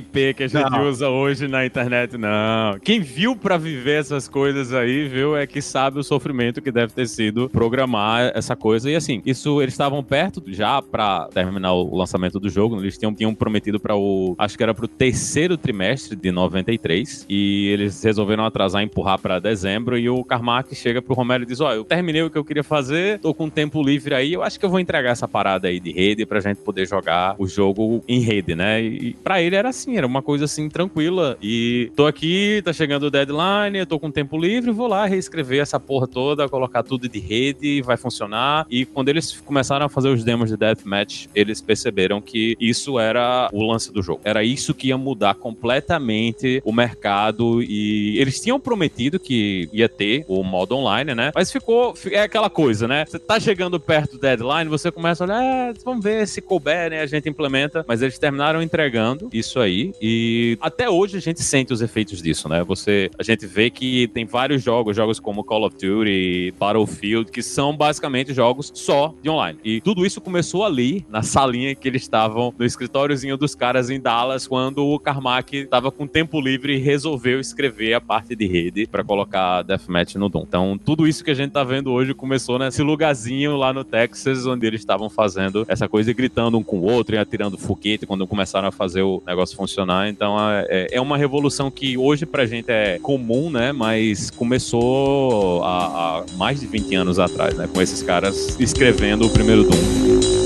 TCP/IP 0.00 0.34
que 0.34 0.42
a 0.44 0.48
gente 0.48 0.70
não. 0.70 0.88
usa 0.88 1.08
hoje 1.08 1.46
na 1.46 1.66
internet, 1.66 2.16
não. 2.16 2.78
Quem 2.82 3.00
viu 3.00 3.36
para 3.36 3.58
viver 3.58 4.00
essas 4.00 4.28
coisas 4.28 4.72
aí, 4.72 5.08
viu, 5.08 5.36
é 5.36 5.46
que 5.46 5.60
sabe 5.60 5.98
o 5.98 6.02
sofrimento 6.02 6.62
que 6.62 6.70
deve 6.70 6.92
ter 6.92 7.06
sido 7.06 7.48
programar 7.48 8.32
essa 8.34 8.56
coisa. 8.56 8.90
E 8.90 8.96
assim, 8.96 9.20
isso 9.26 9.60
eles 9.60 9.74
estavam 9.74 10.02
perto 10.02 10.42
já 10.46 10.80
para 10.80 11.28
terminar 11.34 11.74
o 11.74 11.96
lançamento 11.96 12.40
do 12.40 12.48
jogo. 12.48 12.80
Eles 12.80 12.96
tinham, 12.96 13.14
tinham 13.14 13.34
prometido 13.34 13.78
para 13.78 13.96
o, 13.96 14.34
acho 14.38 14.56
que 14.56 14.62
era 14.62 14.72
para 14.72 14.84
o 14.84 14.88
terceiro 14.88 15.56
trimestre 15.56 16.16
de 16.16 16.30
93 16.30 17.26
e 17.28 17.68
eles 17.68 18.02
resolveram 18.02 18.44
atrasar, 18.44 18.82
empurrar 18.82 19.18
para 19.18 19.38
dezembro. 19.38 19.98
E 19.98 20.08
o 20.08 20.24
Carmack 20.24 20.74
chega 20.74 21.02
pro 21.02 21.14
Romero 21.14 21.42
e 21.42 21.46
diz: 21.46 21.60
Ó, 21.60 21.68
oh, 21.68 21.72
eu 21.72 21.84
terminei 21.84 22.22
o 22.22 22.30
que 22.30 22.38
eu 22.38 22.44
queria 22.44 22.64
fazer, 22.64 23.18
tô 23.18 23.34
com 23.34 23.50
tempo 23.50 23.82
livre 23.82 24.14
aí, 24.14 24.32
eu 24.32 24.42
acho 24.42 24.58
que 24.58 24.64
eu 24.64 24.70
vou 24.70 24.80
entregar 24.80 25.10
essa 25.10 25.26
parada 25.26 25.68
aí 25.68 25.80
de 25.80 25.92
rede 25.92 26.24
pra 26.24 26.40
gente 26.40 26.58
poder 26.58 26.86
jogar 26.86 27.34
o 27.38 27.46
jogo 27.46 28.02
em 28.08 28.20
rede, 28.20 28.54
né? 28.54 28.82
E 28.82 29.14
para 29.14 29.42
ele 29.42 29.56
era 29.56 29.68
assim, 29.70 29.81
era 29.90 30.06
uma 30.06 30.22
coisa 30.22 30.44
assim 30.44 30.68
tranquila. 30.68 31.36
E 31.42 31.90
tô 31.96 32.06
aqui, 32.06 32.62
tá 32.64 32.72
chegando 32.72 33.04
o 33.04 33.10
deadline, 33.10 33.78
eu 33.78 33.86
tô 33.86 33.98
com 33.98 34.10
tempo 34.10 34.38
livre, 34.38 34.70
vou 34.70 34.86
lá 34.86 35.06
reescrever 35.06 35.60
essa 35.60 35.78
porra 35.78 36.06
toda, 36.06 36.48
colocar 36.48 36.82
tudo 36.82 37.08
de 37.08 37.18
rede, 37.18 37.82
vai 37.82 37.96
funcionar. 37.96 38.66
E 38.70 38.84
quando 38.84 39.08
eles 39.08 39.40
começaram 39.40 39.86
a 39.86 39.88
fazer 39.88 40.08
os 40.08 40.24
demos 40.24 40.50
de 40.50 40.56
deathmatch, 40.56 41.26
eles 41.34 41.60
perceberam 41.60 42.20
que 42.20 42.56
isso 42.60 42.98
era 42.98 43.48
o 43.52 43.64
lance 43.64 43.92
do 43.92 44.02
jogo. 44.02 44.20
Era 44.24 44.44
isso 44.44 44.74
que 44.74 44.88
ia 44.88 44.98
mudar 44.98 45.34
completamente 45.34 46.62
o 46.64 46.72
mercado 46.72 47.62
e 47.62 48.18
eles 48.18 48.40
tinham 48.40 48.60
prometido 48.60 49.18
que 49.18 49.68
ia 49.72 49.88
ter 49.88 50.24
o 50.28 50.42
modo 50.42 50.76
online, 50.76 51.14
né? 51.14 51.32
Mas 51.34 51.50
ficou 51.50 51.94
é 52.10 52.22
aquela 52.22 52.50
coisa, 52.50 52.86
né? 52.86 53.04
Você 53.06 53.18
tá 53.18 53.38
chegando 53.40 53.78
perto 53.80 54.12
do 54.12 54.18
deadline, 54.18 54.68
você 54.68 54.90
começa 54.90 55.24
a 55.24 55.26
olhar, 55.26 55.42
é, 55.42 55.72
vamos 55.84 56.02
ver 56.02 56.26
se 56.26 56.40
couber, 56.40 56.90
né? 56.90 57.00
A 57.00 57.06
gente 57.06 57.28
implementa, 57.28 57.84
mas 57.86 58.02
eles 58.02 58.18
terminaram 58.18 58.62
entregando 58.62 59.28
isso 59.32 59.58
aí 59.58 59.71
e 60.00 60.58
até 60.60 60.88
hoje 60.88 61.16
a 61.16 61.20
gente 61.20 61.42
sente 61.42 61.72
os 61.72 61.82
efeitos 61.82 62.22
disso, 62.22 62.48
né? 62.48 62.62
Você, 62.64 63.10
a 63.18 63.22
gente 63.22 63.46
vê 63.46 63.70
que 63.70 64.08
tem 64.08 64.24
vários 64.24 64.62
jogos, 64.62 64.96
jogos 64.96 65.18
como 65.18 65.44
Call 65.44 65.66
of 65.66 65.76
Duty, 65.76 66.54
Battlefield, 66.58 67.30
que 67.30 67.42
são 67.42 67.76
basicamente 67.76 68.32
jogos 68.32 68.70
só 68.74 69.14
de 69.22 69.28
online. 69.28 69.58
E 69.64 69.80
tudo 69.80 70.04
isso 70.06 70.20
começou 70.20 70.64
ali, 70.64 71.04
na 71.08 71.22
salinha 71.22 71.74
que 71.74 71.88
eles 71.88 72.02
estavam 72.02 72.54
no 72.58 72.64
escritóriozinho 72.64 73.36
dos 73.36 73.54
caras 73.54 73.90
em 73.90 74.00
Dallas, 74.00 74.46
quando 74.46 74.84
o 74.84 74.98
Carmack 74.98 75.56
estava 75.56 75.90
com 75.90 76.06
tempo 76.06 76.40
livre 76.40 76.76
e 76.76 76.78
resolveu 76.78 77.40
escrever 77.40 77.94
a 77.94 78.00
parte 78.00 78.34
de 78.36 78.46
rede 78.46 78.86
para 78.86 79.04
colocar 79.04 79.62
Deathmatch 79.62 80.16
no 80.16 80.28
Doom. 80.28 80.44
Então, 80.46 80.80
tudo 80.82 81.06
isso 81.06 81.24
que 81.24 81.30
a 81.30 81.34
gente 81.34 81.52
tá 81.52 81.64
vendo 81.64 81.92
hoje 81.92 82.14
começou 82.14 82.58
nesse 82.58 82.82
lugarzinho 82.82 83.56
lá 83.56 83.72
no 83.72 83.84
Texas, 83.84 84.46
onde 84.46 84.66
eles 84.66 84.80
estavam 84.80 85.08
fazendo 85.08 85.64
essa 85.68 85.88
coisa 85.88 86.10
e 86.10 86.14
gritando 86.14 86.58
um 86.58 86.62
com 86.62 86.78
o 86.78 86.84
outro 86.84 87.14
e 87.14 87.18
atirando 87.18 87.58
foguete 87.58 88.06
quando 88.06 88.26
começaram 88.26 88.68
a 88.68 88.72
fazer 88.72 89.02
o 89.02 89.22
negócio 89.26 89.51
funcionar. 89.54 90.08
Então, 90.08 90.36
é, 90.68 90.88
é 90.90 91.00
uma 91.00 91.16
revolução 91.16 91.70
que 91.70 91.96
hoje 91.96 92.26
pra 92.26 92.46
gente 92.46 92.70
é 92.70 92.98
comum, 92.98 93.50
né? 93.50 93.72
Mas 93.72 94.30
começou 94.30 95.62
há, 95.64 96.18
há 96.18 96.24
mais 96.36 96.60
de 96.60 96.66
20 96.66 96.94
anos 96.94 97.18
atrás, 97.18 97.54
né? 97.54 97.68
Com 97.72 97.80
esses 97.80 98.02
caras 98.02 98.58
escrevendo 98.58 99.26
o 99.26 99.30
primeiro 99.30 99.64
Doom. 99.64 100.41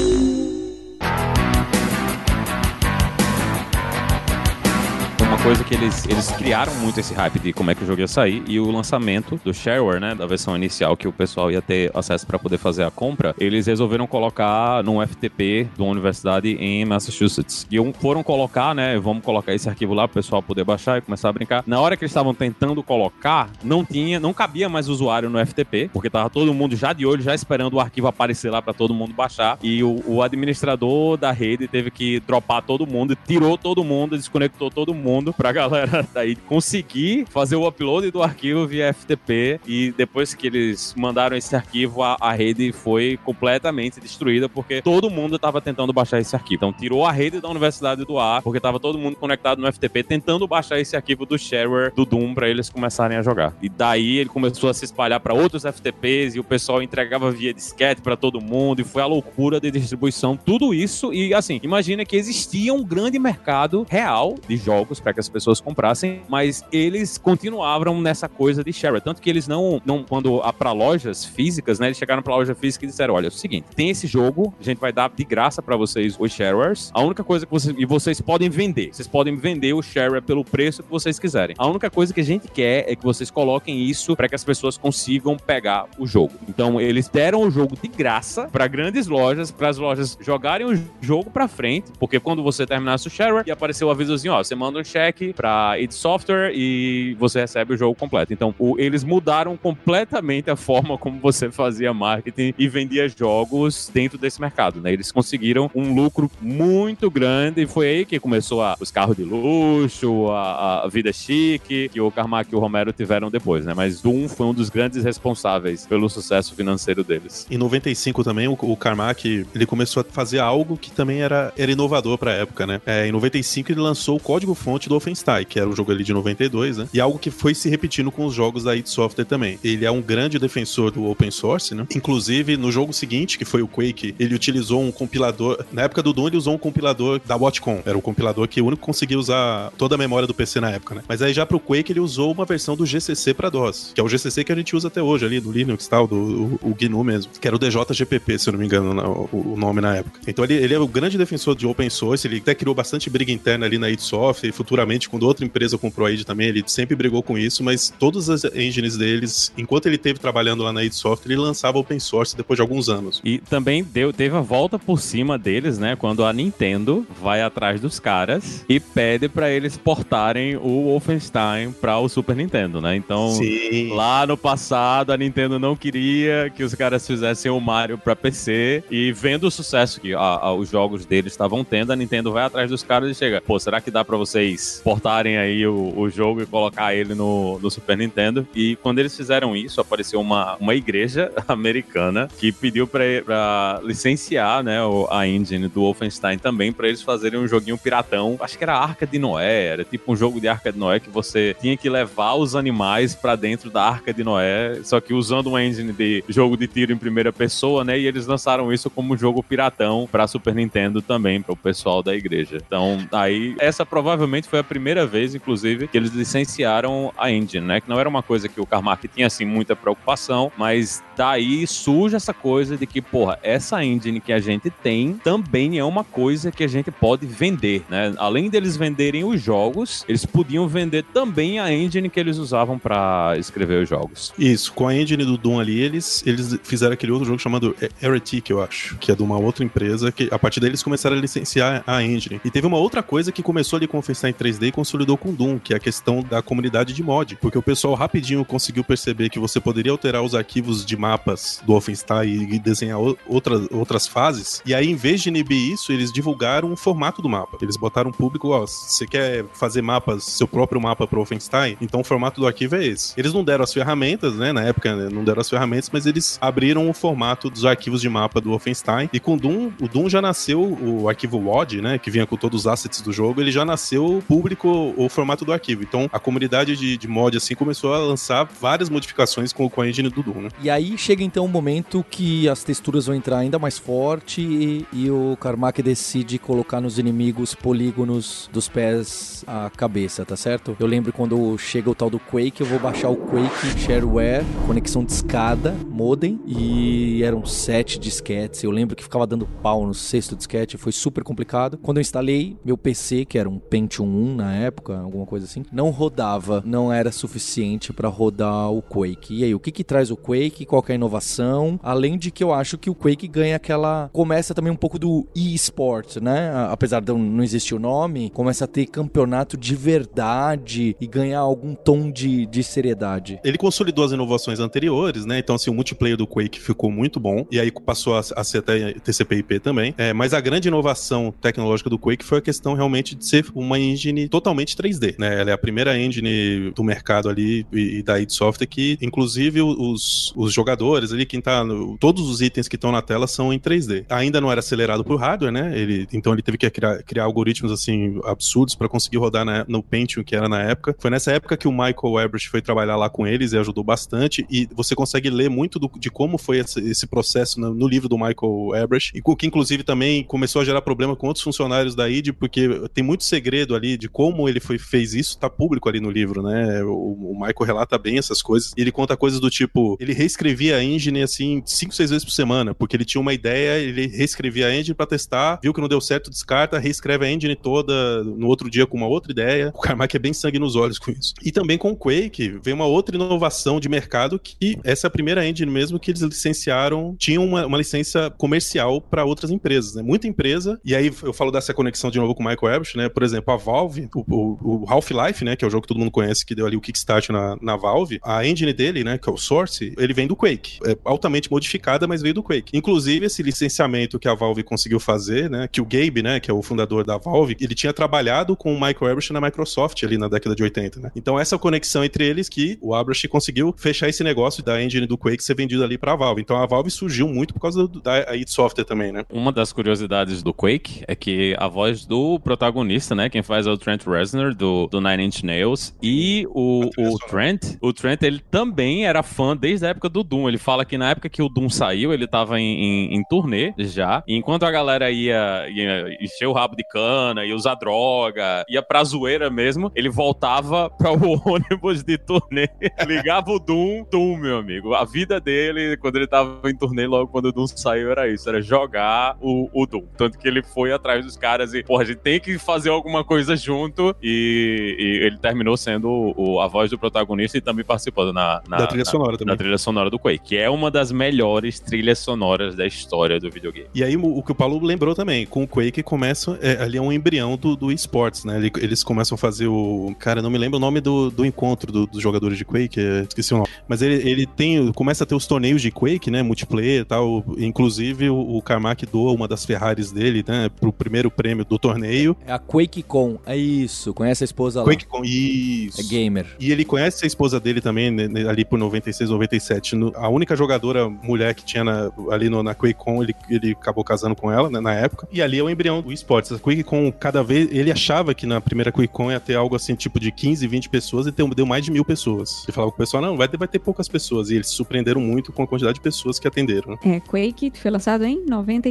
Coisa 5.47 5.63
que 5.63 5.75
eles, 5.75 6.05
eles 6.09 6.29
criaram 6.33 6.75
muito 6.75 6.99
esse 6.99 7.15
hype 7.15 7.39
de 7.39 7.53
como 7.53 7.71
é 7.71 7.75
que 7.77 7.85
o 7.85 7.87
jogo 7.87 8.01
ia 8.01 8.09
sair 8.09 8.43
e 8.49 8.59
o 8.59 8.69
lançamento 8.69 9.41
do 9.45 9.55
shareware, 9.55 10.01
né, 10.01 10.13
da 10.13 10.27
versão 10.27 10.57
inicial 10.57 10.97
que 10.97 11.07
o 11.07 11.13
pessoal 11.13 11.53
ia 11.53 11.63
ter 11.63 11.89
acesso 11.95 12.27
para 12.27 12.37
poder 12.37 12.59
fazer 12.59 12.83
a 12.83 12.91
compra, 12.91 13.33
eles 13.39 13.65
resolveram 13.69 14.09
colocar 14.09 14.83
num 14.83 15.01
FTP 15.07 15.69
de 15.73 15.81
uma 15.81 15.93
universidade 15.93 16.49
em 16.49 16.85
Massachusetts. 16.85 17.65
E 17.71 17.77
foram 18.01 18.25
colocar, 18.25 18.75
né, 18.75 18.99
vamos 18.99 19.23
colocar 19.23 19.55
esse 19.55 19.69
arquivo 19.69 19.95
lá 19.95 20.09
para 20.09 20.15
o 20.15 20.21
pessoal 20.21 20.43
poder 20.43 20.65
baixar 20.65 20.99
e 20.99 21.01
começar 21.01 21.29
a 21.29 21.33
brincar. 21.33 21.63
Na 21.65 21.81
hora 21.81 21.97
que 21.97 22.03
eles 22.03 22.11
estavam 22.11 22.35
tentando 22.35 22.83
colocar, 22.83 23.49
não 23.63 23.85
tinha, 23.85 24.19
não 24.19 24.35
cabia 24.35 24.69
mais 24.69 24.89
usuário 24.89 25.31
no 25.31 25.39
FTP, 25.47 25.91
porque 25.93 26.11
tava 26.11 26.29
todo 26.29 26.53
mundo 26.53 26.75
já 26.75 26.93
de 26.93 27.07
olho, 27.07 27.23
já 27.23 27.37
esperando 27.37 27.75
o 27.75 27.81
arquivo 27.81 28.09
aparecer 28.09 28.51
lá 28.51 28.61
para 28.61 28.73
todo 28.73 28.93
mundo 28.93 29.15
baixar. 29.15 29.61
E 29.63 29.85
o, 29.85 30.03
o 30.09 30.23
administrador 30.23 31.17
da 31.17 31.31
rede 31.31 31.69
teve 31.69 31.93
que 31.93 32.19
dropar 32.19 32.63
todo 32.63 32.85
mundo, 32.85 33.17
tirou 33.25 33.57
todo 33.57 33.85
mundo, 33.85 34.17
desconectou 34.17 34.73
todo 34.73 34.93
mundo 34.93 35.36
pra 35.37 35.53
galera 35.53 36.07
daí 36.13 36.37
conseguir 36.37 37.27
fazer 37.29 37.57
o 37.57 37.67
upload 37.67 38.11
do 38.11 38.23
arquivo 38.23 38.67
via 38.67 38.93
FTP 38.93 39.61
e 39.67 39.93
depois 39.97 40.35
que 40.35 40.47
eles 40.47 40.95
mandaram 40.97 41.37
esse 41.37 41.55
arquivo, 41.55 42.03
a, 42.03 42.17
a 42.21 42.33
rede 42.33 42.73
foi 42.73 43.19
completamente 43.25 44.01
destruída 44.01 44.49
porque 44.49 44.83
todo 44.83 45.11
mundo 45.11 45.37
estava 45.37 45.61
tentando 45.61 45.93
baixar 45.93 46.21
esse 46.21 46.35
arquivo. 46.35 46.57
Então 46.57 46.73
tirou 46.73 47.05
a 47.05 47.13
rede 47.13 47.41
da 47.41 47.49
Universidade 47.49 48.05
do 48.05 48.19
Ar 48.19 48.43
porque 48.43 48.59
estava 48.59 48.81
todo 48.81 48.99
mundo 48.99 49.17
conectado 49.17 49.61
no 49.61 49.73
FTP 49.73 50.03
tentando 50.03 50.47
baixar 50.47 50.81
esse 50.81 50.97
arquivo 50.97 51.27
do 51.27 51.39
shareware 51.39 51.93
do 51.95 52.05
Doom 52.05 52.35
para 52.35 52.49
eles 52.49 52.71
começarem 52.71 53.17
a 53.17 53.23
jogar. 53.23 53.55
E 53.61 53.69
daí 53.69 54.19
ele 54.19 54.29
começou 54.29 54.71
a 54.71 54.75
se 54.75 54.85
espalhar 54.85 55.21
para 55.21 55.35
outros 55.35 55.63
FTPs 55.63 56.35
e 56.35 56.41
o 56.41 56.45
pessoal 56.45 56.83
entregava 56.83 57.31
via 57.31 57.53
disquete 57.53 58.01
para 58.01 58.17
todo 58.17 58.41
mundo 58.41 58.81
e 58.81 58.85
foi 58.85 59.03
a 59.03 59.07
loucura 59.07 59.61
de 59.61 59.71
distribuição, 59.71 60.37
tudo 60.37 60.73
isso 60.73 61.13
e 61.13 61.35
assim, 61.35 61.61
imagina 61.63 62.05
que 62.05 62.17
existia 62.17 62.73
um 62.73 62.85
grande 62.85 63.19
mercado 63.19 63.87
real 63.89 64.35
de 64.49 64.57
jogos 64.57 65.01
para 65.01 65.13
que 65.13 65.21
pessoas 65.29 65.61
comprassem, 65.61 66.23
mas 66.29 66.65
eles 66.73 67.19
continuavam 67.19 68.01
nessa 68.01 68.29
coisa 68.29 68.63
de 68.65 68.73
share. 68.73 69.01
Tanto 69.01 69.21
que 69.21 69.31
eles 69.31 69.47
não, 69.47 69.81
não 69.85 70.03
quando 70.03 70.41
para 70.59 70.73
lojas 70.73 71.25
físicas, 71.25 71.79
né, 71.79 71.87
eles 71.89 71.99
chegaram 71.99 72.23
para 72.23 72.35
loja 72.35 72.55
física 72.55 72.85
e 72.85 72.89
disseram: 72.89 73.15
olha, 73.15 73.27
é 73.27 73.29
o 73.29 73.33
seguinte, 73.33 73.67
tem 73.75 73.91
esse 73.91 74.07
jogo, 74.07 74.55
a 74.59 74.63
gente 74.63 74.79
vai 74.79 74.93
dar 74.93 75.11
de 75.15 75.25
graça 75.25 75.63
para 75.63 75.77
vocês 75.77 76.17
os 76.19 76.33
sharers. 76.33 76.91
A 76.95 77.03
única 77.03 77.23
coisa 77.23 77.47
que 77.47 77.53
vocês 77.53 77.75
e 77.77 77.85
vocês 77.85 78.21
podem 78.21 78.49
vender, 78.49 78.91
vocês 78.93 79.09
podem 79.09 79.37
vender 79.37 79.73
o 79.73 79.83
share 79.83 80.21
pelo 80.23 80.45
preço 80.45 80.83
que 80.83 80.91
vocês 80.91 81.19
quiserem. 81.19 81.55
A 81.59 81.67
única 81.67 81.91
coisa 81.91 82.13
que 82.13 82.21
a 82.21 82.25
gente 82.25 82.49
quer 82.49 82.91
é 82.91 82.97
que 82.97 83.05
vocês 83.05 83.31
coloquem 83.31 83.83
isso 83.83 84.17
para 84.17 84.29
que 84.29 84.35
as 84.35 84.45
pessoas 84.45 84.77
consigam 84.77 85.37
pegar 85.37 85.87
o 85.99 86.07
jogo. 86.07 86.33
Então 86.49 86.81
eles 86.81 87.09
deram 87.09 87.43
o 87.43 87.51
jogo 87.51 87.77
de 87.81 87.89
graça 87.89 88.49
para 88.49 88.67
grandes 88.67 89.07
lojas, 89.07 89.51
para 89.51 89.69
as 89.69 89.79
lojas 89.79 90.17
jogarem 90.21 90.67
o 90.67 90.85
jogo 91.01 91.31
para 91.31 91.49
frente, 91.49 91.91
porque 91.99 92.19
quando 92.21 92.43
você 92.43 92.67
terminasse 92.67 93.07
o 93.07 93.11
share 93.11 93.43
e 93.47 93.51
apareceu 93.51 93.89
o 93.89 93.91
avisozinho, 93.91 94.35
ó, 94.35 94.43
você 94.43 94.55
manda 94.55 94.79
um 94.79 94.85
cheque 94.85 95.16
cheque 95.17 95.33
para 95.33 95.79
id 95.81 95.93
Software 95.93 96.53
e 96.55 97.17
você 97.19 97.41
recebe 97.41 97.75
o 97.75 97.77
jogo 97.77 97.95
completo. 97.99 98.33
Então, 98.33 98.55
o, 98.59 98.79
eles 98.79 99.03
mudaram 99.03 99.57
completamente 99.57 100.51
a 100.51 100.57
forma 100.57 100.99
como 100.99 101.19
você 101.19 101.51
fazia 101.51 101.93
marketing 101.95 102.53
e 102.59 102.69
vendia 102.69 103.09
jogos 103.09 103.91
dentro 103.93 104.19
desse 104.19 104.41
mercado, 104.41 104.81
né? 104.81 104.93
Eles 104.93 105.11
conseguiram 105.11 105.71
um 105.75 105.95
lucro 105.95 106.31
muito 106.41 107.11
grande 107.11 107.63
e 107.63 107.67
foi 107.67 107.89
aí 107.89 108.05
que 108.05 108.21
começou 108.21 108.63
a, 108.63 108.77
os 108.79 108.91
carros 108.91 109.17
de 109.17 109.25
luxo, 109.25 110.29
a, 110.31 110.85
a 110.85 110.89
vida 110.89 111.13
chique, 111.13 111.89
que 111.89 112.01
o 112.01 112.11
Carmack 112.11 112.53
e 112.53 112.57
o 112.57 112.59
Romero 112.59 112.93
tiveram 112.93 113.31
depois, 113.31 113.65
né? 113.65 113.73
Mas 113.75 114.01
Doom 114.01 114.29
foi 114.29 114.47
um 114.47 114.55
dos 114.55 114.69
grandes 114.69 115.03
responsáveis 115.03 115.87
pelo 115.87 116.09
sucesso 116.09 116.55
financeiro 116.55 117.03
deles. 117.03 117.47
Em 117.51 117.57
95 117.57 118.23
também, 118.23 118.49
o, 118.49 118.57
o 118.61 118.77
Carmack, 118.77 119.47
ele 119.55 119.67
começou 119.67 120.03
a 120.03 120.05
fazer 120.05 120.39
algo 120.39 120.77
que 120.77 120.91
também 120.91 121.23
era, 121.23 121.53
era 121.57 121.71
inovador 121.71 122.19
para 122.19 122.33
a 122.33 122.35
época, 122.35 122.67
né? 122.67 122.81
É, 122.85 123.07
em 123.07 123.13
95 123.13 123.73
ele 123.73 123.81
lançou 123.81 124.17
o 124.17 124.21
código-fonte 124.21 124.89
do 124.89 124.96
Wolfenstein, 124.97 125.45
que 125.45 125.59
era 125.59 125.69
um 125.69 125.75
jogo 125.75 125.93
ali 125.93 126.05
de 126.05 126.13
92, 126.13 126.79
né? 126.79 126.89
E 126.93 127.01
algo 127.01 127.19
que 127.19 127.31
foi 127.31 127.55
se 127.55 127.69
repetindo 127.69 128.11
com 128.11 128.25
os 128.27 128.35
jogos 128.35 128.65
da 128.65 128.75
id 128.75 128.87
Software 128.87 129.25
também. 129.25 129.59
Ele 129.63 129.85
é 129.85 129.91
um 129.91 130.01
grande 130.01 130.39
defensor 130.39 130.91
do 130.91 131.05
open 131.07 131.31
source, 131.31 131.75
né? 131.75 131.87
Inclusive, 131.95 132.57
no 132.57 132.71
jogo 132.73 132.93
seguinte, 132.93 133.39
que 133.39 133.45
foi 133.45 133.63
o 133.63 133.69
Quake, 133.69 134.15
ele 134.19 134.35
utilizou 134.35 134.83
um 134.83 134.91
compilador. 134.91 135.65
Na 135.73 135.83
época 135.83 136.03
do 136.03 136.13
Doom, 136.13 136.29
ele 136.29 136.37
usou 136.37 136.55
um 136.55 136.59
compilador 136.59 137.21
da 137.25 137.37
Watcom. 137.37 137.83
Era 137.85 137.97
o 137.97 138.03
compilador 138.03 138.49
que 138.49 138.61
o 138.61 138.67
único 138.67 138.85
conseguia 138.85 139.19
usar 139.19 139.73
toda 139.77 139.95
a 139.95 139.99
memória 139.99 140.27
do 140.27 140.35
PC 140.35 140.61
na 140.61 140.71
época, 140.71 140.95
né? 140.95 141.03
Mas 141.09 141.23
aí 141.23 141.33
já 141.33 141.45
pro 141.45 141.61
Quake, 141.61 141.93
ele 141.93 142.01
usou 142.01 142.33
uma 142.33 142.45
versão 142.45 142.77
do 142.77 142.87
GCC 142.87 143.35
para 143.35 143.51
DOS, 143.51 143.93
que 143.95 144.01
é 144.01 144.05
o 144.05 144.09
GCC 144.09 144.45
que 144.45 144.53
a 144.53 144.57
gente 144.57 144.75
usa 144.75 144.89
até 144.89 145.03
hoje 145.03 145.25
ali, 145.25 145.41
do 145.41 145.53
Linux 145.53 145.87
e 145.87 145.91
tal, 145.91 146.07
do 146.07 146.17
o, 146.17 146.71
o 146.71 146.75
GNU 146.75 147.05
mesmo, 147.05 147.33
que 147.41 147.47
era 147.47 147.57
o 147.57 147.59
DJGPP, 147.59 148.39
se 148.39 148.49
eu 148.49 148.53
não 148.53 148.61
me 148.61 148.67
engano, 148.67 149.29
o, 149.33 149.53
o 149.53 149.57
nome 149.57 149.81
na 149.81 149.97
época. 149.97 150.21
Então 150.27 150.45
ele, 150.45 150.55
ele 150.55 150.75
é 150.75 150.79
o 150.79 150.87
grande 150.87 151.19
defensor 151.19 151.55
de 151.55 151.67
open 151.67 151.91
source, 151.91 152.27
ele 152.27 152.39
até 152.39 152.55
criou 152.55 152.75
bastante 152.75 153.09
briga 153.11 153.33
interna 153.33 153.67
ali 153.67 153.79
na 153.79 153.91
id 153.91 154.01
Software 154.01 154.49
e 154.49 154.53
futuramente 154.53 154.86
posteriormente, 154.87 155.09
quando 155.09 155.25
outra 155.25 155.45
empresa 155.45 155.77
comprou 155.77 156.07
a 156.07 156.11
id 156.11 156.23
também, 156.25 156.49
ele 156.49 156.63
sempre 156.67 156.95
brigou 156.95 157.23
com 157.23 157.37
isso, 157.37 157.63
mas 157.63 157.93
todas 157.99 158.31
as 158.31 158.45
engines 158.45 158.97
deles, 158.97 159.53
enquanto 159.59 159.87
ele 159.87 159.99
teve 159.99 160.19
trabalhando 160.19 160.63
lá 160.63 160.73
na 160.73 160.85
id 160.85 160.93
Software, 160.93 161.33
ele 161.33 161.41
lançava 161.41 161.79
open 161.79 161.99
source 161.99 162.37
depois 162.37 162.57
de 162.57 162.63
alguns 162.63 162.89
anos. 162.89 163.21
E 163.25 163.39
também 163.39 163.83
deu, 163.83 164.13
teve 164.13 164.37
a 164.37 164.41
volta 164.41 164.79
por 164.79 165.01
cima 165.01 165.37
deles, 165.39 165.79
né? 165.79 165.97
Quando 165.97 166.25
a 166.25 166.33
Nintendo 166.33 167.07
vai 167.21 167.43
atrás 167.43 167.81
dos 167.81 167.99
caras 167.99 168.65
e 168.69 168.79
pede 168.79 169.29
para 169.29 169.51
eles 169.51 169.77
portarem 169.77 170.57
o 170.57 170.85
Wolfenstein 170.85 171.73
para 171.73 171.99
o 171.99 172.09
Super 172.09 172.37
Nintendo, 172.37 172.81
né? 172.81 172.97
Então, 172.97 173.31
Sim. 173.31 173.93
lá 173.93 174.27
no 174.27 174.37
passado, 174.37 175.13
a 175.13 175.17
Nintendo 175.17 175.59
não 175.59 175.75
queria 175.75 176.51
que 176.55 176.63
os 176.63 176.75
caras 176.75 177.07
fizessem 177.07 177.51
o 177.51 177.61
Mario 177.61 177.99
para 177.99 178.15
PC 178.15 178.85
e 178.91 179.13
vendo 179.13 179.47
o 179.47 179.51
sucesso 179.51 180.01
que 180.01 180.15
a, 180.15 180.19
a, 180.19 180.55
os 180.55 180.71
jogos 180.71 181.05
deles 181.05 181.33
estavam 181.33 181.65
tendo, 181.65 181.93
a 181.93 181.97
Nintendo 181.97 182.33
vai 182.33 182.45
atrás 182.45 182.71
dos 182.71 182.83
caras 182.83 183.11
e 183.11 183.15
chega, 183.15 183.41
pô, 183.41 183.59
será 183.59 183.81
que 183.81 183.91
dá 183.91 184.05
para 184.05 184.17
vocês 184.17 184.76
portarem 184.81 185.39
aí 185.39 185.67
o, 185.67 185.93
o, 185.97 186.09
jogo 186.11 186.43
e 186.43 186.47
colocar 186.47 186.95
ele 186.95 187.15
no, 187.15 187.59
no 187.59 187.71
Super 187.71 187.97
Nintendo? 187.97 188.47
E 188.55 188.77
quando 188.77 188.99
eles 188.99 189.17
fizeram 189.17 189.57
isso, 189.57 189.81
apareceu 189.81 190.21
uma, 190.21 190.57
uma 190.57 190.75
igreja 190.75 191.33
americana 191.49 192.29
que 192.39 192.53
pediu 192.53 192.87
para 192.87 193.81
licenciar, 193.83 194.63
né, 194.63 194.79
a 195.11 195.27
engine 195.27 195.69
do 195.69 195.81
Wolfenstein 195.81 196.39
também 196.39 196.73
para 196.73 196.89
eles 196.89 197.03
fazerem 197.03 197.39
um 197.39 197.49
joguinho 197.49 197.79
piratão. 197.79 198.37
Acho 198.41 198.57
que 198.57 198.65
era 198.65 198.77
Arca 198.77 199.07
de 199.07 199.19
Noé, 199.19 199.67
era 199.67 199.85
tipo 199.85 200.13
um 200.13 200.17
jogo 200.17 200.41
de 200.41 200.49
Arca 200.49 200.73
de 200.73 200.79
Noé 200.79 201.01
que 201.01 201.11
você 201.11 201.55
tinha 201.61 201.77
que 201.77 201.89
levar 201.89 202.35
os 202.35 202.55
animais 202.55 203.15
para 203.15 203.37
dentro 203.37 203.71
da 203.71 203.83
Arca 203.83 204.13
de 204.13 204.23
Noé, 204.23 204.81
só 204.85 205.01
que 205.01 205.15
usando 205.15 205.49
uma 205.49 205.63
engine 205.63 205.93
de 205.93 206.25
jogo 206.29 206.57
de 206.57 206.67
tiro 206.67 206.93
em 206.93 206.97
primeira 206.97 207.33
pessoa, 207.33 207.85
né? 207.85 207.99
E 207.99 208.07
eles 208.07 208.27
lançaram 208.27 208.73
isso 208.73 208.91
como 208.91 209.17
jogo 209.17 209.43
piratão 209.43 210.09
para 210.11 210.27
Super 210.27 210.55
Nintendo 210.55 211.01
também, 211.01 211.41
para 211.41 211.53
o 211.53 211.57
pessoal 211.57 212.03
da 212.03 212.15
igreja. 212.15 212.59
Então, 212.67 213.07
aí 213.13 213.55
essa 213.59 213.85
provavelmente 213.85 214.49
foi 214.49 214.59
a 214.59 214.65
primeira 214.67 215.07
vez, 215.07 215.35
inclusive, 215.35 215.89
que 215.89 215.97
eles 215.97 216.11
licenciaram 216.11 217.13
a 217.17 217.31
engine, 217.31 217.67
né? 217.67 217.81
Que 217.81 217.89
não 217.89 217.99
era 217.99 218.09
uma 218.09 218.23
coisa 218.23 218.49
que 218.49 218.61
o 218.61 218.67
Carmack 218.67 219.09
tinha 219.09 219.27
assim 219.27 219.45
muita 219.45 219.75
preocupação, 219.75 220.53
mas 220.57 221.03
daí 221.17 221.67
surge 221.67 222.17
essa 222.17 222.35
coisa 222.35 222.77
de 222.77 222.87
que, 222.87 223.01
porra, 223.01 223.39
essa 223.43 223.83
engine 223.85 224.21
que 224.21 224.33
a 224.33 224.39
gente 224.39 224.71
tem 224.71 225.15
também 225.23 225.79
é 225.79 225.85
uma 225.85 226.05
coisa 226.05 226.51
que 226.51 226.65
a 226.65 226.69
gente 226.69 226.91
pode 226.91 227.27
vender, 227.27 227.85
né? 227.89 228.15
Além 228.19 228.51
deles 228.51 228.77
venderem 228.77 229.25
os 229.25 229.41
jogos, 229.41 230.05
eles 230.09 230.27
podiam 230.27 230.67
vender 230.69 231.05
também 231.05 231.59
a 231.61 231.73
engine 231.73 232.11
que 232.11 232.19
eles 232.19 232.39
usavam 232.39 232.79
para 232.79 233.35
escrever 233.39 233.83
os 233.83 233.89
jogos. 233.89 234.33
Isso, 234.39 234.73
com 234.73 234.89
a 234.89 234.95
engine 234.95 235.25
do 235.25 235.39
Doom 235.39 235.61
ali, 235.61 235.81
eles, 235.81 236.23
eles 236.27 236.59
fizeram 236.63 236.95
aquele 236.95 237.13
outro 237.13 237.27
jogo 237.27 237.39
chamado 237.39 237.75
Heretic, 238.03 238.51
eu 238.51 238.63
acho, 238.63 238.97
que 238.99 239.13
é 239.13 239.15
de 239.15 239.23
uma 239.23 239.39
outra 239.39 239.65
empresa, 239.65 240.11
que 240.11 240.29
a 240.31 240.39
partir 240.39 240.61
daí 240.61 240.71
eles 240.71 240.83
começaram 240.83 241.17
a 241.17 241.21
licenciar 241.21 241.83
a 241.87 242.03
engine. 242.03 242.41
E 242.45 242.51
teve 242.51 242.67
uma 242.67 242.79
outra 242.79 243.03
coisa 243.03 243.31
que 243.31 243.43
começou 243.43 243.77
ali 243.77 243.87
com 243.87 243.99
o 243.99 244.03
em 244.25 244.33
3D 244.57 244.69
e 244.69 244.73
consolidou 244.73 245.17
com 245.17 245.35
Doom, 245.35 245.59
que 245.59 245.73
é 245.73 245.77
a 245.77 245.81
questão 245.81 246.23
da 246.23 246.43
comunidade 246.43 246.93
de 246.93 247.03
mod, 247.03 247.37
porque 247.37 247.59
o 247.59 247.63
pessoal 247.63 247.95
rapidinho 247.95 248.45
conseguiu 248.45 248.83
perceber 248.83 249.29
que 249.29 249.39
você 249.39 249.61
poderia 249.61 249.93
alterar 249.93 250.23
os 250.23 250.35
arquivos 250.35 250.85
de 250.85 250.97
mapas 250.97 251.61
do 251.65 251.73
Wolfenstein 251.73 252.49
e 252.51 252.59
desenhar 252.59 252.99
outras, 253.27 253.69
outras 253.71 254.07
fases, 254.07 254.63
e 254.65 254.75
aí 254.75 254.91
em 254.91 254.95
vez 254.95 255.21
de 255.21 255.29
inibir 255.29 255.73
isso, 255.73 255.93
eles 255.93 256.13
divulgaram 256.13 256.73
o 256.73 256.77
formato 256.77 257.21
do 257.21 257.29
mapa. 257.29 257.59
Eles 257.61 257.77
botaram 257.77 258.11
público, 258.11 258.49
ó, 258.49 258.67
você 258.67 259.07
quer 259.07 259.45
fazer 259.53 259.83
mapas, 259.83 260.25
seu 260.25 260.49
próprio 260.49 260.81
mapa 260.81 261.07
pro 261.07 261.19
Wolfenstein? 261.19 261.77
Então 261.81 262.01
o 262.01 262.05
formato 262.05 262.41
do 262.41 262.47
arquivo 262.47 262.77
é 262.77 262.87
esse. 262.87 263.15
Eles 263.17 263.33
não 263.33 263.45
deram 263.45 263.65
as 263.65 263.73
ferramentas, 263.73 264.35
né, 264.35 264.53
na 264.53 264.63
época 264.63 264.95
né, 264.95 265.09
não 265.13 265.25
deram 265.25 265.41
as 265.41 265.51
ferramentas, 265.51 265.91
mas 265.93 266.07
eles 266.07 266.39
abriram 266.41 266.89
o 266.89 266.93
formato 266.93 267.51
dos 267.51 267.65
arquivos 267.65 268.01
de 268.01 268.09
mapa 268.09 268.41
do 268.41 268.51
Wolfenstein, 268.51 269.11
e 269.13 269.21
com 269.21 269.37
Doom, 269.37 269.71
o 269.81 269.89
Doom 269.89 270.09
já 270.09 270.23
nasceu, 270.23 270.61
o 270.61 271.09
arquivo 271.09 271.39
WOD, 271.39 271.81
né, 271.81 271.99
que 271.99 272.11
vinha 272.11 272.27
com 272.27 272.37
todos 272.37 272.63
os 272.63 272.67
assets 272.67 273.01
do 273.01 273.13
jogo, 273.13 273.41
ele 273.41 273.51
já 273.51 273.65
nasceu 273.65 274.23
público 274.27 274.46
o 274.55 275.09
formato 275.09 275.45
do 275.45 275.53
arquivo. 275.53 275.83
Então 275.83 276.09
a 276.13 276.19
comunidade 276.19 276.77
de, 276.77 276.97
de 276.97 277.09
mod, 277.09 277.37
assim, 277.37 277.55
começou 277.55 277.95
a 277.95 277.99
lançar 277.99 278.45
várias 278.45 278.89
modificações 278.89 279.53
com, 279.53 279.69
com 279.69 279.81
a 279.81 279.89
engine 279.89 280.09
do 280.09 280.23
Doom, 280.23 280.43
né. 280.43 280.49
E 280.63 280.71
aí 280.71 280.97
chega 280.99 281.23
então 281.23 281.45
o 281.45 281.47
um 281.47 281.51
momento 281.51 282.05
que 282.11 282.49
as 282.49 282.63
texturas 282.63 283.07
vão 283.07 283.15
entrar 283.15 283.39
ainda 283.39 283.59
mais 283.59 283.79
forte 283.79 284.41
e, 284.41 284.87
e 284.93 285.11
o 285.11 285.37
Carmack 285.41 285.83
decide 285.83 286.39
colocar 286.39 286.81
nos 286.81 286.99
inimigos 286.99 287.55
polígonos 287.55 288.49
dos 288.53 288.69
pés 288.69 289.45
a 289.47 289.71
cabeça, 289.71 290.25
tá 290.25 290.37
certo? 290.37 290.77
Eu 290.79 290.87
lembro 290.87 291.13
quando 291.13 291.57
chega 291.59 291.91
o 291.91 291.95
tal 291.95 292.11
do 292.11 292.19
Quake, 292.19 292.61
eu 292.61 292.67
vou 292.67 292.79
baixar 292.79 293.09
o 293.09 293.17
Quake 293.17 293.79
Shareware, 293.81 294.45
conexão 294.67 295.05
de 295.05 295.13
escada, 295.13 295.75
modem, 295.89 296.41
e 296.47 297.23
eram 297.23 297.45
sete 297.45 297.99
disquetes. 297.99 298.63
Eu 298.63 298.71
lembro 298.71 298.97
que 298.97 299.03
ficava 299.03 299.27
dando 299.27 299.47
pau 299.63 299.87
no 299.87 299.95
sexto 299.95 300.37
disquete, 300.37 300.77
foi 300.77 300.93
super 300.93 301.23
complicado. 301.23 301.79
Quando 301.79 301.99
eu 301.99 302.03
instalei 302.03 302.57
meu 302.65 302.77
PC, 302.77 303.25
que 303.25 303.39
era 303.39 303.49
um 303.49 303.59
Pentium 303.59 304.07
1 304.07 304.36
na 304.37 304.55
época, 304.55 304.99
alguma 304.99 305.27
coisa 305.27 305.47
assim, 305.47 305.65
não 305.73 305.91
rodava, 305.91 306.63
não 306.65 306.93
era 306.93 307.11
suficiente 307.11 307.93
para 307.93 308.09
rodar 308.09 308.71
o 308.71 308.83
Quake. 308.83 309.35
E 309.35 309.45
aí, 309.45 309.55
o 309.55 309.61
que 309.61 309.73
que 309.73 309.85
traz 309.85 310.11
o 310.11 310.17
Quake? 310.17 310.65
Qual 310.65 310.85
é 310.89 310.93
a 310.93 310.95
inovação? 310.95 311.81
Além 311.83 312.19
de 312.19 312.31
que 312.31 312.45
eu 312.45 312.53
acho 312.53 312.79
que 312.79 312.91
o 312.91 312.95
Quake 312.95 313.27
ganha 313.27 313.57
aquela 313.57 314.11
começa 314.13 314.55
também 314.55 314.73
um 314.73 314.77
pouco 314.77 314.99
do 314.99 315.27
e-sport, 315.35 316.17
né? 316.17 316.53
Apesar 316.71 317.01
de 317.01 317.13
não 317.13 317.43
existir 317.43 317.75
o 317.75 317.79
nome, 317.79 318.31
começa 318.31 318.65
a 318.65 318.69
ter 318.69 318.87
campeonato 318.87 319.57
de 319.57 319.75
verdade 319.75 320.97
e 321.01 321.07
ganhar 321.07 321.41
algum 321.41 321.75
tom 321.75 322.11
de, 322.11 322.47
de 322.47 322.63
seriedade. 322.63 323.41
Ele 323.45 323.59
consolidou 323.59 324.05
as 324.05 324.13
inovações 324.13 324.61
anteriores, 324.61 325.25
né? 325.25 325.39
Então, 325.39 325.57
assim, 325.57 325.71
o 325.71 325.75
multiplayer 325.75 326.17
do 326.17 326.27
Quake 326.27 326.61
ficou 326.61 326.91
muito 326.91 327.19
bom. 327.19 327.47
E 327.51 327.59
aí 327.59 327.71
passou 327.71 328.17
a, 328.17 328.21
a 328.21 328.45
ser 328.45 328.59
até 328.59 328.93
TCP/IP 328.95 329.61
também. 329.61 329.95
É, 329.97 330.13
mas 330.13 330.35
a 330.35 330.41
grande 330.41 330.69
inovação 330.69 331.33
tecnológica 331.41 331.91
do 331.91 331.99
Quake 331.99 332.25
foi 332.25 332.39
a 332.39 332.43
questão 332.43 332.75
realmente 332.75 333.15
de 333.15 333.25
ser 333.25 333.47
uma 333.55 333.79
engine 333.79 334.26
totalmente 334.29 334.77
3D, 334.77 335.17
né? 335.19 335.41
Ela 335.41 335.51
é 335.51 335.53
a 335.53 335.59
primeira 335.59 335.99
engine 335.99 336.71
do 336.73 336.83
mercado 336.85 337.29
ali 337.29 337.67
e, 337.73 337.99
e 337.99 338.03
da 338.03 338.21
id 338.21 338.31
Software 338.31 338.67
que, 338.67 338.99
inclusive, 339.01 339.63
os, 339.63 340.33
os 340.37 340.53
jogadores 340.53 341.13
ali, 341.13 341.27
quem 341.27 341.41
tá. 341.41 341.65
No, 341.65 341.97
todos 341.99 342.29
os 342.29 342.41
itens 342.41 342.69
que 342.69 342.77
estão 342.77 342.93
na 342.93 343.03
tela 343.03 343.27
são 343.27 343.53
em 343.53 343.59
3D. 343.59 344.05
Ainda 344.09 344.41
não 344.41 344.51
era 344.51 344.61
acelerado 344.61 345.05
por 345.05 345.17
hardware, 345.17 345.53
né? 345.53 345.79
Ele, 345.79 346.07
então 346.13 346.33
ele 346.33 346.43
teve 346.43 346.59
que 346.59 346.69
criar, 346.71 347.03
criar 347.03 347.25
algoritmos 347.25 347.73
assim 347.73 348.21
absurdos 348.25 348.75
para 348.75 348.89
conseguir 348.89 349.19
rodar 349.19 349.45
na, 349.45 349.65
no 349.69 349.83
Pentium 349.83 350.25
que 350.25 350.35
era 350.35 350.49
na 350.49 350.63
época. 350.63 350.95
Foi 350.99 351.11
nessa 351.11 351.33
época 351.33 351.57
que 351.57 351.69
o 351.69 351.73
Michael 351.73 352.21
Ebert 352.25 352.49
foi 352.51 352.61
trabalhar 352.61 352.97
lá 352.97 353.09
com 353.09 353.27
eles 353.27 353.53
e 353.53 353.59
ajudou 353.59 353.85
bastante. 353.85 354.47
E 354.51 354.69
você 354.75 354.95
consegue 354.95 355.31
ler 355.31 355.49
muito 355.49 355.79
do, 355.79 355.91
de 355.99 356.11
como 356.11 356.39
foi 356.39 356.59
esse, 356.59 356.81
esse 356.81 357.07
processo 357.07 357.61
no, 357.61 357.75
no, 357.75 357.87
livro 357.87 358.09
do 358.09 358.17
Michael 358.17 358.75
Ebert, 358.75 359.11
e 359.15 359.23
que 359.37 359.47
inclusive 359.47 359.83
também 359.83 360.25
começou 360.25 360.63
a 360.63 360.65
gerar 360.65 360.83
problema 360.83 361.15
com 361.15 361.27
outros 361.27 361.45
funcionários 361.45 361.95
da 361.95 362.09
ID, 362.09 362.33
porque 362.33 362.69
tem 362.93 363.05
muito 363.05 363.25
segredo 363.25 363.75
ali 363.75 363.97
de 363.97 364.09
como 364.17 364.49
ele 364.49 364.61
foi, 364.61 364.79
fez 364.79 365.13
isso, 365.13 365.37
tá 365.37 365.51
público 365.51 365.91
ali 365.91 366.01
no 366.01 366.11
livro, 366.11 366.43
né? 366.43 366.83
O, 366.85 367.33
o 367.33 367.35
Michael 367.35 367.67
relata 367.67 367.99
bem 367.99 368.17
essas 368.17 368.41
coisas. 368.41 368.73
Ele 368.75 368.91
conta 368.91 369.15
coisas 369.15 369.39
do 369.39 369.51
tipo, 369.51 369.95
ele 370.01 370.15
reescrevia 370.15 370.77
a 370.77 370.83
engine 370.83 371.21
assim, 371.21 371.63
cinco, 371.67 371.95
seis 371.95 372.09
vezes 372.09 372.25
por 372.25 372.31
semana, 372.31 372.75
porque 372.75 372.97
ele 372.97 373.05
tinha 373.05 373.21
uma 373.21 373.35
ideia, 373.35 373.79
ele 373.79 374.07
reescrevia 374.07 374.69
a 374.69 374.75
engine 374.75 374.95
para 374.95 375.05
testar, 375.05 375.61
viu 375.63 375.75
que 375.75 375.83
não 375.83 375.87
deu 375.87 376.01
certo, 376.01 376.31
descarta, 376.31 376.79
reescreve 376.79 377.27
a 377.27 377.31
engine 377.31 377.55
toda 377.55 378.25
no 378.25 378.47
outro 378.47 378.71
dia 378.71 378.87
com 378.87 378.97
uma 378.97 379.07
outra 379.07 379.31
ideia. 379.31 379.71
O 379.75 379.81
Carmack 379.81 380.17
é 380.17 380.19
bem 380.19 380.33
sangue 380.33 380.59
nos 380.59 380.77
olhos 380.77 380.99
com 380.99 381.11
isso. 381.11 381.35
E 381.45 381.53
também 381.53 381.77
com 381.77 381.91
o 381.91 381.97
Quake, 381.97 382.59
veio 382.65 382.75
uma 382.75 382.87
outra 382.87 383.15
inovação 383.15 383.79
de 383.79 383.87
mercado 383.87 384.39
que 384.39 384.79
essa 384.83 385.07
é 385.07 385.09
a 385.09 385.11
primeira 385.11 385.47
engine 385.47 385.71
mesmo 385.71 386.01
que 386.01 386.11
eles 386.11 386.23
licenciaram, 386.23 387.15
tinha 387.19 387.39
uma, 387.39 387.67
uma 387.67 387.77
licença 387.77 388.31
comercial 388.31 388.99
para 388.99 389.27
outras 389.27 389.51
empresas, 389.51 389.95
né? 389.95 390.03
Muita 390.03 390.27
empresa, 390.27 390.81
e 390.83 390.95
aí 390.95 391.13
eu 391.23 391.35
falo 391.35 391.51
dessa 391.51 391.75
conexão 391.75 392.11
de 392.11 392.19
novo 392.19 392.35
com 392.35 392.43
o 392.43 392.47
Michael 392.47 392.77
Ebert, 392.77 392.97
né? 392.97 393.11
Por 393.11 393.23
exemplo, 393.23 393.53
a 393.53 393.59
Valve, 393.59 393.96
o, 394.15 394.25
o, 394.29 394.85
o 394.85 394.85
Half-Life, 394.89 395.45
né? 395.45 395.57
Que 395.57 395.65
é 395.65 395.69
o 395.69 395.71
jogo 395.71 395.83
que 395.83 395.89
todo 395.89 395.99
mundo 395.99 396.11
conhece, 396.11 396.45
que 396.45 396.55
deu 396.55 396.67
ali 396.67 396.77
o 396.77 396.81
kickstart 396.81 397.31
na, 397.31 397.57
na 397.61 397.77
Valve, 397.77 398.19
a 398.23 398.47
engine 398.47 398.73
dele, 398.73 399.05
né? 399.05 399.19
Que 399.19 399.29
é 399.29 399.33
o 399.33 399.37
Source, 399.37 399.95
ele 399.99 400.13
vem 400.13 400.27
do 400.27 400.37
Quake. 400.37 400.79
É 400.85 400.97
altamente 401.05 401.51
modificada, 401.51 402.07
mas 402.07 402.23
veio 402.23 402.35
do 402.35 402.43
Quake. 402.43 402.77
Inclusive, 402.77 403.27
esse 403.27 403.43
licenciamento 403.43 404.19
que 404.19 404.29
a 404.29 404.35
Valve 404.35 404.63
conseguiu 404.63 405.01
fazer, 405.01 405.49
né? 405.51 405.69
Que 405.71 405.81
o 405.81 405.85
Gabe, 405.85 406.23
né? 406.23 406.41
Que 406.41 406.51
é 406.51 406.55
o 406.55 406.63
fundador 406.63 407.05
da 407.05 407.17
Valve, 407.17 407.57
ele 407.61 407.75
tinha 407.75 407.93
trabalhado 407.93 408.57
com 408.57 408.73
o 408.73 408.75
Michael 408.75 409.13
Ebert 409.13 409.31
na 409.31 409.41
Microsoft 409.41 410.03
ali 410.03 410.19
na 410.19 410.29
década 410.29 410.55
de 410.55 410.63
80, 410.63 411.01
né? 411.01 411.11
Então, 411.15 411.39
essa 411.39 411.59
conexão 411.59 412.05
entre 412.05 412.27
eles 412.27 412.49
que 412.49 412.79
o 412.81 412.97
Ebert 412.97 413.29
conseguiu 413.29 413.75
fechar 413.77 414.09
esse 414.09 414.23
negócio 414.23 414.63
da 414.63 414.83
engine 414.83 415.07
do 415.07 415.17
Quake 415.17 415.43
ser 415.43 415.55
vendido 415.55 415.83
ali 415.85 415.99
pra 415.99 416.15
Valve. 416.15 416.41
Então, 416.43 416.57
a 416.57 416.67
Valve 416.67 416.91
surgiu 416.91 417.29
muito 417.29 417.55
por 417.55 417.61
causa 417.61 417.87
do, 417.87 418.01
da 418.01 418.35
id 418.35 418.49
Software 418.49 418.85
também, 418.85 419.13
né? 419.13 419.25
Uma 419.31 419.53
das 419.53 419.73
curiosidades 419.73 420.43
do 420.43 420.53
Quake 420.53 421.05
é 421.07 421.15
que 421.15 421.55
a 421.59 421.69
voz 421.69 422.05
do 422.05 422.39
protagonista, 422.41 423.15
né? 423.15 423.29
Quem 423.29 423.43
faz 423.43 423.67
o 423.67 423.77
Trent 423.87 424.05
Reznor, 424.05 424.53
do, 424.53 424.89
do 424.89 425.01
Nine 425.01 425.27
Inch 425.27 425.45
Nails. 425.45 425.95
E 426.03 426.45
o, 426.51 426.91
o 426.99 427.19
Trent, 427.29 427.77
o 427.81 427.93
Trent, 427.93 428.21
ele 428.23 428.41
também 428.51 429.07
era 429.07 429.23
fã 429.23 429.57
desde 429.57 429.87
a 429.87 429.91
época 429.91 430.09
do 430.09 430.25
Doom. 430.25 430.49
Ele 430.49 430.59
fala 430.59 430.85
que 430.85 430.99
na 430.99 431.11
época 431.11 431.29
que 431.29 431.41
o 431.41 431.49
Doom 431.49 431.71
saiu, 431.71 432.13
ele 432.13 432.27
tava 432.27 432.59
em, 432.59 432.65
em, 432.65 433.15
em 433.15 433.23
turnê 433.29 433.73
já. 433.79 434.25
E 434.27 434.35
enquanto 434.35 434.65
a 434.65 434.73
galera 434.73 435.09
ia, 435.09 435.69
ia 435.69 436.17
encher 436.21 436.49
o 436.49 436.53
rabo 436.53 436.75
de 436.75 436.83
cana, 436.83 437.47
ia 437.47 437.55
usar 437.55 437.77
droga, 437.77 438.65
ia 438.69 438.83
pra 438.83 439.05
zoeira 439.05 439.49
mesmo, 439.49 439.93
ele 439.95 440.09
voltava 440.09 440.91
para 440.99 441.13
o 441.13 441.41
ônibus 441.47 442.03
de 442.03 442.19
turnê, 442.19 442.69
ligava 443.07 443.53
o 443.53 443.61
Doom, 443.61 444.05
Doom, 444.11 444.37
meu 444.37 444.59
amigo. 444.59 444.95
A 444.95 445.05
vida 445.05 445.39
dele, 445.39 445.97
quando 445.99 446.17
ele 446.17 446.27
tava 446.27 446.69
em 446.69 446.77
turnê, 446.77 447.07
logo 447.07 447.31
quando 447.31 447.47
o 447.47 447.53
Doom 447.53 447.69
saiu, 447.69 448.11
era 448.11 448.29
isso, 448.29 448.49
era 448.49 448.61
jogar 448.61 449.37
o, 449.41 449.71
o 449.73 449.87
Doom. 449.87 450.07
Tanto 450.17 450.37
que 450.41 450.49
ele 450.49 450.65
foi 450.65 450.93
atrás 450.93 451.25
dos 451.25 451.37
caras 451.37 451.73
e, 451.73 451.85
porra, 451.85 452.03
a 452.03 452.07
gente 452.07 452.19
tem 452.19 452.41
que 452.41 452.59
fazer 452.59 452.91
alguma 452.91 453.23
coisa 453.23 453.55
junto 453.55 453.76
junto 453.77 454.17
e, 454.23 454.97
e 454.99 455.27
ele 455.27 455.37
terminou 455.39 455.77
sendo 455.77 456.09
o, 456.37 456.61
a 456.61 456.67
voz 456.67 456.91
do 456.91 456.99
protagonista 456.99 457.59
e 457.59 457.61
também 457.61 457.85
participando 457.85 458.33
na, 458.33 458.63
na 458.69 458.79
da 458.79 458.87
trilha 458.87 459.05
na, 459.05 459.11
sonora 459.11 459.37
também. 459.37 459.53
na 459.53 459.57
trilha 459.57 459.79
sonora 459.79 460.11
do 460.11 460.19
Quake, 460.19 460.41
que 460.45 460.57
é 460.57 460.69
uma 460.71 460.91
das 460.91 461.13
melhores 461.13 461.79
trilhas 461.81 462.19
sonoras 462.19 462.75
da 462.75 462.87
história 462.87 463.39
do 463.39 463.51
videogame. 463.51 463.89
E 463.95 464.03
aí, 464.03 464.17
o 464.17 464.43
que 464.43 464.53
o 464.53 464.55
Paulo 464.55 464.83
lembrou 464.85 465.15
também, 465.15 465.45
com 465.47 465.63
o 465.63 465.69
Quake 465.69 466.03
começa, 466.03 466.59
é, 466.63 466.83
ali 466.83 466.97
é 466.99 467.03
um 467.03 467.13
embrião 467.13 467.57
do, 467.57 467.77
do 467.77 467.93
esportes, 467.93 468.45
né? 468.45 468.57
Ele- 468.57 468.73
Eles 468.79 469.03
começam 469.05 469.35
a 469.35 469.39
fazer 469.39 469.67
o. 469.67 470.15
Cara, 470.19 470.41
não 470.43 470.51
me 470.51 470.59
lembro 470.59 470.77
o 470.79 470.81
nome 470.81 471.01
do, 471.01 471.31
do 471.31 471.45
encontro 471.45 471.91
do- 471.93 472.07
dos 472.07 472.23
jogadores 472.23 472.57
de 472.59 472.65
Quake, 472.65 472.99
é, 473.01 473.21
esqueci 473.29 473.53
o 473.55 473.59
nome. 473.59 473.69
Mas 473.89 474.03
ele, 474.03 474.29
ele 474.29 474.47
tem. 474.47 474.93
Começa 474.93 475.25
a 475.25 475.27
ter 475.27 475.35
os 475.35 475.47
torneios 475.47 475.83
de 475.83 475.91
Quake, 475.91 476.31
né? 476.31 476.43
Multiplayer 476.43 477.03
e 477.03 477.05
tal. 477.05 477.45
Inclusive, 477.59 478.31
o, 478.31 478.57
o 478.57 478.63
Carmack 478.63 479.05
doa 479.07 479.33
uma 479.33 479.47
das 479.49 479.65
Ferraris 479.65 480.11
dele, 480.13 480.45
né? 480.47 480.69
Pro 480.81 480.93
primeiro 480.93 481.31
prêmio 481.31 481.65
do 481.65 481.79
torneio. 481.79 482.37
É 482.47 482.53
a 482.53 482.59
QuakeCon, 482.59 483.39
é 483.47 483.57
isso. 483.85 484.15
Conhece 484.15 484.45
a 484.45 484.47
esposa 484.47 484.81
lá. 484.81 484.85
Quake 484.87 485.07
com. 485.07 485.25
Isso. 485.25 486.01
É 486.01 486.05
gamer. 486.05 486.47
E 486.61 486.71
ele 486.73 486.85
conhece 486.85 487.25
a 487.25 487.27
esposa 487.27 487.59
dele 487.61 487.81
também, 487.81 488.11
né, 488.11 488.29
né, 488.29 488.49
ali 488.49 488.65
por 488.65 488.79
96, 488.79 489.31
97. 489.31 489.95
No- 489.97 490.13
a 490.17 490.29
única 490.29 490.55
jogadora 490.57 491.09
mulher 491.09 491.55
que 491.55 491.65
tinha 491.65 491.85
na- 491.85 492.11
ali 492.31 492.49
no, 492.49 492.63
na 492.63 492.75
QuakeCon, 492.75 493.23
ele, 493.23 493.35
ele 493.51 493.71
acabou 493.73 494.05
casando 494.05 494.35
com 494.37 494.51
ela, 494.51 494.71
né, 494.71 494.81
na 494.81 494.95
época. 494.95 495.27
E 495.33 495.43
ali 495.43 495.59
é 495.59 495.63
o 495.63 495.69
embrião 495.71 496.01
do 496.03 496.13
esportes. 496.13 496.53
A 496.53 496.59
QuakeCon, 496.59 497.13
cada 497.13 497.43
vez, 497.43 497.69
ele 497.73 497.91
achava 497.91 498.35
que 498.35 498.47
na 498.47 498.61
primeira 498.61 498.91
QuakeCon 498.93 499.31
ia 499.33 499.41
ter 499.41 499.55
algo 499.55 499.75
assim, 499.77 499.95
tipo 499.95 500.19
de 500.21 500.31
15, 500.31 500.67
20 500.67 500.89
pessoas, 500.89 501.27
e 501.27 501.31
deu, 501.31 501.49
deu 501.49 501.67
mais 501.67 501.85
de 501.85 501.91
mil 501.91 502.05
pessoas. 502.05 502.63
Ele 502.65 502.73
falava 502.73 502.91
com 502.93 502.97
o 502.97 502.99
pessoal, 502.99 503.23
não, 503.23 503.37
vai 503.37 503.49
ter, 503.49 503.57
vai 503.57 503.69
ter 503.69 503.79
poucas 503.79 504.09
pessoas. 504.09 504.51
E 504.51 504.55
eles 504.55 504.69
se 504.69 504.75
surpreenderam 504.75 505.21
muito 505.21 505.53
com 505.53 505.63
a 505.63 505.67
quantidade 505.67 505.95
de 505.95 506.01
pessoas 506.01 506.39
que 506.39 506.47
atenderam. 506.47 506.93
né. 506.93 507.17
É, 507.17 507.21
Quake 507.21 507.73
foi 507.75 507.91
lançado 507.91 508.25
em 508.25 508.45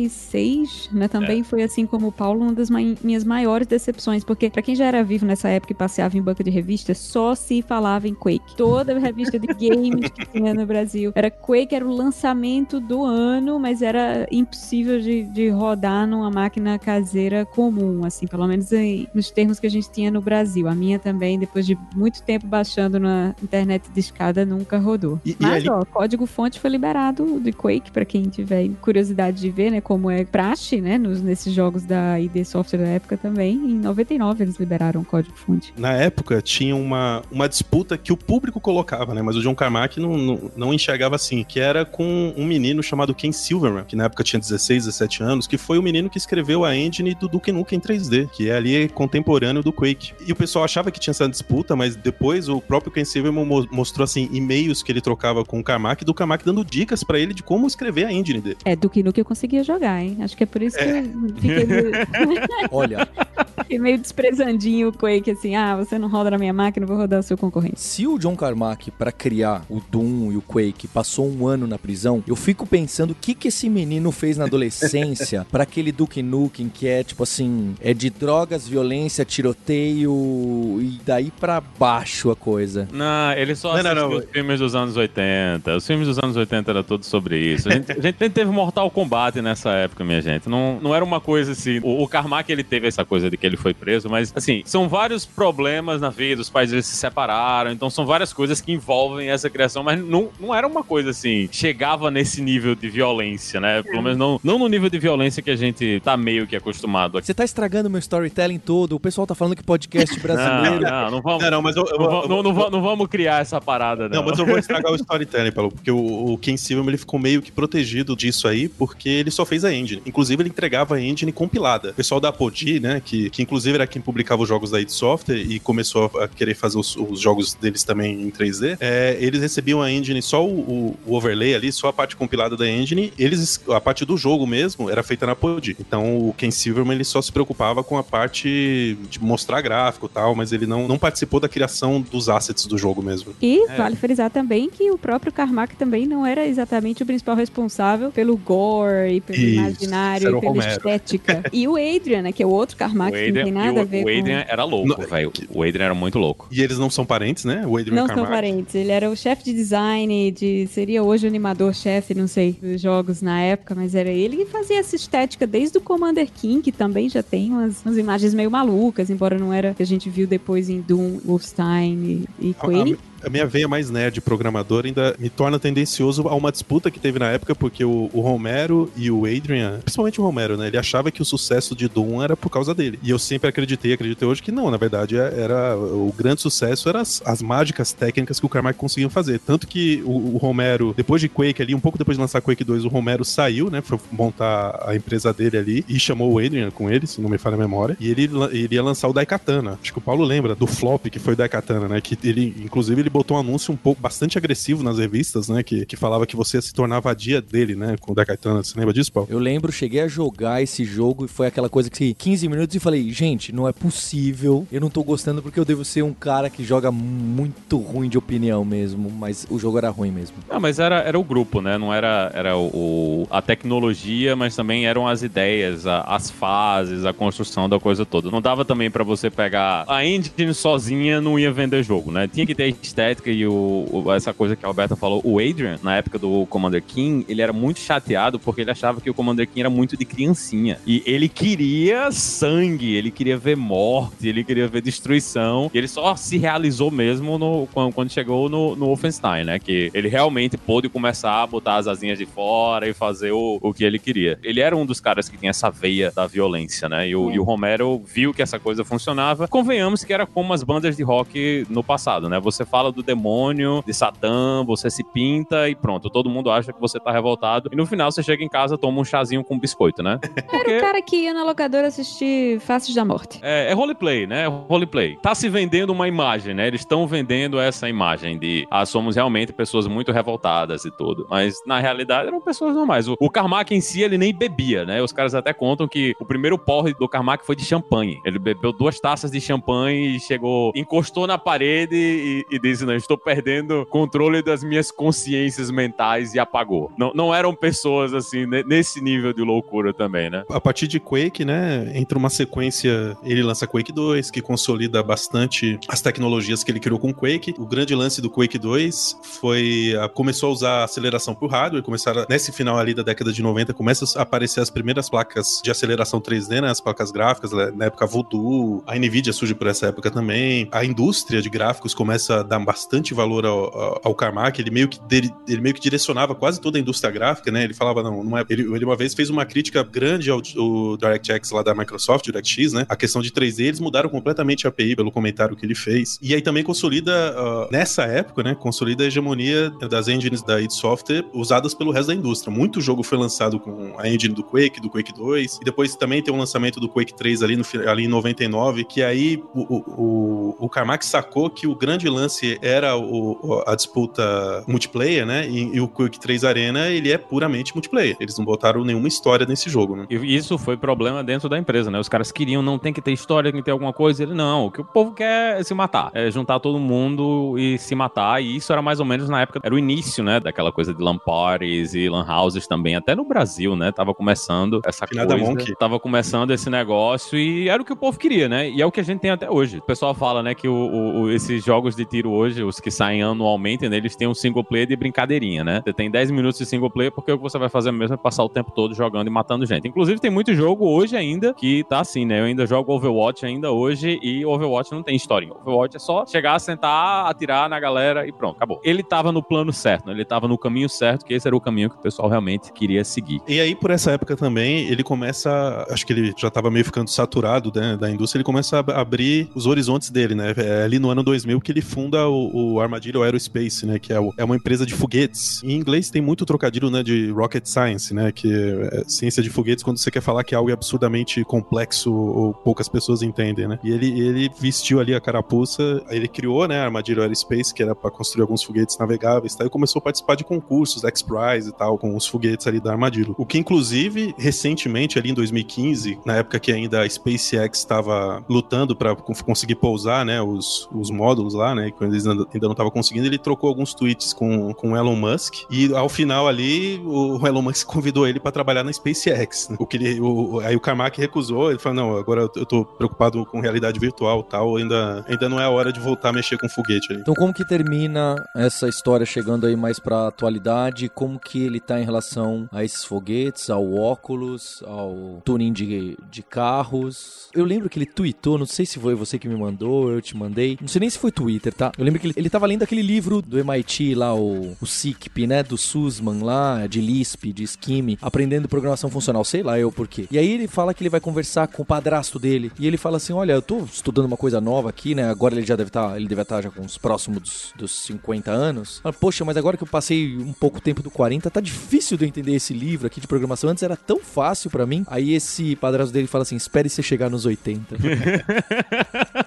96, 0.10 0.90
né? 0.92 1.08
Também 1.08 1.44
foi 1.44 1.64
assim 1.64 1.86
como 1.86 2.08
o 2.08 2.12
Paulo, 2.12 2.42
uma 2.42 2.54
das 2.54 2.70
mai- 2.70 2.96
minhas 3.04 3.24
maiores 3.24 3.68
decepções, 3.68 4.24
porque 4.24 4.50
pra 4.50 4.62
quem 4.66 4.76
já 4.76 4.86
era 4.86 5.04
vivo 5.04 5.26
nessa 5.26 5.48
época 5.50 5.72
e 5.74 5.76
passeava 5.76 6.18
em 6.18 6.22
banca 6.22 6.44
de 6.44 6.50
revista, 6.50 6.94
só 6.94 7.36
se 7.36 7.62
falava 7.62 8.08
em 8.08 8.14
Quake. 8.14 8.56
Toda 8.58 8.98
revista 8.98 9.38
de 9.38 9.48
games 9.48 10.10
que 10.10 10.26
tinha 10.26 10.54
no 10.54 10.66
Brasil 10.66 11.12
era 11.16 11.30
Quake, 11.30 11.76
era 11.76 11.86
o 11.86 11.94
lançamento 11.96 12.80
do 12.80 13.04
ano, 13.04 13.60
mas 13.60 13.82
era 13.82 14.28
impossível 14.32 15.00
de, 15.00 15.24
de 15.24 15.50
rodar 15.50 16.08
numa 16.08 16.32
máquina 16.32 16.80
caseira 16.80 17.46
comum, 17.46 18.04
assim, 18.06 18.26
pelo 18.28 18.48
menos 18.48 18.72
em- 18.72 19.08
nos 19.14 19.30
termos 19.30 19.60
que 19.60 19.68
a 19.68 19.70
gente 19.70 19.90
tinha 19.92 20.10
no 20.10 20.22
Brasil. 20.22 20.68
A 20.68 20.74
minha 20.74 20.98
também, 20.98 21.38
depois 21.38 21.66
de 21.66 21.78
muito 21.96 22.24
tempo 22.24 22.48
baixando 22.48 23.00
na 23.00 23.36
internet 23.44 23.84
de 23.94 24.00
escada, 24.00 24.46
nunca 24.46 24.78
rodou. 24.80 25.20
E- 25.26 25.32
e 25.32 25.36
Mas, 25.40 25.54
ali- 25.58 25.70
ó, 25.70 25.82
o 25.82 25.86
código 25.86 26.26
fonte 26.26 26.60
foi 26.60 26.70
liberado 26.70 27.40
de 27.40 27.52
Quake, 27.54 27.92
pra 27.92 28.06
quem 28.06 28.24
tiver 28.24 28.70
curiosidade 28.82 29.40
de 29.40 29.50
ver, 29.50 29.70
né, 29.72 29.82
como 29.82 30.10
é 30.10 30.24
praxe, 30.26 30.82
né, 30.82 30.98
nos, 30.98 31.22
nesses 31.22 31.54
jogos 31.54 31.84
da 31.84 32.20
ID 32.20 32.44
Software 32.46 32.80
da 32.80 32.88
época 32.88 33.18
também. 33.18 33.56
Em 33.56 33.76
99 33.78 34.44
eles 34.44 34.55
liberaram 34.58 35.02
o 35.02 35.06
código 35.06 35.36
fonte. 35.36 35.74
Na 35.78 35.94
época, 35.94 36.42
tinha 36.42 36.76
uma, 36.76 37.22
uma 37.32 37.48
disputa 37.50 37.98
que 37.98 38.12
o 38.12 38.18
público 38.18 38.60
colocava, 38.60 39.14
né? 39.14 39.22
Mas 39.22 39.36
o 39.36 39.42
John 39.42 39.56
Carmack 39.56 40.00
não, 40.00 40.18
não, 40.18 40.52
não 40.56 40.74
enxergava 40.74 41.16
assim, 41.16 41.44
que 41.44 41.60
era 41.60 41.86
com 41.86 42.34
um 42.36 42.46
menino 42.46 42.82
chamado 42.84 43.14
Ken 43.14 43.32
Silverman, 43.32 43.84
que 43.86 43.96
na 43.96 44.06
época 44.06 44.24
tinha 44.24 44.40
16, 44.40 44.86
17 44.86 45.24
anos, 45.24 45.48
que 45.48 45.58
foi 45.58 45.78
o 45.78 45.84
menino 45.84 46.10
que 46.10 46.18
escreveu 46.18 46.64
a 46.66 46.76
engine 46.76 47.16
do 47.16 47.28
Duke 47.28 47.52
Nukem 47.52 47.80
3D, 47.80 48.30
que 48.30 48.50
é 48.50 48.56
ali 48.56 48.90
contemporâneo 48.90 49.62
do 49.64 49.72
Quake. 49.74 50.14
E 50.28 50.32
o 50.32 50.36
pessoal 50.36 50.66
achava 50.66 50.92
que 50.92 51.00
tinha 51.00 51.12
essa 51.12 51.28
disputa, 51.28 51.76
mas 51.76 51.96
depois 51.96 52.50
o 52.50 52.60
próprio 52.62 52.92
Ken 52.92 53.06
Silverman 53.06 53.46
mo- 53.46 53.68
mostrou, 53.72 54.04
assim, 54.04 54.30
e-mails 54.32 54.82
que 54.84 54.92
ele 54.92 55.02
trocava 55.02 55.44
com 55.46 55.60
o 55.60 55.64
Carmack, 55.64 56.04
do 56.06 56.14
Carmack 56.14 56.44
dando 56.46 56.64
dicas 56.64 57.04
pra 57.04 57.20
ele 57.20 57.34
de 57.34 57.44
como 57.44 57.68
escrever 57.68 58.06
a 58.06 58.12
engine 58.14 58.42
dele. 58.42 58.58
É, 58.66 58.76
do 58.76 58.90
que 58.90 59.02
no 59.04 59.12
que 59.14 59.22
eu 59.22 59.26
conseguia 59.26 59.64
jogar, 59.64 60.02
hein? 60.04 60.18
Acho 60.22 60.36
que 60.36 60.44
é 60.44 60.46
por 60.46 60.62
isso 60.62 60.78
que 60.78 60.84
eu 60.84 61.04
fiquei 61.36 61.66
meio, 61.66 61.92
Olha, 62.72 63.08
fiquei 63.62 63.80
meio 63.80 63.98
desprezandinho 64.46 64.90
o 64.90 64.94
Quake, 64.94 65.32
assim, 65.32 65.56
ah, 65.56 65.76
você 65.76 65.98
não 65.98 66.08
roda 66.08 66.32
na 66.32 66.38
minha 66.38 66.54
máquina, 66.54 66.84
eu 66.84 66.88
vou 66.88 66.98
rodar 66.98 67.20
o 67.20 67.24
seu 67.24 67.38
concorrente. 67.38 67.80
se 67.80 68.06
o 68.06 68.18
John 68.18 68.36
Carmack, 68.36 68.92
pra 68.92 69.12
criar 69.12 69.64
o 69.70 69.82
Doom 69.90 70.32
e 70.32 70.38
o 70.38 70.42
Quake, 70.42 70.88
passou 70.88 71.30
um 71.30 71.48
ano 71.48 71.66
na 71.68 71.78
prisão, 71.78 72.24
eu 72.28 72.36
fico 72.36 72.66
pensando 72.68 73.12
o 73.12 73.16
que 73.16 73.34
que 73.34 73.48
esse 73.48 73.70
menino 73.70 74.12
fez 74.12 74.38
na 74.38 74.46
adolescência 74.46 75.46
pra 75.52 75.64
aquele 75.64 75.92
Duke 75.92 76.22
Nukem 76.22 76.70
que 76.70 76.88
é, 76.88 77.04
tipo 77.04 77.24
assim, 77.24 77.76
é 77.82 77.94
de 77.94 78.10
drogas, 78.10 78.68
violência, 78.68 79.26
tiroteio 79.26 80.80
e 80.82 81.00
daí 81.06 81.32
pra 81.32 81.62
baixo 81.62 82.30
a 82.30 82.36
coisa. 82.36 82.88
Não, 82.92 83.32
ele 83.34 83.56
só 83.56 83.76
Não, 83.76 83.84
não, 83.84 83.92
assistiu 83.92 84.10
não. 84.10 84.18
os 84.18 84.26
filmes 84.32 84.60
dos 84.60 84.76
anos 84.76 84.98
80. 84.98 85.76
Os 85.76 85.88
filmes 85.88 86.08
dos 86.08 86.20
anos 86.20 86.36
80 86.36 86.72
eram 86.72 86.84
todos 86.84 87.08
sobre 87.08 87.38
isso. 87.40 87.70
A 87.70 87.74
gente, 87.74 87.92
a 87.92 88.02
gente 88.02 88.18
nem 88.20 88.30
teve 88.30 88.52
Mortal 88.52 88.90
Kombat 88.92 89.42
nessa 89.42 89.72
época, 89.72 90.04
minha 90.04 90.22
gente. 90.22 90.50
Não, 90.50 90.80
não 90.82 90.94
era 90.94 91.04
uma 91.04 91.20
coisa 91.20 91.52
assim. 91.54 91.80
O, 91.84 92.04
o 92.04 92.08
Carmack, 92.08 92.52
ele 92.52 92.64
teve 92.64 92.88
essa 92.88 93.04
coisa 93.06 93.30
de 93.30 93.38
que 93.38 93.46
ele 93.46 93.58
foi 93.58 93.74
preso, 93.74 94.10
mas, 94.10 94.34
assim, 94.36 94.62
são 94.66 94.88
vários 94.90 95.26
problemas 95.26 96.02
na 96.02 96.10
vida. 96.10 96.42
Os 96.42 96.50
pais 96.50 96.72
eles 96.72 96.86
se 96.86 96.96
separaram, 96.96 97.72
então 97.72 97.90
são 97.90 98.06
várias 98.06 98.34
coisas 98.34 98.62
que 98.62 98.72
envolvem 98.72 99.30
essa 99.30 99.50
criação, 99.50 99.84
mas 99.84 100.00
não, 100.04 100.30
não 100.40 100.54
era 100.54 100.68
uma 100.68 100.84
coisa 100.84 101.10
assim. 101.12 101.48
Chegava 101.52 102.12
nesse 102.12 102.42
nível 102.42 102.76
de 102.76 102.90
violência, 102.90 103.60
né? 103.60 103.82
Pelo 103.84 104.02
menos 104.04 104.18
não, 104.18 104.40
não 104.44 104.60
no 104.60 104.68
nível 104.68 104.90
de 104.90 105.00
violência 105.00 105.42
que 105.42 105.52
a 105.52 105.56
gente 105.56 106.02
tá 106.04 106.16
meio 106.18 106.46
que 106.48 106.56
acostumado 106.56 107.18
aqui. 107.18 107.28
Você 107.28 107.34
tá 107.34 107.44
estragando 107.44 107.90
meu 107.90 108.00
storytelling 108.00 108.60
todo. 108.60 108.94
O 108.96 109.00
pessoal 109.00 109.26
tá 109.28 109.36
falando 109.36 109.56
que 109.56 109.64
podcast 109.64 110.16
Não, 110.16 110.22
brasileiro. 110.22 110.82
não, 110.82 111.12
não 111.12 111.22
vamos. 111.22 111.44
Não, 111.44 111.52
não, 111.52 111.62
mas 111.62 111.76
eu, 111.76 111.86
eu- 111.86 111.98
Não, 111.98 112.22
eu- 112.24 112.28
não, 112.28 112.44
não 112.44 112.70
não 112.70 112.82
vamos 112.82 113.08
criar 113.08 113.42
essa 113.42 113.62
parada, 113.62 114.10
não. 114.10 114.18
Não, 114.22 114.26
mas 114.30 114.40
eu 114.40 114.46
vou 114.46 114.58
estragar 114.58 114.92
o 114.92 114.96
storytelling, 114.98 115.52
Paulo, 115.52 115.72
porque 115.72 115.92
o, 115.92 116.34
o 116.34 116.38
Ken 116.38 116.58
Silverman 116.58 116.92
ele 116.92 116.98
ficou 116.98 117.20
meio 117.20 117.42
que 117.42 117.52
protegido 117.52 118.16
disso 118.16 118.48
aí, 118.48 118.68
porque 118.68 119.08
ele 119.10 119.32
só 119.32 119.46
fez 119.46 119.64
a 119.64 119.74
engine. 119.74 120.02
Inclusive, 120.06 120.42
ele 120.42 120.50
entregava 120.50 120.96
a 120.96 121.02
engine 121.02 121.32
compilada. 121.32 121.92
O 121.92 121.94
pessoal 121.94 122.20
da 122.20 122.30
Apogee, 122.30 122.80
né, 122.80 123.02
que, 123.04 123.30
que 123.30 123.42
inclusive 123.42 123.76
era 123.76 123.88
quem 123.88 124.02
publicava 124.16 124.42
os 124.44 124.48
jogos 124.48 124.72
da 124.72 124.80
id 124.80 124.88
Software 124.90 125.36
e 125.36 125.60
começou 125.60 126.10
a 126.22 126.26
querer 126.26 126.56
fazer 126.56 126.78
os, 126.80 126.96
os 126.96 127.20
jogos 127.20 127.54
deles 127.54 127.84
também 127.84 128.22
em 128.22 128.32
3D, 128.32 128.78
é, 128.80 129.18
eles 129.20 129.42
recebiam 129.42 129.82
a 129.82 129.92
engine, 129.92 130.22
só 130.22 130.46
o, 130.46 130.50
o- 130.60 130.96
o 131.06 131.16
overlay 131.16 131.54
ali, 131.54 131.70
só 131.70 131.90
a 131.90 131.94
parte 131.94 132.16
compilada 132.16 132.56
da 132.56 132.66
engine, 132.66 133.12
eles, 133.20 133.60
a 133.70 133.82
parte 133.82 134.06
do 134.06 134.16
jogo 134.16 134.48
mesmo 134.48 134.90
era 134.90 135.04
feita 135.04 135.26
na 135.26 135.34
Apogee. 135.34 135.76
Então, 135.78 136.30
o 136.30 136.34
Ken 136.34 136.50
Silverman 136.50 136.96
ele 136.96 137.04
só 137.04 137.22
se 137.22 137.30
preocupava 137.30 137.84
com 137.84 137.98
a 137.98 138.04
parte 138.04 138.98
de 139.10 139.22
mostrar 139.22 139.60
gráfico 139.62 140.06
e 140.06 140.10
tal, 140.10 140.34
mas 140.34 140.54
ele 140.54 140.66
não, 140.66 140.88
não 140.88 140.98
participou 140.98 141.42
da 141.42 141.50
criação 141.50 142.00
dos 142.00 142.30
assets 142.30 142.66
do 142.68 142.78
jogo 142.78 143.02
mesmo. 143.04 143.34
E 143.42 143.68
vale 143.76 143.98
frisar 143.98 144.30
também 144.30 144.70
que 144.70 144.90
o 144.92 144.98
próprio 144.98 145.34
Carmack 145.34 145.76
também 145.76 146.06
não 146.08 146.26
era 146.26 146.48
exatamente 146.48 147.04
o 147.04 147.06
principal 147.06 147.36
responsável 147.36 148.12
pelo 148.14 148.38
gore 148.38 149.16
e 149.16 149.20
pelo 149.22 149.40
Isso, 149.40 149.60
imaginário 149.60 150.38
e 150.38 150.40
pela 150.40 150.54
Romero. 150.54 150.72
estética. 150.72 151.44
E 151.52 151.68
o 151.68 151.76
Adrian, 151.76 152.22
né, 152.22 152.32
que 152.32 152.42
é 152.42 152.46
o 152.46 152.50
outro 152.50 152.78
Carmack, 152.78 153.12
O 153.12 153.14
que 153.14 153.32
não 153.32 153.42
Adrian, 153.42 153.44
tem 153.44 153.52
nada 153.54 153.80
o, 153.80 153.82
a 153.82 153.84
ver 153.84 154.05
o 154.06 154.20
Adrian 154.20 154.44
com... 154.44 154.52
era 154.52 154.64
louco, 154.64 154.88
Não, 154.88 155.08
velho. 155.08 155.32
O 155.50 155.64
Adrian 155.64 155.86
era 155.86 155.94
muito 155.94 156.18
louco. 156.20 156.48
E 156.52 156.62
eles 156.62 156.78
não 156.78 156.90
são 156.90 157.06
parentes, 157.06 157.46
né? 157.46 157.64
O 157.66 157.78
Adrian 157.78 157.96
Não 157.96 158.08
são 158.08 158.26
parentes. 158.26 158.76
Ele 158.76 158.92
era 158.92 159.10
o 159.10 159.16
chefe 159.16 159.44
de 159.44 159.54
design, 159.54 160.32
de 160.32 160.68
seria 160.68 161.04
hoje 161.04 161.26
o 161.26 161.30
animador-chefe, 161.30 162.14
não 162.14 162.28
sei, 162.28 162.54
dos 162.62 162.82
jogos 162.82 163.22
na 163.22 163.42
época, 163.42 163.76
mas 163.76 163.96
era 163.96 164.10
ele 164.10 164.38
que 164.38 164.46
fazia 164.46 164.80
essa 164.80 164.96
estética 164.96 165.48
desde 165.48 165.78
o 165.78 165.82
Commander 165.82 166.28
King, 166.32 166.62
que 166.62 166.72
também 166.72 167.10
já 167.10 167.24
tem 167.24 167.52
umas, 167.52 167.84
umas 167.86 167.98
imagens 167.98 168.34
meio 168.34 168.52
malucas, 168.52 169.10
embora 169.10 169.38
não 169.38 169.52
era 169.52 169.74
que 169.74 169.84
a 169.84 169.86
gente 169.86 170.10
viu 170.10 170.28
depois 170.28 170.70
em 170.70 170.82
Doom, 170.82 171.20
Wolfenstein 171.26 172.26
e, 172.40 172.50
e 172.50 172.54
Quake. 172.54 172.98
A, 173.26 173.30
minha 173.30 173.46
veia 173.46 173.68
mais 173.68 173.90
nerd 173.90 174.22
programador 174.22 174.86
ainda 174.86 175.16
me 175.20 175.30
torna 175.30 175.60
tendencioso 175.60 176.28
a 176.28 176.36
uma 176.36 176.52
disputa 176.52 176.92
que 176.92 177.00
teve 177.00 177.20
na 177.20 177.30
época, 177.32 177.56
porque 177.56 177.84
o, 177.84 178.10
o 178.14 178.22
Romero 178.22 178.92
e 178.96 179.10
o 179.12 179.26
Adrian, 179.26 179.80
principalmente 179.84 180.20
o 180.20 180.24
Romero, 180.24 180.58
né? 180.58 180.68
Ele 180.68 180.78
achava 180.78 181.12
que 181.12 181.22
o 181.22 181.26
sucesso 181.26 181.76
de 181.76 181.88
Doom 181.88 182.22
era 182.24 182.36
por 182.38 182.50
causa 182.50 182.74
dele. 182.74 183.00
E 183.04 183.10
eu 183.10 183.20
sempre 183.20 183.50
acreditei, 183.50 183.94
acreditei 183.94 184.28
hoje 184.28 184.42
que 184.42 184.52
não, 184.52 184.70
na 184.72 184.78
verdade, 184.78 185.18
é- 185.18 185.34
era 185.40 185.76
o 185.78 186.14
grande 186.18 186.42
sucesso 186.42 186.88
eram 186.90 187.00
as, 187.02 187.22
as 187.26 187.42
mágicas 187.42 187.92
técnicas 187.94 188.40
que 188.40 188.46
o 188.46 188.50
Carmack 188.50 188.78
conseguiu 188.78 189.10
fazer. 189.10 189.40
Tanto 189.40 189.68
que 189.68 190.02
o, 190.06 190.36
o 190.36 190.38
Romero, 190.38 190.94
depois 190.96 191.22
de 191.22 191.30
Quake 191.30 191.62
ali, 191.62 191.74
um 191.76 191.80
pouco 191.80 191.98
depois 191.98 192.18
de 192.18 192.22
lançar 192.22 192.42
Quake 192.42 192.64
2, 192.64 192.86
o 192.86 192.90
Romero 192.90 193.24
saiu, 193.26 193.70
né? 193.70 193.82
Foi 193.82 194.00
montar 194.12 194.84
a 194.88 194.96
empresa 194.96 195.34
dele 195.34 195.58
ali 195.58 195.86
e 195.88 196.00
chamou 196.00 196.32
o 196.32 196.40
Adrian 196.40 196.70
com 196.72 196.90
ele, 196.90 197.08
se 197.08 197.22
não 197.22 197.30
me 197.30 197.38
falha 197.38 197.56
a 197.56 197.60
memória. 197.60 197.98
E 198.00 198.10
ele, 198.10 198.28
la- 198.28 198.50
ele 198.52 198.76
ia 198.76 198.84
lançar 198.84 199.08
o 199.08 199.14
Daikatana. 199.14 199.80
Acho 199.82 199.92
que 199.94 200.00
o 200.00 200.02
Paulo 200.02 200.24
lembra 200.24 200.56
do 200.56 200.68
flop 200.68 201.06
que 201.08 201.20
foi 201.20 201.34
o 201.34 201.38
Daikatana, 201.38 201.88
né? 201.88 202.02
Que 202.02 202.18
ele, 202.24 202.56
inclusive, 202.64 203.02
ele 203.02 203.10
botou 203.16 203.38
um 203.38 203.40
anúncio 203.40 203.74
um 203.74 203.78
pouco 203.78 204.02
bastante 204.02 204.38
agressivo 204.38 204.84
nas 204.84 204.98
revistas, 205.00 205.48
né? 205.48 205.64
Que, 205.64 205.86
que 205.86 205.96
falava 205.96 206.26
que 206.28 206.36
você 206.36 206.58
ia 206.58 206.62
se 206.62 206.74
tornar 206.74 207.00
vadia 207.00 207.42
dele, 207.42 207.74
né? 207.76 207.96
Com 208.00 208.12
o 208.12 208.16
Daikatana. 208.16 208.62
Você 208.62 208.78
lembra 208.78 208.94
disso, 208.94 209.12
Paulo? 209.12 209.30
Eu 209.32 209.40
lembro, 209.40 209.72
cheguei 209.72 210.02
a 210.02 210.08
jogar 210.08 210.62
esse 210.62 210.84
jogo 210.84 211.24
e 211.26 211.28
foi 211.28 211.48
aquela 211.48 211.70
coisa 211.70 211.90
que 211.90 212.14
15 212.14 212.50
minutos 212.50 212.76
e 212.76 212.80
falei, 212.80 213.10
gente, 213.12 213.54
não 213.54 213.68
é 213.68 213.72
possível. 213.72 214.68
Eu 214.72 214.82
não 214.82 214.90
tô 214.90 215.02
gostando 215.04 215.42
porque 215.42 215.58
eu 215.60 215.64
devo 215.66 215.86
ser 215.86 216.02
um 216.04 216.14
cara 216.14 216.50
que 216.50 216.64
joga 216.64 216.92
muito 216.92 217.78
ruim 217.78 218.10
de 218.10 218.18
opinião 218.18 218.66
mesmo, 218.66 219.10
mas 219.10 219.48
o 219.50 219.58
jogo 219.58 219.78
era 219.78 219.90
ruim 219.90 220.12
mesmo. 220.12 220.36
Não, 220.50 220.60
mas 220.60 220.78
era, 220.80 221.00
era 221.00 221.18
o 221.18 221.24
grupo, 221.24 221.62
né? 221.62 221.78
Não 221.78 221.94
era, 221.94 222.32
era 222.34 222.58
o, 222.58 223.26
a 223.32 223.42
tecnologia, 223.42 224.36
mas 224.36 224.56
também 224.56 224.86
eram 224.86 225.08
as 225.08 225.22
ideias, 225.24 225.88
a- 225.88 226.02
as 226.02 226.30
fases, 226.30 227.06
a 227.06 227.14
construção 227.14 227.70
da 227.70 227.80
coisa 227.80 228.06
toda. 228.06 228.30
Não 228.30 228.42
dava 228.42 228.66
também 228.66 228.92
pra 228.92 229.04
você 229.04 229.30
pegar 229.30 229.86
a 229.88 230.06
engine 230.06 230.54
sozinha, 230.54 231.22
não 231.22 231.40
ia 231.40 231.52
vender 231.52 231.82
jogo, 231.84 232.12
né? 232.12 232.28
Tinha 232.28 232.46
que 232.46 232.54
ter 232.56 232.64
estética 232.96 233.30
e 233.30 233.46
o, 233.46 233.86
o- 233.92 234.14
essa 234.14 234.34
coisa 234.34 234.56
que 234.56 234.66
a 234.66 234.70
Alberta 234.70 234.96
falou, 234.96 235.22
o 235.26 235.38
Adrian, 235.40 235.78
na 235.84 235.98
época 235.98 236.18
do 236.18 236.46
Commander 236.46 236.82
King, 236.82 237.26
ele 237.28 237.42
era 237.42 237.52
muito 237.52 237.80
chateado 237.80 238.40
porque 238.40 238.62
ele 238.62 238.72
achava 238.72 239.02
que 239.02 239.10
o 239.10 239.14
Commander 239.14 239.46
King 239.48 239.60
era 239.62 239.70
muito 239.70 239.98
de 239.98 240.06
criancinha. 240.06 240.80
E 240.88 241.04
ele 241.06 241.28
queria 241.28 242.10
sangue, 242.12 242.96
ele 242.96 243.12
queria 243.12 243.38
ver 243.38 243.58
morte, 243.58 244.28
ele 244.30 244.44
queria 244.44 244.68
ver 244.68 244.82
destruição. 244.82 245.70
E 245.74 245.78
ele 245.78 245.88
só 245.88 246.16
se 246.16 246.38
realizou 246.38 246.90
mesmo 246.90 247.38
no, 247.38 247.68
quando, 247.94 248.10
chegou 248.10 248.48
no, 248.48 248.76
no 248.76 248.86
Wolfenstein, 248.88 249.44
né? 249.44 249.60
Que 249.60 249.92
ele 249.94 250.08
realmente 250.08 250.58
pôde 250.58 250.88
começar 250.88 251.44
a 251.44 251.48
botar 251.48 251.76
as 251.76 251.88
asinhas 251.88 252.18
de 252.18 252.26
fora 252.26 252.88
e 252.88 252.94
fazer 252.94 253.32
o, 253.32 253.60
o 253.62 253.74
que 253.74 253.84
ele 253.84 254.00
queria. 254.00 254.40
Ele 254.44 254.62
era 254.62 254.76
um 254.76 254.86
dos 254.86 255.02
caras 255.02 255.28
que 255.28 255.38
tinha 255.38 255.50
essa 255.50 255.70
veia 255.70 256.12
da 256.16 256.26
violência, 256.28 256.88
né? 256.88 257.10
E 257.10 257.16
o, 257.16 257.30
e 257.32 257.40
o 257.40 257.44
Romero 257.44 258.02
viu 258.06 258.34
que 258.34 258.42
essa 258.42 258.58
coisa 258.60 258.86
funcionava. 258.86 259.48
Convenhamos 259.48 260.04
que 260.04 260.14
era 260.14 260.26
como 260.26 260.54
as 260.54 260.64
bandas 260.64 260.96
de 260.96 261.04
rock 261.04 261.66
no 261.70 261.84
passado, 261.84 262.30
né? 262.30 262.40
Você 262.40 262.64
fala 262.66 262.85
do 262.92 263.04
demônio, 263.04 263.84
de 263.86 263.94
Satã, 263.94 264.64
você 264.66 264.90
se 264.90 265.04
pinta 265.04 265.70
e 265.70 265.76
pronto. 265.76 266.10
Todo 266.10 266.30
mundo 266.30 266.50
acha 266.50 266.74
que 266.74 266.80
você 266.80 267.00
tá 267.00 267.12
revoltado. 267.12 267.70
E 267.72 267.76
no 267.76 267.86
final 267.86 268.12
você 268.12 268.24
chega 268.24 268.44
em 268.44 268.50
casa, 268.50 268.78
toma 268.78 269.02
um 269.02 269.06
chazinho 269.06 269.44
com 269.44 269.58
biscoito, 269.58 270.02
né? 270.02 270.20
Era 270.52 270.78
o 270.78 270.82
cara 270.82 271.02
que 271.02 271.16
ia 271.18 271.34
na 271.34 271.44
locadora 271.44 271.88
assistir 271.88 272.60
Faces 272.60 272.94
da 272.94 273.06
Morte. 273.06 273.40
É, 273.42 273.72
é 273.72 273.74
roleplay, 273.74 274.28
né? 274.28 274.48
Roleplay. 274.48 275.18
Tá 275.22 275.36
se 275.36 275.50
vendendo 275.50 275.92
uma 275.92 276.08
imagem, 276.08 276.54
né? 276.54 276.68
Eles 276.68 276.82
estão 276.82 277.08
vendendo 277.08 277.60
essa 277.60 277.88
imagem 277.88 278.38
de 278.38 278.68
ah, 278.70 278.86
somos 278.86 279.16
realmente 279.16 279.54
pessoas 279.54 279.88
muito 279.88 280.12
revoltadas 280.12 280.86
e 280.86 280.92
tudo. 280.92 281.26
Mas 281.30 281.56
na 281.66 281.80
realidade 281.80 282.28
eram 282.28 282.42
pessoas 282.42 282.76
normais. 282.76 283.08
O, 283.08 283.16
o 283.20 283.30
Carmack 283.30 283.74
em 283.74 283.82
si, 283.82 284.02
ele 284.02 284.18
nem 284.18 284.34
bebia, 284.34 284.86
né? 284.86 285.02
Os 285.02 285.12
caras 285.12 285.36
até 285.36 285.54
contam 285.54 285.88
que 285.88 286.14
o 286.20 286.26
primeiro 286.26 286.58
porre 286.58 286.94
do 286.94 287.08
Carmack 287.08 287.46
foi 287.46 287.56
de 287.56 287.64
champanhe. 287.64 288.20
Ele 288.26 288.40
bebeu 288.40 288.72
duas 288.72 289.00
taças 289.00 289.32
de 289.32 289.40
champanhe 289.40 290.16
e 290.16 290.20
chegou, 290.20 290.72
encostou 290.76 291.28
na 291.28 291.38
parede 291.38 291.96
e, 291.96 292.46
e 292.52 292.60
disse: 292.60 292.75
Não, 292.82 292.96
estou 292.96 293.18
perdendo 293.18 293.86
controle 293.90 294.42
das 294.42 294.64
minhas 294.64 294.92
consciências 294.92 295.70
mentais 295.72 296.34
e 296.34 296.40
apagou. 296.40 296.92
Não, 296.98 297.12
não 297.14 297.34
eram 297.34 297.54
pessoas 297.56 298.14
assim, 298.14 298.46
ne- 298.46 298.64
nesse 298.64 299.02
nível 299.02 299.34
de 299.34 299.42
loucura 299.42 299.94
também, 299.94 300.30
né? 300.30 300.44
A 300.50 300.60
partir 300.60 300.88
de 300.88 301.00
Quake, 301.00 301.46
né, 301.46 301.92
entra 301.96 302.18
uma 302.18 302.30
sequência, 302.30 303.16
ele 303.24 303.44
lança 303.44 303.68
Quake 303.68 303.92
2, 303.92 304.32
que 304.32 304.42
consolida 304.42 305.02
bastante 305.04 305.80
as 305.88 306.02
tecnologias 306.02 306.64
que 306.64 306.72
ele 306.72 306.80
criou 306.80 307.00
com 307.00 307.14
Quake. 307.14 307.54
O 307.58 307.66
grande 307.66 307.94
lance 307.96 308.22
do 308.22 308.30
Quake 308.30 308.58
2 308.58 309.18
foi, 309.40 309.96
a- 310.02 310.10
começou 310.10 310.50
a 310.50 310.54
usar 310.54 310.84
aceleração 310.84 311.34
por 311.36 311.50
hardware, 311.52 311.84
começaram, 311.84 312.26
nesse 312.30 312.52
final 312.52 312.78
ali 312.78 312.94
da 312.94 313.04
década 313.04 313.32
de 313.32 313.42
90, 313.42 313.74
começam 313.74 314.08
a 314.20 314.24
aparecer 314.24 314.60
as 314.62 314.70
primeiras 314.70 315.10
placas 315.10 315.62
de 315.64 315.72
aceleração 315.72 316.20
3D, 316.22 316.62
né, 316.62 316.70
as 316.70 316.82
placas 316.82 317.12
gráficas, 317.12 317.52
né, 317.52 317.72
na 317.76 317.86
época 317.86 318.06
Voodoo, 318.06 318.84
a 318.88 318.96
Nvidia 318.98 319.34
surge 319.34 319.54
por 319.56 319.68
essa 319.68 319.88
época 319.88 320.10
também, 320.12 320.68
a 320.72 320.84
indústria 320.86 321.42
de 321.42 321.50
gráficos 321.50 321.94
começa 321.94 322.40
a 322.40 322.44
dar 322.44 322.58
bastante 322.66 323.14
valor 323.14 323.46
ao, 323.46 323.78
ao, 323.78 324.02
ao 324.06 324.16
Carmack, 324.16 324.60
ele 324.60 324.72
meio 324.72 324.88
que 324.88 325.00
dele- 325.04 325.34
ele 325.48 325.62
meio 325.62 325.76
que 325.76 325.82
direcionava 325.82 326.36
quase 326.36 326.60
toda 326.60 326.78
a 326.78 326.82
indústria 326.82 327.12
gráfica, 327.12 327.52
né? 327.52 327.64
Ele 327.64 327.74
falava 327.74 328.04
não, 328.04 328.24
não 328.24 328.38
é, 328.38 328.44
ele, 328.50 328.64
ele 328.64 328.86
uma 328.86 328.96
vez 328.96 329.14
fez 329.14 329.30
uma 329.30 329.46
crítica 329.46 329.84
grande 329.84 330.30
ao, 330.30 330.42
ao 330.58 330.98
DirectX 330.98 331.52
lá 331.52 331.62
da 331.62 331.74
Microsoft, 331.74 332.26
DirectX, 332.26 332.74
né? 332.74 332.86
A 332.90 332.96
questão 332.96 333.22
de 333.22 333.32
3D, 333.32 333.66
eles 333.66 333.80
mudaram 333.80 334.10
completamente 334.10 334.66
a 334.66 334.70
API 334.70 334.96
pelo 334.96 335.12
comentário 335.12 335.56
que 335.56 335.66
ele 335.66 335.76
fez. 335.76 336.18
E 336.22 336.34
aí 336.34 336.42
também 336.42 336.64
consolida 336.64 337.14
ah, 337.38 337.68
nessa 337.72 338.04
época, 338.04 338.44
né? 338.44 338.56
Consolida 338.56 339.04
a 339.04 339.08
hegemonia 339.08 339.70
das 339.90 340.08
engines 340.08 340.42
da 340.42 340.60
id 340.60 340.72
Software 340.72 341.26
usadas 341.34 341.74
pelo 341.74 341.92
resto 341.92 342.08
da 342.08 342.16
indústria. 342.16 342.54
Muito 342.54 342.82
jogo 342.82 343.04
foi 343.04 343.18
lançado 343.18 343.60
com 343.60 343.96
a 344.00 344.08
engine 344.08 344.34
do 344.34 344.44
Quake, 344.44 344.82
do 344.82 344.90
Quake 344.90 345.14
2, 345.14 345.60
e 345.62 345.66
depois 345.66 345.96
também 345.96 346.22
tem 346.22 346.34
o 346.34 346.38
lançamento 346.38 346.80
do 346.80 346.90
Quake 346.90 347.16
3 347.16 347.44
ali, 347.44 347.56
no, 347.56 347.64
ali 347.90 348.06
em 348.06 348.08
99, 348.08 348.84
que 348.86 349.04
aí 349.04 349.42
o, 349.54 349.62
o, 349.62 349.84
o, 349.88 350.66
o 350.66 350.70
Carmack 350.70 351.06
sacou 351.06 351.50
que 351.50 351.68
o 351.68 351.76
grande 351.76 352.10
lance 352.10 352.55
era 352.62 352.98
o, 352.98 353.64
a 353.66 353.76
disputa 353.76 354.64
multiplayer, 354.68 355.26
né? 355.26 355.48
E, 355.48 355.76
e 355.76 355.82
o 355.82 355.88
Quake 355.88 356.20
3 356.20 356.44
Arena, 356.44 356.88
ele 356.88 357.12
é 357.12 357.18
puramente 357.18 357.74
multiplayer. 357.74 358.16
Eles 358.20 358.38
não 358.38 358.46
botaram 358.46 358.84
nenhuma 358.84 359.08
história 359.08 359.46
nesse 359.46 359.70
jogo, 359.70 359.96
né? 359.96 360.06
E 360.10 360.36
isso 360.36 360.58
foi 360.58 360.78
problema 360.78 361.24
dentro 361.24 361.48
da 361.50 361.58
empresa, 361.58 361.90
né? 361.92 362.00
Os 362.00 362.10
caras 362.10 362.32
queriam, 362.32 362.62
não 362.62 362.78
tem 362.78 362.94
que 362.94 363.02
ter 363.02 363.12
história, 363.12 363.52
tem 363.52 363.62
que 363.62 363.66
ter 363.66 363.72
alguma 363.72 363.94
coisa. 363.94 364.24
Ele, 364.24 364.34
não, 364.34 364.66
o 364.68 364.72
que 364.72 364.82
o 364.82 364.86
povo 364.86 365.12
quer 365.14 365.60
é 365.60 365.64
se 365.64 365.74
matar. 365.74 366.12
É 366.14 366.30
juntar 366.32 366.60
todo 366.60 366.80
mundo 366.80 367.56
e 367.58 367.78
se 367.78 367.96
matar. 367.96 368.42
E 368.42 368.56
isso 368.58 368.72
era 368.72 368.82
mais 368.82 369.00
ou 369.00 369.06
menos 369.06 369.30
na 369.30 369.42
época, 369.42 369.60
era 369.64 369.74
o 369.74 369.80
início, 369.80 370.24
né? 370.24 370.40
Daquela 370.40 370.72
coisa 370.72 370.94
de 370.94 371.02
LAN 371.02 371.18
parties 371.18 371.94
e 371.94 372.10
LAN 372.10 372.26
houses 372.28 372.68
também. 372.68 372.96
Até 372.96 373.16
no 373.16 373.26
Brasil, 373.26 373.76
né? 373.76 373.92
Tava 373.92 374.14
começando 374.14 374.82
essa 374.86 375.08
Finada 375.08 375.36
coisa. 375.36 375.50
Monkey. 375.52 375.76
Tava 375.76 376.00
começando 376.00 376.52
esse 376.52 376.70
negócio 376.70 377.38
e 377.38 377.70
era 377.70 377.82
o 377.82 377.86
que 377.86 377.94
o 377.94 377.96
povo 377.96 378.18
queria, 378.18 378.48
né? 378.48 378.70
E 378.70 378.82
é 378.82 378.86
o 378.86 378.92
que 378.92 379.00
a 379.00 379.04
gente 379.04 379.20
tem 379.20 379.32
até 379.32 379.50
hoje. 379.50 379.78
O 379.80 379.82
pessoal 379.82 380.14
fala, 380.14 380.42
né, 380.44 380.54
que 380.54 380.68
o- 380.68 380.74
o- 381.22 381.32
esses 381.32 381.64
jogos 381.64 381.96
de 381.96 382.06
tiro 382.06 382.32
hoje, 382.32 382.45
os 382.48 382.80
que 382.80 382.92
saem 382.92 383.22
anualmente, 383.24 383.88
né, 383.90 383.98
eles 383.98 384.16
têm 384.16 384.28
um 384.28 384.34
single 384.34 384.64
player 384.64 384.88
de 384.88 384.96
brincadeirinha, 384.96 385.64
né? 385.64 385.82
Você 385.84 385.94
tem 385.94 386.10
10 386.10 386.32
minutos 386.32 386.58
de 386.60 386.66
single 386.66 386.90
player 386.90 387.12
porque 387.12 387.32
o 387.32 387.38
que 387.38 387.44
você 387.44 387.58
vai 387.58 387.70
fazer 387.70 387.92
mesmo 387.92 388.14
é 388.14 388.18
passar 388.18 388.44
o 388.44 388.50
tempo 388.50 388.72
todo 388.72 388.94
jogando 388.94 389.28
e 389.28 389.30
matando 389.30 389.66
gente. 389.66 389.88
Inclusive, 389.88 390.20
tem 390.20 390.32
muito 390.32 390.54
jogo 390.54 390.88
hoje 390.88 391.16
ainda 391.16 391.54
que 391.54 391.84
tá 391.90 392.00
assim, 392.00 392.26
né? 392.26 392.40
Eu 392.42 392.46
ainda 392.46 392.66
jogo 392.66 392.94
Overwatch 392.94 393.46
ainda 393.46 393.72
hoje 393.72 394.20
e 394.22 394.46
Overwatch 394.46 394.92
não 394.92 395.04
tem 395.04 395.16
história. 395.16 395.50
Overwatch 395.52 395.96
é 395.96 396.00
só 396.00 396.26
chegar, 396.26 396.60
sentar, 396.60 397.28
atirar 397.30 397.70
na 397.70 397.80
galera 397.80 398.28
e 398.28 398.32
pronto, 398.32 398.56
acabou. 398.58 398.80
Ele 398.84 399.04
tava 399.04 399.32
no 399.32 399.42
plano 399.44 399.72
certo, 399.74 400.08
né? 400.08 400.14
Ele 400.14 400.26
tava 400.26 400.48
no 400.48 400.58
caminho 400.58 400.90
certo, 400.90 401.26
que 401.26 401.34
esse 401.34 401.48
era 401.48 401.56
o 401.56 401.62
caminho 401.62 401.90
que 401.90 401.96
o 401.96 402.00
pessoal 402.00 402.28
realmente 402.30 402.72
queria 402.74 403.04
seguir. 403.04 403.42
E 403.48 403.60
aí, 403.60 403.76
por 403.76 403.92
essa 403.92 404.12
época 404.12 404.36
também, 404.36 404.88
ele 404.88 405.04
começa. 405.04 405.86
Acho 405.90 406.06
que 406.06 406.14
ele 406.14 406.34
já 406.38 406.50
tava 406.50 406.70
meio 406.72 406.86
ficando 406.86 407.10
saturado 407.10 407.72
né, 407.76 407.98
da 407.98 408.10
indústria, 408.10 408.38
ele 408.40 408.44
começa 408.44 408.78
a 408.78 408.80
ab- 408.80 408.92
abrir 408.92 409.50
os 409.56 409.66
horizontes 409.66 410.10
dele, 410.10 410.36
né? 410.36 410.54
É 410.58 410.84
ali 410.84 411.00
no 411.00 411.10
ano 411.10 411.24
2000 411.24 411.60
que 411.62 411.72
ele 411.72 411.82
funda 411.82 412.28
o 412.54 412.80
Armadillo 412.80 413.24
Aerospace, 413.24 413.86
né? 413.86 414.00
Que 414.00 414.14
é, 414.14 414.20
o- 414.20 414.34
é 414.38 414.44
uma 414.44 414.56
empresa 414.56 414.86
de 414.86 414.94
foguetes. 414.94 415.62
Em 415.64 415.72
inglês 415.72 416.10
tem 416.10 416.22
muito 416.22 416.46
trocadilho, 416.46 416.90
né? 416.90 417.02
De 417.04 417.30
rocket 417.32 417.66
science, 417.66 418.14
né? 418.14 418.32
Que 418.32 418.52
é 418.54 419.04
ciência 419.08 419.42
de 419.42 419.50
foguetes 419.50 419.84
quando 419.84 419.98
você 419.98 420.10
quer 420.12 420.22
falar 420.22 420.44
que 420.44 420.54
algo 420.56 420.70
é 420.70 420.74
absurdamente 420.74 421.44
complexo 421.44 422.14
ou 422.14 422.54
poucas 422.54 422.88
pessoas 422.90 423.22
entendem, 423.22 423.68
né? 423.68 423.80
E 423.84 423.92
ele, 423.92 424.20
ele 424.20 424.50
vestiu 424.60 425.00
ali 425.00 425.14
a 425.14 425.22
carapuça, 425.22 426.04
ele 426.10 426.28
criou, 426.28 426.68
né? 426.68 426.80
Armadillo 426.80 427.22
Aerospace, 427.22 427.74
que 427.74 427.82
era 427.84 427.96
para 427.96 428.12
construir 428.12 428.42
alguns 428.44 428.64
foguetes 428.64 428.98
navegáveis, 428.98 429.56
tá? 429.56 429.66
E 429.66 429.70
começou 429.70 430.00
a 430.00 430.04
participar 430.04 430.36
de 430.36 430.44
concursos, 430.44 431.04
X-Prize 431.04 431.70
e 431.70 431.74
tal, 431.74 431.98
com 431.98 432.16
os 432.16 432.26
foguetes 432.28 432.68
ali 432.68 432.80
da 432.80 432.92
Armadillo. 432.92 433.36
O 433.38 433.46
que, 433.46 433.58
inclusive, 433.58 434.34
recentemente, 434.38 435.18
ali 435.20 435.30
em 435.30 435.34
2015, 435.34 436.20
na 436.26 436.38
época 436.38 436.60
que 436.60 436.72
ainda 436.72 437.02
a 437.02 437.10
SpaceX 437.10 437.78
estava 437.80 438.44
lutando 438.50 438.96
para 438.96 439.16
conseguir 439.16 439.76
pousar, 439.76 440.26
né, 440.26 440.42
os, 440.42 440.90
os 440.94 441.10
módulos 441.10 441.54
lá, 441.54 441.74
né, 441.76 441.92
quando 441.98 442.14
eles 442.14 442.25
ainda 442.32 442.68
não 442.68 442.72
estavam 442.72 442.92
conseguindo, 442.92 443.28
ele 443.28 443.38
trocou 443.38 443.70
alguns 443.70 443.94
tweets 443.94 444.34
com, 444.34 444.74
com 444.74 444.92
o 444.94 444.96
Elon 444.96 445.16
Musk 445.16 445.64
e 445.70 445.94
ao 445.94 446.10
final 446.10 446.48
ali 446.48 447.00
o 447.04 447.46
Elon 447.46 447.62
Musk 447.62 447.86
convidou 447.88 448.28
ele 448.28 448.40
para 448.40 448.52
trabalhar 448.52 448.84
na 448.84 448.92
SpaceX. 448.92 449.70
né? 449.70 449.78
O 449.80 449.86
que 449.86 449.98
ele, 449.98 450.20
o, 450.20 450.60
aí 450.60 450.76
o 450.76 450.80
Carmack 450.80 451.20
recusou, 451.20 451.70
ele 451.70 451.80
falou: 451.80 451.96
"Não, 451.96 452.18
agora 452.18 452.50
eu 452.56 452.66
tô 452.66 452.86
preocupado 452.86 453.46
com 453.46 453.60
realidade 453.60 454.00
virtual, 454.00 454.44
tal, 454.44 454.78
ainda 454.78 455.26
ainda 455.28 455.50
não 455.50 455.60
é 455.60 455.66
a 455.66 455.70
hora 455.70 455.92
de 455.92 456.00
voltar 456.00 456.30
a 456.30 456.34
mexer 456.34 456.58
com 456.58 456.70
foguete 456.70 457.12
ali". 457.12 457.22
Então 457.22 457.34
como 457.34 457.54
que 457.54 457.66
termina 457.66 458.36
essa 458.56 458.88
história 458.88 459.26
chegando 459.26 459.66
aí 459.66 459.76
mais 459.76 460.00
pra 460.00 460.28
atualidade? 460.28 461.10
Como 461.10 461.40
que 461.40 461.64
ele 461.64 461.80
tá 461.80 462.00
em 462.00 462.04
relação 462.04 462.68
a 462.72 462.84
esses 462.84 463.04
foguetes, 463.04 463.70
ao 463.70 463.94
óculos, 463.94 464.84
ao 464.86 465.42
tuning 465.44 465.74
de, 465.74 466.18
de 466.30 466.44
carros? 466.44 467.50
Eu 467.54 467.66
lembro 467.66 467.90
que 467.90 467.98
ele 467.98 468.06
tweetou, 468.06 468.58
não 468.58 468.66
sei 468.66 468.86
se 468.86 469.00
foi 469.00 469.16
você 469.16 469.38
que 469.38 469.48
me 469.48 469.56
mandou, 469.56 470.12
eu 470.12 470.22
te 470.22 470.36
mandei. 470.36 470.78
Não 470.80 470.88
sei 470.88 471.00
nem 471.00 471.10
se 471.10 471.18
foi 471.18 471.32
Twitter, 471.32 471.74
tá? 471.74 471.92
Eu 471.98 472.05
lembro 472.06 472.20
que 472.20 472.28
ele, 472.28 472.34
ele 472.38 472.50
tava 472.50 472.66
lendo 472.66 472.84
aquele 472.84 473.02
livro 473.02 473.42
do 473.42 473.60
MIT 473.60 474.16
lá, 474.16 474.34
o, 474.34 474.76
o 474.80 474.86
SICP, 474.86 475.48
né? 475.48 475.64
Do 475.64 475.78
Sussman 475.78 476.44
lá, 476.44 476.88
de 476.88 477.02
Lisp, 477.02 477.52
de 477.52 477.66
Scheme, 477.68 478.18
aprendendo 478.22 478.68
programação 478.68 479.10
funcional, 479.10 479.44
sei 479.44 479.64
lá 479.64 479.80
eu 479.80 479.92
por 479.92 480.08
quê. 480.08 480.28
E 480.30 480.38
aí 480.38 480.50
ele 480.52 480.68
fala 480.68 480.94
que 480.94 481.02
ele 481.04 481.10
vai 481.10 481.20
conversar 481.20 481.68
com 481.68 481.84
o 481.84 481.86
padrasto 481.86 482.40
dele. 482.40 482.72
E 482.80 482.88
ele 482.88 482.98
fala 482.98 483.18
assim: 483.18 483.34
olha, 483.34 483.54
eu 483.54 483.62
tô 483.62 483.80
estudando 483.84 484.26
uma 484.26 484.38
coisa 484.38 484.62
nova 484.62 484.90
aqui, 484.90 485.16
né? 485.16 485.30
Agora 485.30 485.56
ele 485.56 485.66
já 485.66 485.76
deve 485.76 485.90
estar, 485.90 486.16
ele 486.18 486.28
deve 486.28 486.42
estar 486.42 486.62
já 486.62 486.70
com 486.70 486.84
os 486.84 486.98
próximos 486.98 487.42
dos, 487.42 487.74
dos 487.76 488.06
50 488.06 488.52
anos. 488.52 489.00
Fala, 489.00 489.14
Poxa, 489.14 489.44
mas 489.46 489.58
agora 489.58 489.78
que 489.78 489.84
eu 489.84 489.88
passei 489.88 490.38
um 490.38 490.54
pouco 490.54 490.82
tempo 490.82 491.02
do 491.02 491.10
40, 491.10 491.50
tá 491.50 491.62
difícil 491.62 492.18
de 492.18 492.26
eu 492.26 492.28
entender 492.28 492.54
esse 492.54 492.74
livro 492.74 493.08
aqui 493.08 493.20
de 493.20 493.28
programação. 493.28 493.70
Antes 493.70 493.84
era 493.84 493.96
tão 493.96 494.20
fácil 494.20 494.70
pra 494.70 494.86
mim. 494.86 495.04
Aí 495.08 495.34
esse 495.34 495.76
padrasto 495.76 496.14
dele 496.14 496.28
fala 496.28 496.44
assim: 496.44 496.56
espere 496.56 496.90
você 496.90 497.02
chegar 497.02 497.30
nos 497.30 497.46
80. 497.46 497.96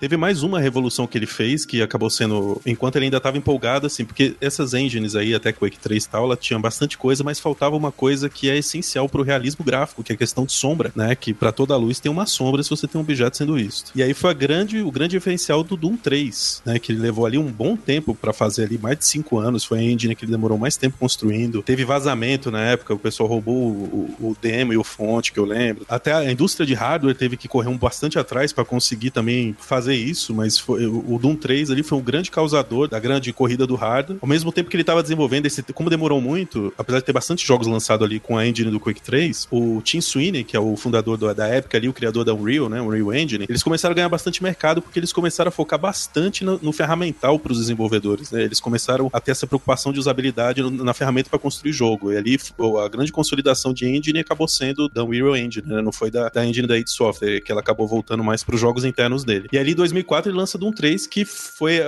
Teve 0.00 0.16
mais 0.16 0.42
uma 0.42 0.60
revolução 0.60 1.06
que 1.06 1.18
ele 1.18 1.26
fez, 1.26 1.64
que 1.66 1.82
acabou 1.82 2.08
sendo. 2.08 2.60
Enquanto 2.64 2.96
ele 2.96 3.06
ainda 3.06 3.16
estava 3.16 3.36
empolgado, 3.36 3.86
assim, 3.86 4.04
porque 4.04 4.34
essas 4.40 4.72
engines 4.74 5.16
aí, 5.16 5.34
até 5.34 5.52
Quake 5.52 5.78
3 5.78 6.04
e 6.04 6.08
tal, 6.08 6.24
ela 6.24 6.36
tinha 6.36 6.58
bastante 6.58 6.96
coisa, 6.96 7.24
mas 7.24 7.40
faltava 7.40 7.76
uma 7.76 7.90
coisa 7.90 8.28
que 8.28 8.48
é 8.48 8.56
essencial 8.56 9.08
pro 9.08 9.22
realismo 9.22 9.64
gráfico, 9.64 10.04
que 10.04 10.12
é 10.12 10.14
a 10.14 10.18
questão 10.18 10.44
de 10.44 10.52
sombra, 10.52 10.92
né? 10.94 11.14
Que 11.14 11.34
para 11.34 11.50
toda 11.50 11.76
luz 11.76 11.98
tem 11.98 12.10
uma 12.12 12.26
sombra 12.26 12.62
se 12.62 12.70
você 12.70 12.86
tem 12.86 12.98
um 12.98 13.02
objeto 13.02 13.36
sendo 13.36 13.54
visto. 13.54 13.90
E 13.94 14.02
aí 14.02 14.14
foi 14.14 14.32
grande, 14.34 14.80
o 14.82 14.90
grande 14.90 15.12
diferencial 15.16 15.64
do 15.64 15.76
Doom 15.76 15.96
3, 15.96 16.62
né? 16.64 16.78
Que 16.78 16.92
ele 16.92 17.00
levou 17.00 17.26
ali 17.26 17.36
um 17.38 17.50
bom 17.50 17.76
tempo 17.76 18.14
para 18.14 18.32
fazer 18.32 18.64
ali, 18.64 18.78
mais 18.78 18.98
de 18.98 19.04
cinco 19.06 19.38
anos. 19.38 19.64
Foi 19.64 19.78
a 19.78 19.82
engine 19.82 20.14
que 20.14 20.24
ele 20.24 20.32
demorou 20.32 20.56
mais 20.58 20.76
tempo 20.76 20.96
construindo. 20.98 21.60
Teve 21.62 21.84
vazamento 21.84 22.50
na 22.50 22.60
época, 22.62 22.94
o 22.94 22.98
pessoal 22.98 23.28
roubou 23.28 23.56
o, 23.56 24.14
o- 24.20 24.28
o 24.30 24.36
demo 24.40 24.72
e 24.72 24.76
o 24.76 24.84
fonte, 24.84 25.32
que 25.32 25.40
eu 25.40 25.44
lembro. 25.44 25.84
Até 25.88 26.12
a 26.12 26.30
indústria 26.30 26.64
de 26.66 26.74
hardware 26.74 27.16
teve 27.16 27.36
que 27.36 27.48
correr 27.48 27.68
um 27.68 27.76
bastante 27.76 28.18
atrás 28.18 28.52
para 28.52 28.64
conseguir 28.64 29.10
também 29.10 29.56
fazer 29.58 29.87
fazer 29.88 29.94
isso, 29.94 30.34
mas 30.34 30.58
foi, 30.58 30.86
o 30.86 31.18
Doom 31.20 31.34
3 31.34 31.70
ali 31.70 31.82
foi 31.82 31.96
um 31.96 32.02
grande 32.02 32.30
causador 32.30 32.88
da 32.88 32.98
grande 32.98 33.32
corrida 33.32 33.66
do 33.66 33.74
hardware. 33.74 34.18
Ao 34.20 34.28
mesmo 34.28 34.52
tempo 34.52 34.68
que 34.68 34.76
ele 34.76 34.82
estava 34.82 35.02
desenvolvendo 35.02 35.46
esse, 35.46 35.62
como 35.72 35.88
demorou 35.88 36.20
muito, 36.20 36.72
apesar 36.76 36.98
de 36.98 37.04
ter 37.04 37.12
bastante 37.12 37.46
jogos 37.46 37.66
lançados 37.66 38.04
ali 38.04 38.20
com 38.20 38.36
a 38.36 38.46
engine 38.46 38.70
do 38.70 38.78
Quake 38.78 39.00
3, 39.00 39.48
o 39.50 39.80
Tim 39.82 40.00
Sweeney, 40.00 40.44
que 40.44 40.56
é 40.56 40.60
o 40.60 40.76
fundador 40.76 41.16
do, 41.16 41.32
da 41.32 41.46
época 41.46 41.78
ali, 41.78 41.88
o 41.88 41.92
criador 41.92 42.24
da 42.24 42.34
Unreal, 42.34 42.68
né, 42.68 42.80
Unreal 42.82 43.14
Engine, 43.14 43.46
eles 43.48 43.62
começaram 43.62 43.92
a 43.92 43.96
ganhar 43.96 44.08
bastante 44.08 44.42
mercado 44.42 44.82
porque 44.82 44.98
eles 44.98 45.12
começaram 45.12 45.48
a 45.48 45.52
focar 45.52 45.78
bastante 45.78 46.44
no, 46.44 46.58
no 46.58 46.72
ferramental 46.72 47.38
para 47.38 47.52
os 47.52 47.58
desenvolvedores, 47.58 48.30
né? 48.30 48.42
Eles 48.42 48.60
começaram 48.60 49.08
a 49.12 49.20
ter 49.20 49.30
essa 49.30 49.46
preocupação 49.46 49.92
de 49.92 49.98
usabilidade 49.98 50.62
na 50.62 50.92
ferramenta 50.92 51.30
para 51.30 51.38
construir 51.38 51.72
jogo. 51.72 52.12
E 52.12 52.16
ali 52.16 52.38
a 52.84 52.88
grande 52.88 53.12
consolidação 53.12 53.72
de 53.72 53.86
engine 53.86 54.18
acabou 54.18 54.48
sendo 54.48 54.88
da 54.88 55.02
Unreal 55.04 55.36
Engine, 55.36 55.66
né? 55.66 55.80
Não 55.80 55.92
foi 55.92 56.10
da, 56.10 56.28
da 56.28 56.44
engine 56.44 56.66
da 56.66 56.76
id 56.76 56.88
Software, 56.88 57.40
que 57.40 57.50
ela 57.50 57.60
acabou 57.60 57.86
voltando 57.86 58.22
mais 58.22 58.42
para 58.44 58.54
os 58.54 58.60
jogos 58.60 58.84
internos 58.84 59.24
dele. 59.24 59.48
E 59.52 59.58
ali 59.58 59.74
2004 59.78 60.30
ele 60.30 60.38
lança 60.38 60.58
Doom 60.58 60.72
3, 60.72 61.06
que 61.06 61.24
foi 61.24 61.80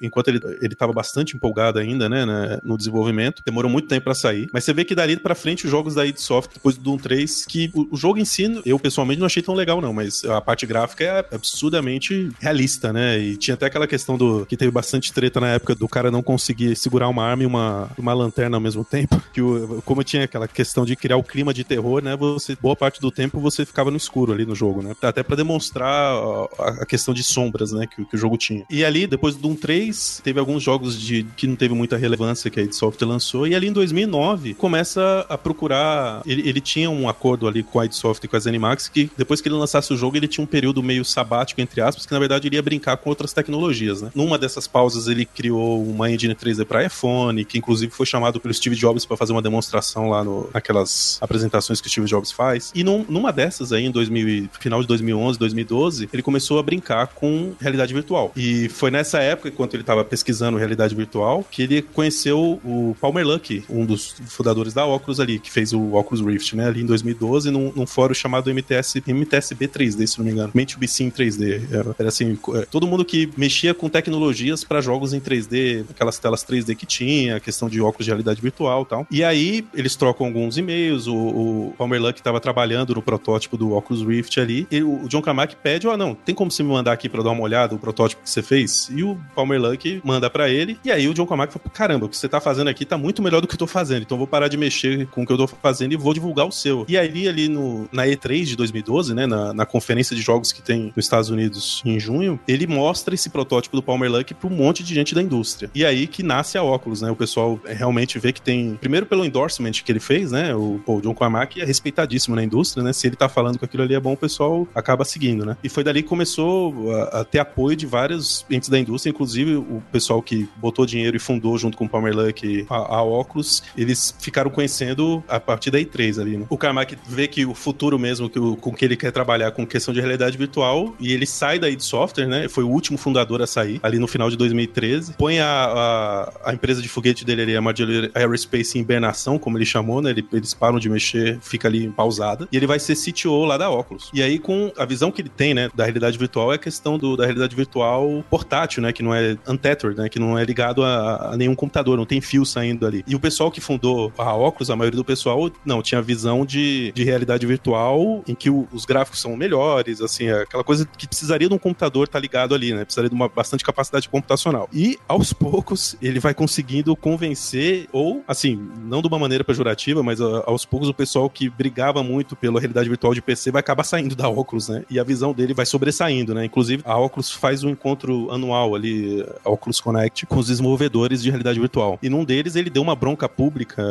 enquanto 0.00 0.28
ele 0.28 0.40
ele 0.60 0.72
estava 0.72 0.92
bastante 0.92 1.36
empolgado 1.36 1.78
ainda, 1.78 2.08
né, 2.08 2.24
né, 2.26 2.58
no 2.62 2.76
desenvolvimento. 2.76 3.42
Demorou 3.44 3.70
muito 3.70 3.88
tempo 3.88 4.04
para 4.04 4.14
sair, 4.14 4.48
mas 4.52 4.64
você 4.64 4.72
vê 4.72 4.84
que 4.84 4.94
dali 4.94 5.16
para 5.16 5.34
frente 5.34 5.64
os 5.64 5.70
jogos 5.70 5.94
da 5.94 6.04
id 6.06 6.16
Software 6.18 6.54
depois 6.54 6.76
do 6.76 6.82
Doom 6.82 6.98
3, 6.98 7.46
que 7.46 7.70
o, 7.72 7.94
o 7.94 7.96
jogo 7.96 8.18
em 8.18 8.24
si 8.24 8.44
eu 8.66 8.78
pessoalmente 8.78 9.20
não 9.20 9.26
achei 9.26 9.42
tão 9.42 9.54
legal 9.54 9.80
não, 9.80 9.92
mas 9.92 10.24
a 10.24 10.40
parte 10.40 10.66
gráfica 10.66 11.04
é 11.04 11.34
absurdamente 11.34 12.30
realista, 12.40 12.92
né? 12.92 13.18
E 13.18 13.36
tinha 13.36 13.54
até 13.54 13.66
aquela 13.66 13.86
questão 13.86 14.18
do 14.18 14.44
que 14.46 14.56
teve 14.56 14.70
bastante 14.70 15.12
treta 15.12 15.40
na 15.40 15.48
época 15.48 15.74
do 15.74 15.88
cara 15.88 16.10
não 16.10 16.22
conseguir 16.22 16.76
segurar 16.76 17.08
uma 17.08 17.24
arma 17.24 17.42
e 17.42 17.46
uma, 17.46 17.90
uma 17.96 18.12
lanterna 18.12 18.56
ao 18.56 18.60
mesmo 18.60 18.84
tempo. 18.84 19.20
Que 19.34 19.42
o, 19.42 19.82
como 19.84 20.04
tinha 20.04 20.24
aquela 20.24 20.46
questão 20.46 20.84
de 20.84 20.94
criar 20.94 21.16
o 21.16 21.22
clima 21.22 21.52
de 21.52 21.64
terror, 21.64 22.00
né? 22.00 22.16
Você, 22.16 22.56
boa 22.60 22.76
parte 22.76 23.00
do 23.00 23.10
tempo 23.10 23.40
você 23.40 23.66
ficava 23.66 23.90
no 23.90 23.96
escuro 23.96 24.32
ali 24.32 24.46
no 24.46 24.54
jogo, 24.54 24.80
né? 24.80 24.94
Até 25.02 25.24
para 25.24 25.34
demonstrar 25.34 26.14
a, 26.58 26.82
a, 26.82 26.86
questão 26.86 27.12
de 27.12 27.24
sombras, 27.34 27.72
né? 27.72 27.86
Que, 27.86 28.04
que, 28.04 28.14
o 28.14 28.18
jogo 28.18 28.36
tinha. 28.36 28.64
E 28.70 28.84
ali, 28.84 29.06
depois 29.06 29.34
do 29.34 29.42
Doom 29.42 29.56
3, 29.56 30.20
teve 30.24 30.38
alguns 30.40 30.62
jogos 30.62 30.98
de, 30.98 31.24
que 31.36 31.46
não 31.46 31.56
teve 31.56 31.74
muita 31.74 31.96
relevância 31.96 32.50
que 32.50 32.60
a 32.60 32.62
id 32.62 32.72
Software 32.72 33.06
lançou. 33.06 33.46
E 33.46 33.54
ali 33.54 33.68
em 33.68 33.72
2009, 33.72 34.54
começa 34.54 35.26
a 35.28 35.36
procurar. 35.36 36.22
Ele, 36.24 36.48
ele 36.48 36.60
tinha 36.60 36.90
um 36.90 37.08
acordo 37.08 37.46
ali 37.46 37.62
com 37.62 37.80
a 37.80 37.86
id 37.86 37.92
Software 37.92 38.26
e 38.26 38.28
com 38.28 38.36
a 38.36 38.40
ZeniMax 38.40 38.88
que 38.88 39.10
depois 39.16 39.40
que 39.40 39.48
ele 39.48 39.56
lançasse 39.56 39.92
o 39.92 39.96
jogo, 39.96 40.16
ele 40.16 40.28
tinha 40.28 40.42
um 40.42 40.46
período 40.46 40.82
meio 40.82 41.04
sabático, 41.04 41.60
entre 41.60 41.80
aspas, 41.80 42.06
que 42.06 42.12
na 42.12 42.18
verdade 42.18 42.46
iria 42.46 42.62
brincar 42.62 42.96
com 42.96 43.10
outras 43.10 43.32
tecnologias, 43.32 44.02
né? 44.02 44.10
Numa 44.14 44.38
dessas 44.38 44.66
pausas, 44.66 45.08
ele 45.08 45.24
criou 45.24 45.82
uma 45.84 46.10
engine 46.10 46.34
3D 46.34 46.64
para 46.64 46.84
iPhone, 46.84 47.44
que 47.44 47.58
inclusive 47.58 47.92
foi 47.92 48.06
chamado 48.06 48.40
pelo 48.40 48.52
Steve 48.52 48.76
Jobs 48.76 49.04
para 49.04 49.16
fazer 49.16 49.32
uma 49.32 49.42
demonstração 49.42 50.08
lá 50.08 50.22
no, 50.22 50.48
naquelas 50.52 51.18
apresentações 51.20 51.80
que 51.80 51.88
o 51.88 51.90
Steve 51.90 52.06
Jobs 52.06 52.30
faz. 52.30 52.72
E 52.74 52.84
num, 52.84 53.04
numa 53.08 53.32
dessas 53.32 53.72
aí, 53.72 53.84
em 53.84 53.90
2000, 53.90 54.48
final 54.60 54.80
de 54.80 54.86
2011, 54.86 55.38
2012, 55.38 56.08
ele 56.12 56.22
começou 56.22 56.58
a 56.58 56.62
brincar 56.62 57.08
com 57.08 57.23
realidade 57.60 57.92
virtual. 57.92 58.32
E 58.36 58.68
foi 58.68 58.90
nessa 58.90 59.18
época, 59.18 59.48
enquanto 59.48 59.74
ele 59.74 59.82
estava 59.82 60.04
pesquisando 60.04 60.58
realidade 60.58 60.94
virtual, 60.94 61.44
que 61.50 61.62
ele 61.62 61.82
conheceu 61.82 62.60
o 62.64 62.96
Palmer 63.00 63.26
Luckey, 63.26 63.64
um 63.68 63.84
dos 63.84 64.14
fundadores 64.28 64.72
da 64.72 64.84
Oculus 64.84 65.20
ali, 65.20 65.38
que 65.38 65.50
fez 65.50 65.72
o 65.72 65.94
Oculus 65.94 66.24
Rift, 66.24 66.54
né? 66.56 66.66
Ali 66.66 66.82
em 66.82 66.86
2012, 66.86 67.50
num, 67.50 67.72
num 67.74 67.86
fórum 67.86 68.14
chamado 68.14 68.50
MTS, 68.50 69.02
MTSB 69.06 69.68
3D, 69.68 70.06
se 70.06 70.18
não 70.18 70.24
me 70.24 70.32
engano. 70.32 70.50
Mente 70.54 70.76
Sim 70.86 71.10
3D. 71.10 71.72
Era, 71.72 71.96
era 71.98 72.08
assim, 72.08 72.38
é, 72.54 72.66
todo 72.70 72.86
mundo 72.86 73.04
que 73.04 73.30
mexia 73.36 73.74
com 73.74 73.88
tecnologias 73.88 74.62
para 74.62 74.80
jogos 74.80 75.12
em 75.12 75.20
3D, 75.20 75.84
aquelas 75.90 76.18
telas 76.18 76.44
3D 76.44 76.76
que 76.76 76.86
tinha, 76.86 77.40
questão 77.40 77.68
de 77.68 77.80
óculos 77.80 78.04
de 78.04 78.10
realidade 78.10 78.40
virtual 78.40 78.82
e 78.82 78.86
tal. 78.86 79.06
E 79.10 79.24
aí 79.24 79.66
eles 79.74 79.96
trocam 79.96 80.26
alguns 80.26 80.56
e-mails, 80.56 81.06
o, 81.06 81.14
o 81.14 81.74
Palmer 81.76 82.00
Luck 82.00 82.20
estava 82.20 82.40
trabalhando 82.40 82.94
no 82.94 83.02
protótipo 83.02 83.56
do 83.56 83.72
Oculus 83.72 84.06
Rift 84.06 84.38
ali, 84.38 84.66
e 84.70 84.82
o 84.82 85.08
John 85.08 85.22
Carmack 85.22 85.56
pede, 85.56 85.86
ó, 85.86 85.94
oh, 85.94 85.96
não, 85.96 86.14
tem 86.14 86.34
como 86.34 86.50
você 86.50 86.62
me 86.62 86.70
mandar 86.70 86.92
aqui 86.92 87.08
para 87.14 87.22
dar 87.22 87.30
uma 87.30 87.42
olhada 87.42 87.76
o 87.76 87.78
protótipo 87.78 88.24
que 88.24 88.28
você 88.30 88.42
fez? 88.42 88.90
E 88.90 89.04
o 89.04 89.16
Palmer 89.36 89.60
Luck 89.60 90.00
manda 90.04 90.28
para 90.28 90.48
ele, 90.48 90.76
e 90.84 90.90
aí 90.90 91.06
o 91.06 91.14
John 91.14 91.26
Carmack 91.26 91.52
fala, 91.52 91.64
caramba, 91.72 92.06
o 92.06 92.08
que 92.08 92.16
você 92.16 92.28
tá 92.28 92.40
fazendo 92.40 92.68
aqui 92.68 92.84
tá 92.84 92.98
muito 92.98 93.22
melhor 93.22 93.40
do 93.40 93.46
que 93.46 93.54
eu 93.54 93.58
tô 93.58 93.68
fazendo, 93.68 94.02
então 94.02 94.18
vou 94.18 94.26
parar 94.26 94.48
de 94.48 94.56
mexer 94.56 95.06
com 95.06 95.22
o 95.22 95.26
que 95.26 95.32
eu 95.32 95.36
tô 95.36 95.46
fazendo 95.46 95.92
e 95.92 95.96
vou 95.96 96.12
divulgar 96.12 96.44
o 96.44 96.50
seu. 96.50 96.84
E 96.88 96.98
aí 96.98 97.28
ali 97.28 97.48
no, 97.48 97.88
na 97.92 98.04
E3 98.04 98.44
de 98.46 98.56
2012, 98.56 99.14
né, 99.14 99.26
na, 99.26 99.54
na 99.54 99.64
conferência 99.64 100.16
de 100.16 100.22
jogos 100.22 100.50
que 100.50 100.60
tem 100.60 100.92
nos 100.96 101.06
Estados 101.06 101.30
Unidos 101.30 101.82
em 101.84 102.00
junho, 102.00 102.40
ele 102.48 102.66
mostra 102.66 103.14
esse 103.14 103.30
protótipo 103.30 103.76
do 103.76 103.82
Palmer 103.82 104.10
Luck 104.10 104.34
para 104.34 104.48
um 104.48 104.52
monte 104.52 104.82
de 104.82 104.92
gente 104.92 105.14
da 105.14 105.22
indústria. 105.22 105.70
E 105.72 105.84
aí 105.84 106.08
que 106.08 106.22
nasce 106.22 106.58
a 106.58 106.64
óculos, 106.64 107.00
né? 107.00 107.10
O 107.10 107.16
pessoal 107.16 107.60
realmente 107.64 108.18
vê 108.18 108.32
que 108.32 108.42
tem, 108.42 108.74
primeiro 108.80 109.06
pelo 109.06 109.24
endorsement 109.24 109.72
que 109.72 109.92
ele 109.92 110.00
fez, 110.00 110.32
né? 110.32 110.54
O, 110.54 110.80
o 110.84 111.00
John 111.00 111.14
Carmack 111.14 111.60
é 111.60 111.64
respeitadíssimo 111.64 112.34
na 112.34 112.42
indústria, 112.42 112.82
né? 112.82 112.92
Se 112.92 113.06
ele 113.06 113.16
tá 113.16 113.28
falando 113.28 113.58
que 113.58 113.64
aquilo 113.64 113.82
ali 113.82 113.94
é 113.94 114.00
bom, 114.00 114.14
o 114.14 114.16
pessoal 114.16 114.66
acaba 114.74 115.04
seguindo, 115.04 115.44
né? 115.44 115.56
E 115.62 115.68
foi 115.68 115.84
dali 115.84 116.02
que 116.02 116.08
começou 116.08 116.93
a, 117.02 117.24
ter 117.24 117.38
apoio 117.38 117.76
de 117.76 117.86
vários 117.86 118.44
entes 118.50 118.68
da 118.68 118.78
indústria, 118.78 119.10
inclusive 119.10 119.56
o 119.56 119.82
pessoal 119.92 120.22
que 120.22 120.48
botou 120.56 120.86
dinheiro 120.86 121.16
e 121.16 121.20
fundou 121.20 121.56
junto 121.58 121.76
com 121.76 121.84
o 121.84 121.88
Palmer 121.88 122.14
Luck 122.16 122.66
a, 122.68 122.74
a 122.74 123.02
óculos, 123.02 123.62
eles 123.76 124.14
ficaram 124.18 124.50
conhecendo 124.50 125.22
a 125.28 125.38
partir 125.38 125.70
da 125.70 125.78
E3 125.78 126.20
ali, 126.20 126.36
né? 126.36 126.46
O 126.48 126.58
Carmack 126.58 126.96
vê 127.08 127.26
que 127.28 127.44
o 127.44 127.54
futuro 127.54 127.98
mesmo 127.98 128.28
que 128.28 128.38
o, 128.38 128.56
com 128.56 128.72
que 128.72 128.84
ele 128.84 128.96
quer 128.96 129.10
trabalhar 129.10 129.50
com 129.52 129.66
questão 129.66 129.92
de 129.92 130.00
realidade 130.00 130.36
virtual 130.36 130.94
e 130.98 131.12
ele 131.12 131.26
sai 131.26 131.58
da 131.58 131.68
id 131.68 131.80
Software, 131.80 132.26
né? 132.26 132.48
Foi 132.48 132.64
o 132.64 132.68
último 132.68 132.98
fundador 132.98 133.42
a 133.42 133.46
sair, 133.46 133.80
ali 133.82 133.98
no 133.98 134.06
final 134.06 134.30
de 134.30 134.36
2013. 134.36 135.14
Põe 135.14 135.40
a, 135.40 135.46
a, 135.46 136.50
a 136.50 136.54
empresa 136.54 136.80
de 136.80 136.88
foguete 136.88 137.24
dele 137.24 137.42
ali, 137.42 137.56
a 137.56 137.60
Modular 137.60 138.10
Aerospace, 138.14 138.78
em 138.78 138.80
hibernação, 138.80 139.38
como 139.38 139.58
ele 139.58 139.66
chamou, 139.66 140.00
né? 140.00 140.10
Ele, 140.10 140.26
eles 140.32 140.54
param 140.54 140.78
de 140.78 140.88
mexer, 140.88 141.38
fica 141.40 141.68
ali 141.68 141.88
pausada. 141.90 142.48
E 142.50 142.56
ele 142.56 142.66
vai 142.66 142.78
ser 142.78 142.96
CTO 142.96 143.44
lá 143.44 143.56
da 143.56 143.70
Oculus. 143.70 144.10
E 144.12 144.22
aí, 144.22 144.38
com 144.38 144.72
a 144.76 144.84
visão 144.84 145.10
que 145.10 145.20
ele 145.22 145.28
tem, 145.28 145.54
né, 145.54 145.70
da 145.74 145.84
realidade 145.84 146.18
virtual, 146.18 146.52
é 146.52 146.56
a 146.56 146.58
questão 146.84 146.98
do, 146.98 147.16
da 147.16 147.24
realidade 147.24 147.56
virtual 147.56 148.22
portátil, 148.28 148.82
né? 148.82 148.92
Que 148.92 149.02
não 149.02 149.14
é 149.14 149.36
untethered, 149.48 149.98
né? 149.98 150.08
Que 150.08 150.18
não 150.18 150.38
é 150.38 150.44
ligado 150.44 150.84
a, 150.84 151.32
a 151.32 151.36
nenhum 151.36 151.54
computador, 151.54 151.96
não 151.96 152.04
tem 152.04 152.20
fio 152.20 152.44
saindo 152.44 152.86
ali. 152.86 153.02
E 153.06 153.14
o 153.14 153.20
pessoal 153.20 153.50
que 153.50 153.60
fundou 153.60 154.12
a 154.18 154.34
Oculus, 154.34 154.70
a 154.70 154.76
maioria 154.76 154.96
do 154.96 155.04
pessoal, 155.04 155.50
não, 155.64 155.80
tinha 155.82 156.02
visão 156.02 156.44
de, 156.44 156.92
de 156.92 157.02
realidade 157.02 157.46
virtual 157.46 158.22
em 158.28 158.34
que 158.34 158.50
o, 158.50 158.68
os 158.70 158.84
gráficos 158.84 159.20
são 159.20 159.36
melhores, 159.36 160.02
assim, 160.02 160.28
aquela 160.28 160.62
coisa 160.62 160.86
que 160.86 161.06
precisaria 161.06 161.48
de 161.48 161.54
um 161.54 161.58
computador 161.58 162.06
tá 162.06 162.18
ligado 162.18 162.54
ali, 162.54 162.74
né? 162.74 162.84
Precisaria 162.84 163.08
de 163.08 163.14
uma 163.14 163.28
bastante 163.28 163.64
capacidade 163.64 164.08
computacional. 164.08 164.68
E 164.72 164.98
aos 165.08 165.32
poucos 165.32 165.96
ele 166.02 166.20
vai 166.20 166.34
conseguindo 166.34 166.94
convencer, 166.94 167.88
ou 167.92 168.22
assim, 168.28 168.60
não 168.84 169.00
de 169.00 169.08
uma 169.08 169.18
maneira 169.18 169.42
pejorativa, 169.42 170.02
mas 170.02 170.20
aos 170.20 170.66
poucos 170.66 170.88
o 170.88 170.94
pessoal 170.94 171.30
que 171.30 171.48
brigava 171.48 172.02
muito 172.02 172.36
pela 172.36 172.60
realidade 172.60 172.88
virtual 172.88 173.14
de 173.14 173.22
PC 173.22 173.50
vai 173.50 173.60
acabar 173.60 173.84
saindo 173.84 174.14
da 174.14 174.28
Oculus, 174.28 174.68
né? 174.68 174.84
E 174.90 174.98
a 174.98 175.04
visão 175.04 175.32
dele 175.32 175.54
vai 175.54 175.64
sobressaindo, 175.64 176.34
né? 176.34 176.44
Inclusive, 176.44 176.73
a 176.84 176.98
Oculus 176.98 177.30
faz 177.30 177.64
um 177.64 177.70
encontro 177.70 178.30
anual 178.30 178.74
ali, 178.74 179.24
Oculus 179.44 179.80
Connect, 179.80 180.26
com 180.26 180.38
os 180.38 180.46
desenvolvedores 180.46 181.22
de 181.22 181.30
realidade 181.30 181.58
virtual. 181.58 181.98
E 182.02 182.08
num 182.08 182.24
deles 182.24 182.56
ele 182.56 182.70
deu 182.70 182.82
uma 182.82 182.94
bronca 182.94 183.28
pública, 183.28 183.82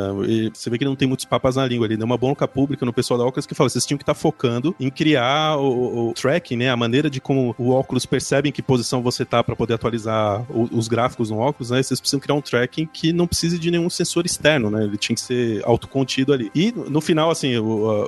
você 0.53 0.69
vê 0.69 0.77
que 0.77 0.83
ele 0.83 0.89
não 0.89 0.95
tem 0.95 1.07
muitos 1.07 1.25
papas 1.25 1.55
na 1.55 1.65
língua, 1.65 1.85
ele 1.85 1.97
deu 1.97 2.05
uma 2.05 2.17
bronca 2.17 2.47
pública 2.47 2.85
no 2.85 2.93
pessoal 2.93 3.17
da 3.17 3.25
Oculus 3.25 3.45
que 3.45 3.55
falou: 3.55 3.69
vocês 3.69 3.85
tinham 3.85 3.97
que 3.97 4.03
estar 4.03 4.13
tá 4.13 4.19
focando 4.19 4.75
em 4.79 4.89
criar 4.89 5.57
o, 5.57 6.09
o 6.09 6.13
tracking, 6.13 6.57
né? 6.57 6.69
A 6.69 6.77
maneira 6.77 7.09
de 7.09 7.19
como 7.19 7.55
o 7.57 7.71
óculos 7.71 8.05
percebe 8.05 8.49
em 8.49 8.51
que 8.51 8.61
posição 8.61 9.01
você 9.01 9.25
tá 9.25 9.43
para 9.43 9.55
poder 9.55 9.73
atualizar 9.75 10.43
o, 10.49 10.69
os 10.71 10.87
gráficos 10.87 11.29
no 11.29 11.37
óculos, 11.37 11.71
né? 11.71 11.81
Vocês 11.81 11.99
precisam 11.99 12.19
criar 12.19 12.35
um 12.35 12.41
tracking 12.41 12.85
que 12.85 13.13
não 13.13 13.27
precise 13.27 13.57
de 13.59 13.71
nenhum 13.71 13.89
sensor 13.89 14.25
externo, 14.25 14.69
né? 14.69 14.83
Ele 14.83 14.97
tinha 14.97 15.15
que 15.15 15.21
ser 15.21 15.61
autocontido 15.65 16.33
ali. 16.33 16.51
E 16.55 16.71
no 16.71 17.01
final, 17.01 17.29
assim, 17.29 17.53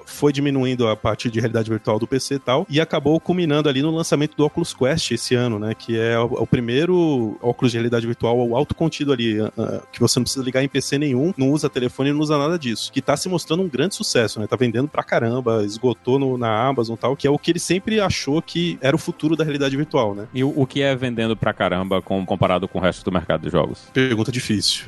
foi 0.05 0.31
diminuindo 0.31 0.87
a 0.87 0.95
parte 0.95 1.29
de 1.29 1.39
realidade 1.39 1.69
virtual 1.69 1.99
do 1.99 2.07
PC 2.07 2.35
e 2.35 2.39
tal, 2.39 2.65
e 2.69 2.79
acabou 2.79 3.19
culminando 3.19 3.69
ali 3.69 3.81
no 3.81 3.91
lançamento 3.91 4.35
do 4.35 4.45
Oculus 4.65 4.73
Quest 4.73 5.11
esse 5.11 5.35
ano, 5.35 5.59
né? 5.59 5.73
Que 5.75 5.99
é 5.99 6.17
o, 6.19 6.25
o 6.25 6.47
primeiro 6.47 7.37
óculos 7.41 7.71
de 7.71 7.77
realidade 7.77 8.07
virtual 8.07 8.55
autocontido 8.55 9.13
ali, 9.13 9.39
uh, 9.39 9.51
que 9.91 9.99
você 9.99 10.19
não 10.19 10.23
precisa 10.23 10.43
ligar 10.43 10.63
em 10.63 10.67
PC 10.67 10.97
nenhum, 10.97 11.33
não 11.37 11.51
usa 11.51 11.69
telefone, 11.69 12.11
não 12.11 12.19
usa 12.19 12.37
nada 12.37 12.57
disso. 12.57 12.91
Que 12.91 13.01
tá 13.01 13.15
se 13.15 13.29
mostrando 13.29 13.63
um 13.63 13.69
grande 13.69 13.95
sucesso, 13.95 14.39
né? 14.39 14.47
Tá 14.47 14.55
vendendo 14.55 14.87
pra 14.87 15.03
caramba, 15.03 15.63
esgotou 15.63 16.17
no, 16.17 16.37
na 16.37 16.67
Amazon 16.67 16.95
e 16.95 16.97
tal, 16.97 17.15
que 17.15 17.27
é 17.27 17.29
o 17.29 17.37
que 17.37 17.51
ele 17.51 17.59
sempre 17.59 17.99
achou 17.99 18.41
que 18.41 18.77
era 18.81 18.95
o 18.95 18.99
futuro 18.99 19.35
da 19.35 19.43
realidade 19.43 19.77
virtual, 19.77 20.15
né? 20.15 20.27
E 20.33 20.43
o, 20.43 20.53
o 20.55 20.65
que 20.65 20.81
é 20.81 20.95
vendendo 20.95 21.35
pra 21.35 21.53
caramba 21.53 22.01
com, 22.01 22.25
comparado 22.25 22.67
com 22.67 22.79
o 22.79 22.81
resto 22.81 23.03
do 23.03 23.11
mercado 23.11 23.41
de 23.41 23.49
jogos? 23.49 23.89
Pergunta 23.93 24.31
difícil. 24.31 24.85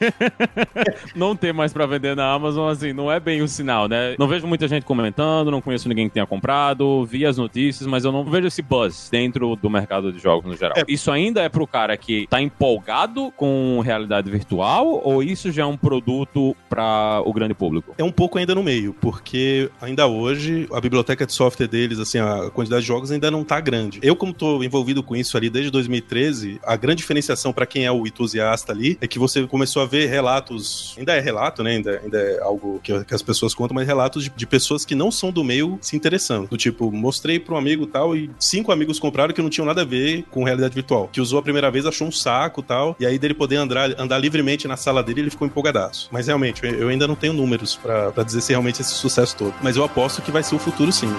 não 1.14 1.34
ter 1.34 1.52
mais 1.52 1.72
pra 1.72 1.86
vender 1.86 2.14
na 2.14 2.32
Amazon, 2.32 2.70
assim, 2.70 2.92
não 2.92 3.10
é 3.10 3.18
bem 3.18 3.42
o 3.42 3.48
sinal, 3.48 3.88
né? 3.88 4.14
Não 4.18 4.28
vejo 4.28 4.46
muita 4.46 4.68
gente 4.68 4.84
comentando, 4.84 5.50
não 5.50 5.60
conheço 5.60 5.88
ninguém 5.88 6.08
que 6.08 6.14
tenha 6.14 6.26
comprado, 6.26 7.04
vi 7.06 7.24
as 7.24 7.36
notícias, 7.36 7.86
mas 7.86 8.04
eu 8.04 8.12
não 8.12 8.24
vejo 8.24 8.46
esse 8.46 8.62
buzz 8.62 8.89
dentro 9.10 9.56
do 9.56 9.70
mercado 9.70 10.12
de 10.12 10.18
jogos 10.18 10.50
no 10.50 10.56
geral. 10.56 10.76
É. 10.76 10.84
Isso 10.88 11.10
ainda 11.10 11.42
é 11.42 11.48
pro 11.48 11.66
cara 11.66 11.96
que 11.96 12.26
tá 12.28 12.40
empolgado 12.40 13.32
com 13.36 13.80
realidade 13.80 14.30
virtual 14.30 15.00
ou 15.04 15.22
isso 15.22 15.50
já 15.50 15.62
é 15.62 15.66
um 15.66 15.76
produto 15.76 16.56
para 16.68 17.22
o 17.24 17.32
grande 17.32 17.54
público? 17.54 17.94
É 17.98 18.04
um 18.04 18.12
pouco 18.12 18.38
ainda 18.38 18.54
no 18.54 18.62
meio, 18.62 18.94
porque 19.00 19.70
ainda 19.80 20.06
hoje 20.06 20.68
a 20.72 20.80
biblioteca 20.80 21.26
de 21.26 21.32
software 21.32 21.66
deles, 21.66 21.98
assim, 21.98 22.18
a 22.18 22.50
quantidade 22.50 22.82
de 22.82 22.88
jogos 22.88 23.10
ainda 23.10 23.30
não 23.30 23.44
tá 23.44 23.60
grande. 23.60 23.98
Eu, 24.02 24.16
como 24.16 24.32
tô 24.32 24.62
envolvido 24.62 25.02
com 25.02 25.16
isso 25.16 25.36
ali 25.36 25.50
desde 25.50 25.70
2013, 25.70 26.60
a 26.64 26.76
grande 26.76 26.98
diferenciação 26.98 27.52
para 27.52 27.66
quem 27.66 27.84
é 27.84 27.92
o 27.92 28.06
entusiasta 28.06 28.72
ali 28.72 28.98
é 29.00 29.06
que 29.06 29.18
você 29.18 29.46
começou 29.46 29.82
a 29.82 29.86
ver 29.86 30.06
relatos, 30.06 30.94
ainda 30.98 31.14
é 31.14 31.20
relato, 31.20 31.62
né? 31.62 31.72
Ainda, 31.76 32.00
ainda 32.02 32.18
é 32.18 32.40
algo 32.40 32.80
que, 32.82 33.04
que 33.04 33.14
as 33.14 33.22
pessoas 33.22 33.54
contam, 33.54 33.74
mas 33.74 33.86
relatos 33.86 34.24
de, 34.24 34.30
de, 34.30 34.46
pessoas 34.46 34.84
que 34.84 34.94
não 34.94 35.10
são 35.10 35.30
do 35.30 35.44
meio 35.44 35.78
se 35.80 35.96
interessando. 35.96 36.48
Do 36.48 36.56
tipo, 36.56 36.90
mostrei 36.90 37.38
para 37.38 37.54
um 37.54 37.58
amigo 37.58 37.86
tal 37.86 38.16
e 38.16 38.30
cinco 38.38 38.72
amigos 38.72 38.79
compraram 38.98 39.32
que 39.34 39.42
não 39.42 39.50
tinham 39.50 39.66
nada 39.66 39.82
a 39.82 39.84
ver 39.84 40.24
com 40.30 40.44
realidade 40.44 40.74
virtual. 40.74 41.08
Que 41.12 41.20
usou 41.20 41.38
a 41.38 41.42
primeira 41.42 41.70
vez, 41.70 41.86
achou 41.86 42.06
um 42.06 42.12
saco 42.12 42.62
tal. 42.62 42.96
E 42.98 43.06
aí 43.06 43.18
dele 43.18 43.34
poder 43.34 43.56
andar, 43.56 43.90
andar 43.98 44.18
livremente 44.18 44.66
na 44.66 44.76
sala 44.76 45.02
dele, 45.02 45.20
ele 45.20 45.30
ficou 45.30 45.46
empolgadaço. 45.46 46.08
Mas 46.10 46.26
realmente, 46.26 46.64
eu 46.64 46.88
ainda 46.88 47.06
não 47.06 47.14
tenho 47.14 47.32
números 47.32 47.76
para 47.76 48.22
dizer 48.22 48.40
se 48.40 48.52
realmente 48.52 48.80
esse 48.80 48.94
sucesso 48.94 49.36
todo. 49.36 49.54
Mas 49.62 49.76
eu 49.76 49.84
aposto 49.84 50.22
que 50.22 50.30
vai 50.30 50.42
ser 50.42 50.54
o 50.54 50.58
futuro 50.58 50.92
sim. 50.92 51.10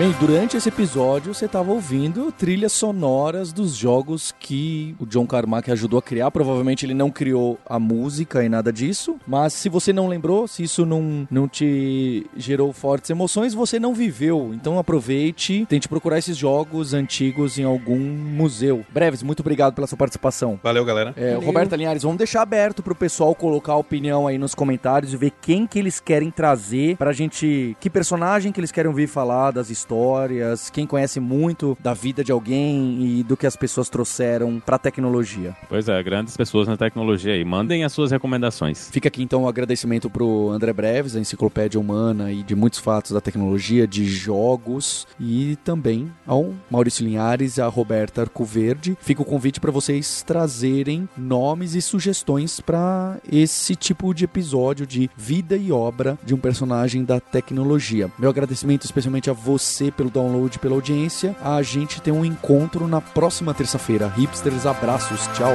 Bem, 0.00 0.16
durante 0.18 0.56
esse 0.56 0.70
episódio 0.70 1.34
você 1.34 1.44
estava 1.44 1.70
ouvindo 1.70 2.32
trilhas 2.32 2.72
sonoras 2.72 3.52
dos 3.52 3.76
jogos 3.76 4.34
que 4.40 4.96
o 4.98 5.04
John 5.04 5.26
Carmack 5.26 5.70
ajudou 5.70 5.98
a 5.98 6.02
criar. 6.02 6.30
Provavelmente 6.30 6.86
ele 6.86 6.94
não 6.94 7.10
criou 7.10 7.58
a 7.68 7.78
música 7.78 8.42
e 8.42 8.48
nada 8.48 8.72
disso, 8.72 9.18
mas 9.26 9.52
se 9.52 9.68
você 9.68 9.92
não 9.92 10.08
lembrou, 10.08 10.48
se 10.48 10.62
isso 10.62 10.86
não, 10.86 11.28
não 11.30 11.46
te 11.46 12.26
gerou 12.34 12.72
fortes 12.72 13.10
emoções, 13.10 13.52
você 13.52 13.78
não 13.78 13.92
viveu. 13.92 14.52
Então 14.54 14.78
aproveite, 14.78 15.66
tente 15.68 15.86
procurar 15.86 16.16
esses 16.16 16.34
jogos 16.34 16.94
antigos 16.94 17.58
em 17.58 17.64
algum 17.64 18.00
museu. 18.00 18.86
Breves, 18.88 19.22
muito 19.22 19.40
obrigado 19.40 19.74
pela 19.74 19.86
sua 19.86 19.98
participação. 19.98 20.58
Valeu, 20.62 20.82
galera. 20.82 21.12
É, 21.14 21.34
Roberta 21.34 21.76
Linhares, 21.76 22.04
vamos 22.04 22.16
deixar 22.16 22.40
aberto 22.40 22.82
pro 22.82 22.94
pessoal 22.94 23.34
colocar 23.34 23.74
a 23.74 23.76
opinião 23.76 24.26
aí 24.26 24.38
nos 24.38 24.54
comentários 24.54 25.12
e 25.12 25.16
ver 25.18 25.32
quem 25.42 25.66
que 25.66 25.78
eles 25.78 26.00
querem 26.00 26.30
trazer 26.30 26.96
pra 26.96 27.12
gente, 27.12 27.76
que 27.78 27.90
personagem 27.90 28.50
que 28.50 28.60
eles 28.60 28.72
querem 28.72 28.88
ouvir 28.88 29.06
falar 29.06 29.50
das 29.50 29.68
histórias 29.68 29.89
histórias, 29.90 30.70
quem 30.70 30.86
conhece 30.86 31.18
muito 31.18 31.76
da 31.80 31.92
vida 31.92 32.22
de 32.22 32.30
alguém 32.30 33.18
e 33.18 33.22
do 33.24 33.36
que 33.36 33.44
as 33.44 33.56
pessoas 33.56 33.88
trouxeram 33.88 34.62
pra 34.64 34.78
tecnologia. 34.78 35.56
Pois 35.68 35.88
é, 35.88 36.00
grandes 36.00 36.36
pessoas 36.36 36.68
na 36.68 36.76
tecnologia 36.76 37.34
aí. 37.34 37.44
Mandem 37.44 37.82
as 37.82 37.92
suas 37.92 38.12
recomendações. 38.12 38.88
Fica 38.92 39.08
aqui 39.08 39.20
então 39.20 39.40
o 39.40 39.44
um 39.44 39.48
agradecimento 39.48 40.08
pro 40.08 40.48
André 40.50 40.72
Breves, 40.72 41.16
a 41.16 41.20
enciclopédia 41.20 41.80
humana 41.80 42.30
e 42.30 42.44
de 42.44 42.54
muitos 42.54 42.78
fatos 42.78 43.10
da 43.10 43.20
tecnologia, 43.20 43.84
de 43.84 44.04
jogos 44.04 45.08
e 45.18 45.56
também 45.64 46.12
ao 46.24 46.54
Maurício 46.70 47.04
Linhares 47.04 47.56
e 47.56 47.60
a 47.60 47.66
Roberta 47.66 48.20
Arcoverde. 48.20 48.96
Fica 49.00 49.22
o 49.22 49.24
convite 49.24 49.58
para 49.58 49.72
vocês 49.72 50.22
trazerem 50.22 51.08
nomes 51.16 51.74
e 51.74 51.82
sugestões 51.82 52.60
para 52.60 53.18
esse 53.30 53.74
tipo 53.74 54.14
de 54.14 54.24
episódio 54.24 54.86
de 54.86 55.10
vida 55.16 55.56
e 55.56 55.72
obra 55.72 56.16
de 56.24 56.32
um 56.32 56.38
personagem 56.38 57.02
da 57.02 57.18
tecnologia. 57.18 58.08
Meu 58.16 58.30
agradecimento 58.30 58.84
especialmente 58.84 59.28
a 59.28 59.32
você 59.32 59.69
você 59.70 59.90
pelo 59.90 60.10
download, 60.10 60.58
pela 60.58 60.74
audiência. 60.74 61.34
A 61.40 61.62
gente 61.62 62.00
tem 62.02 62.12
um 62.12 62.24
encontro 62.24 62.86
na 62.86 63.00
próxima 63.00 63.54
terça-feira. 63.54 64.08
Hipsters, 64.08 64.66
abraços, 64.66 65.26
tchau. 65.28 65.54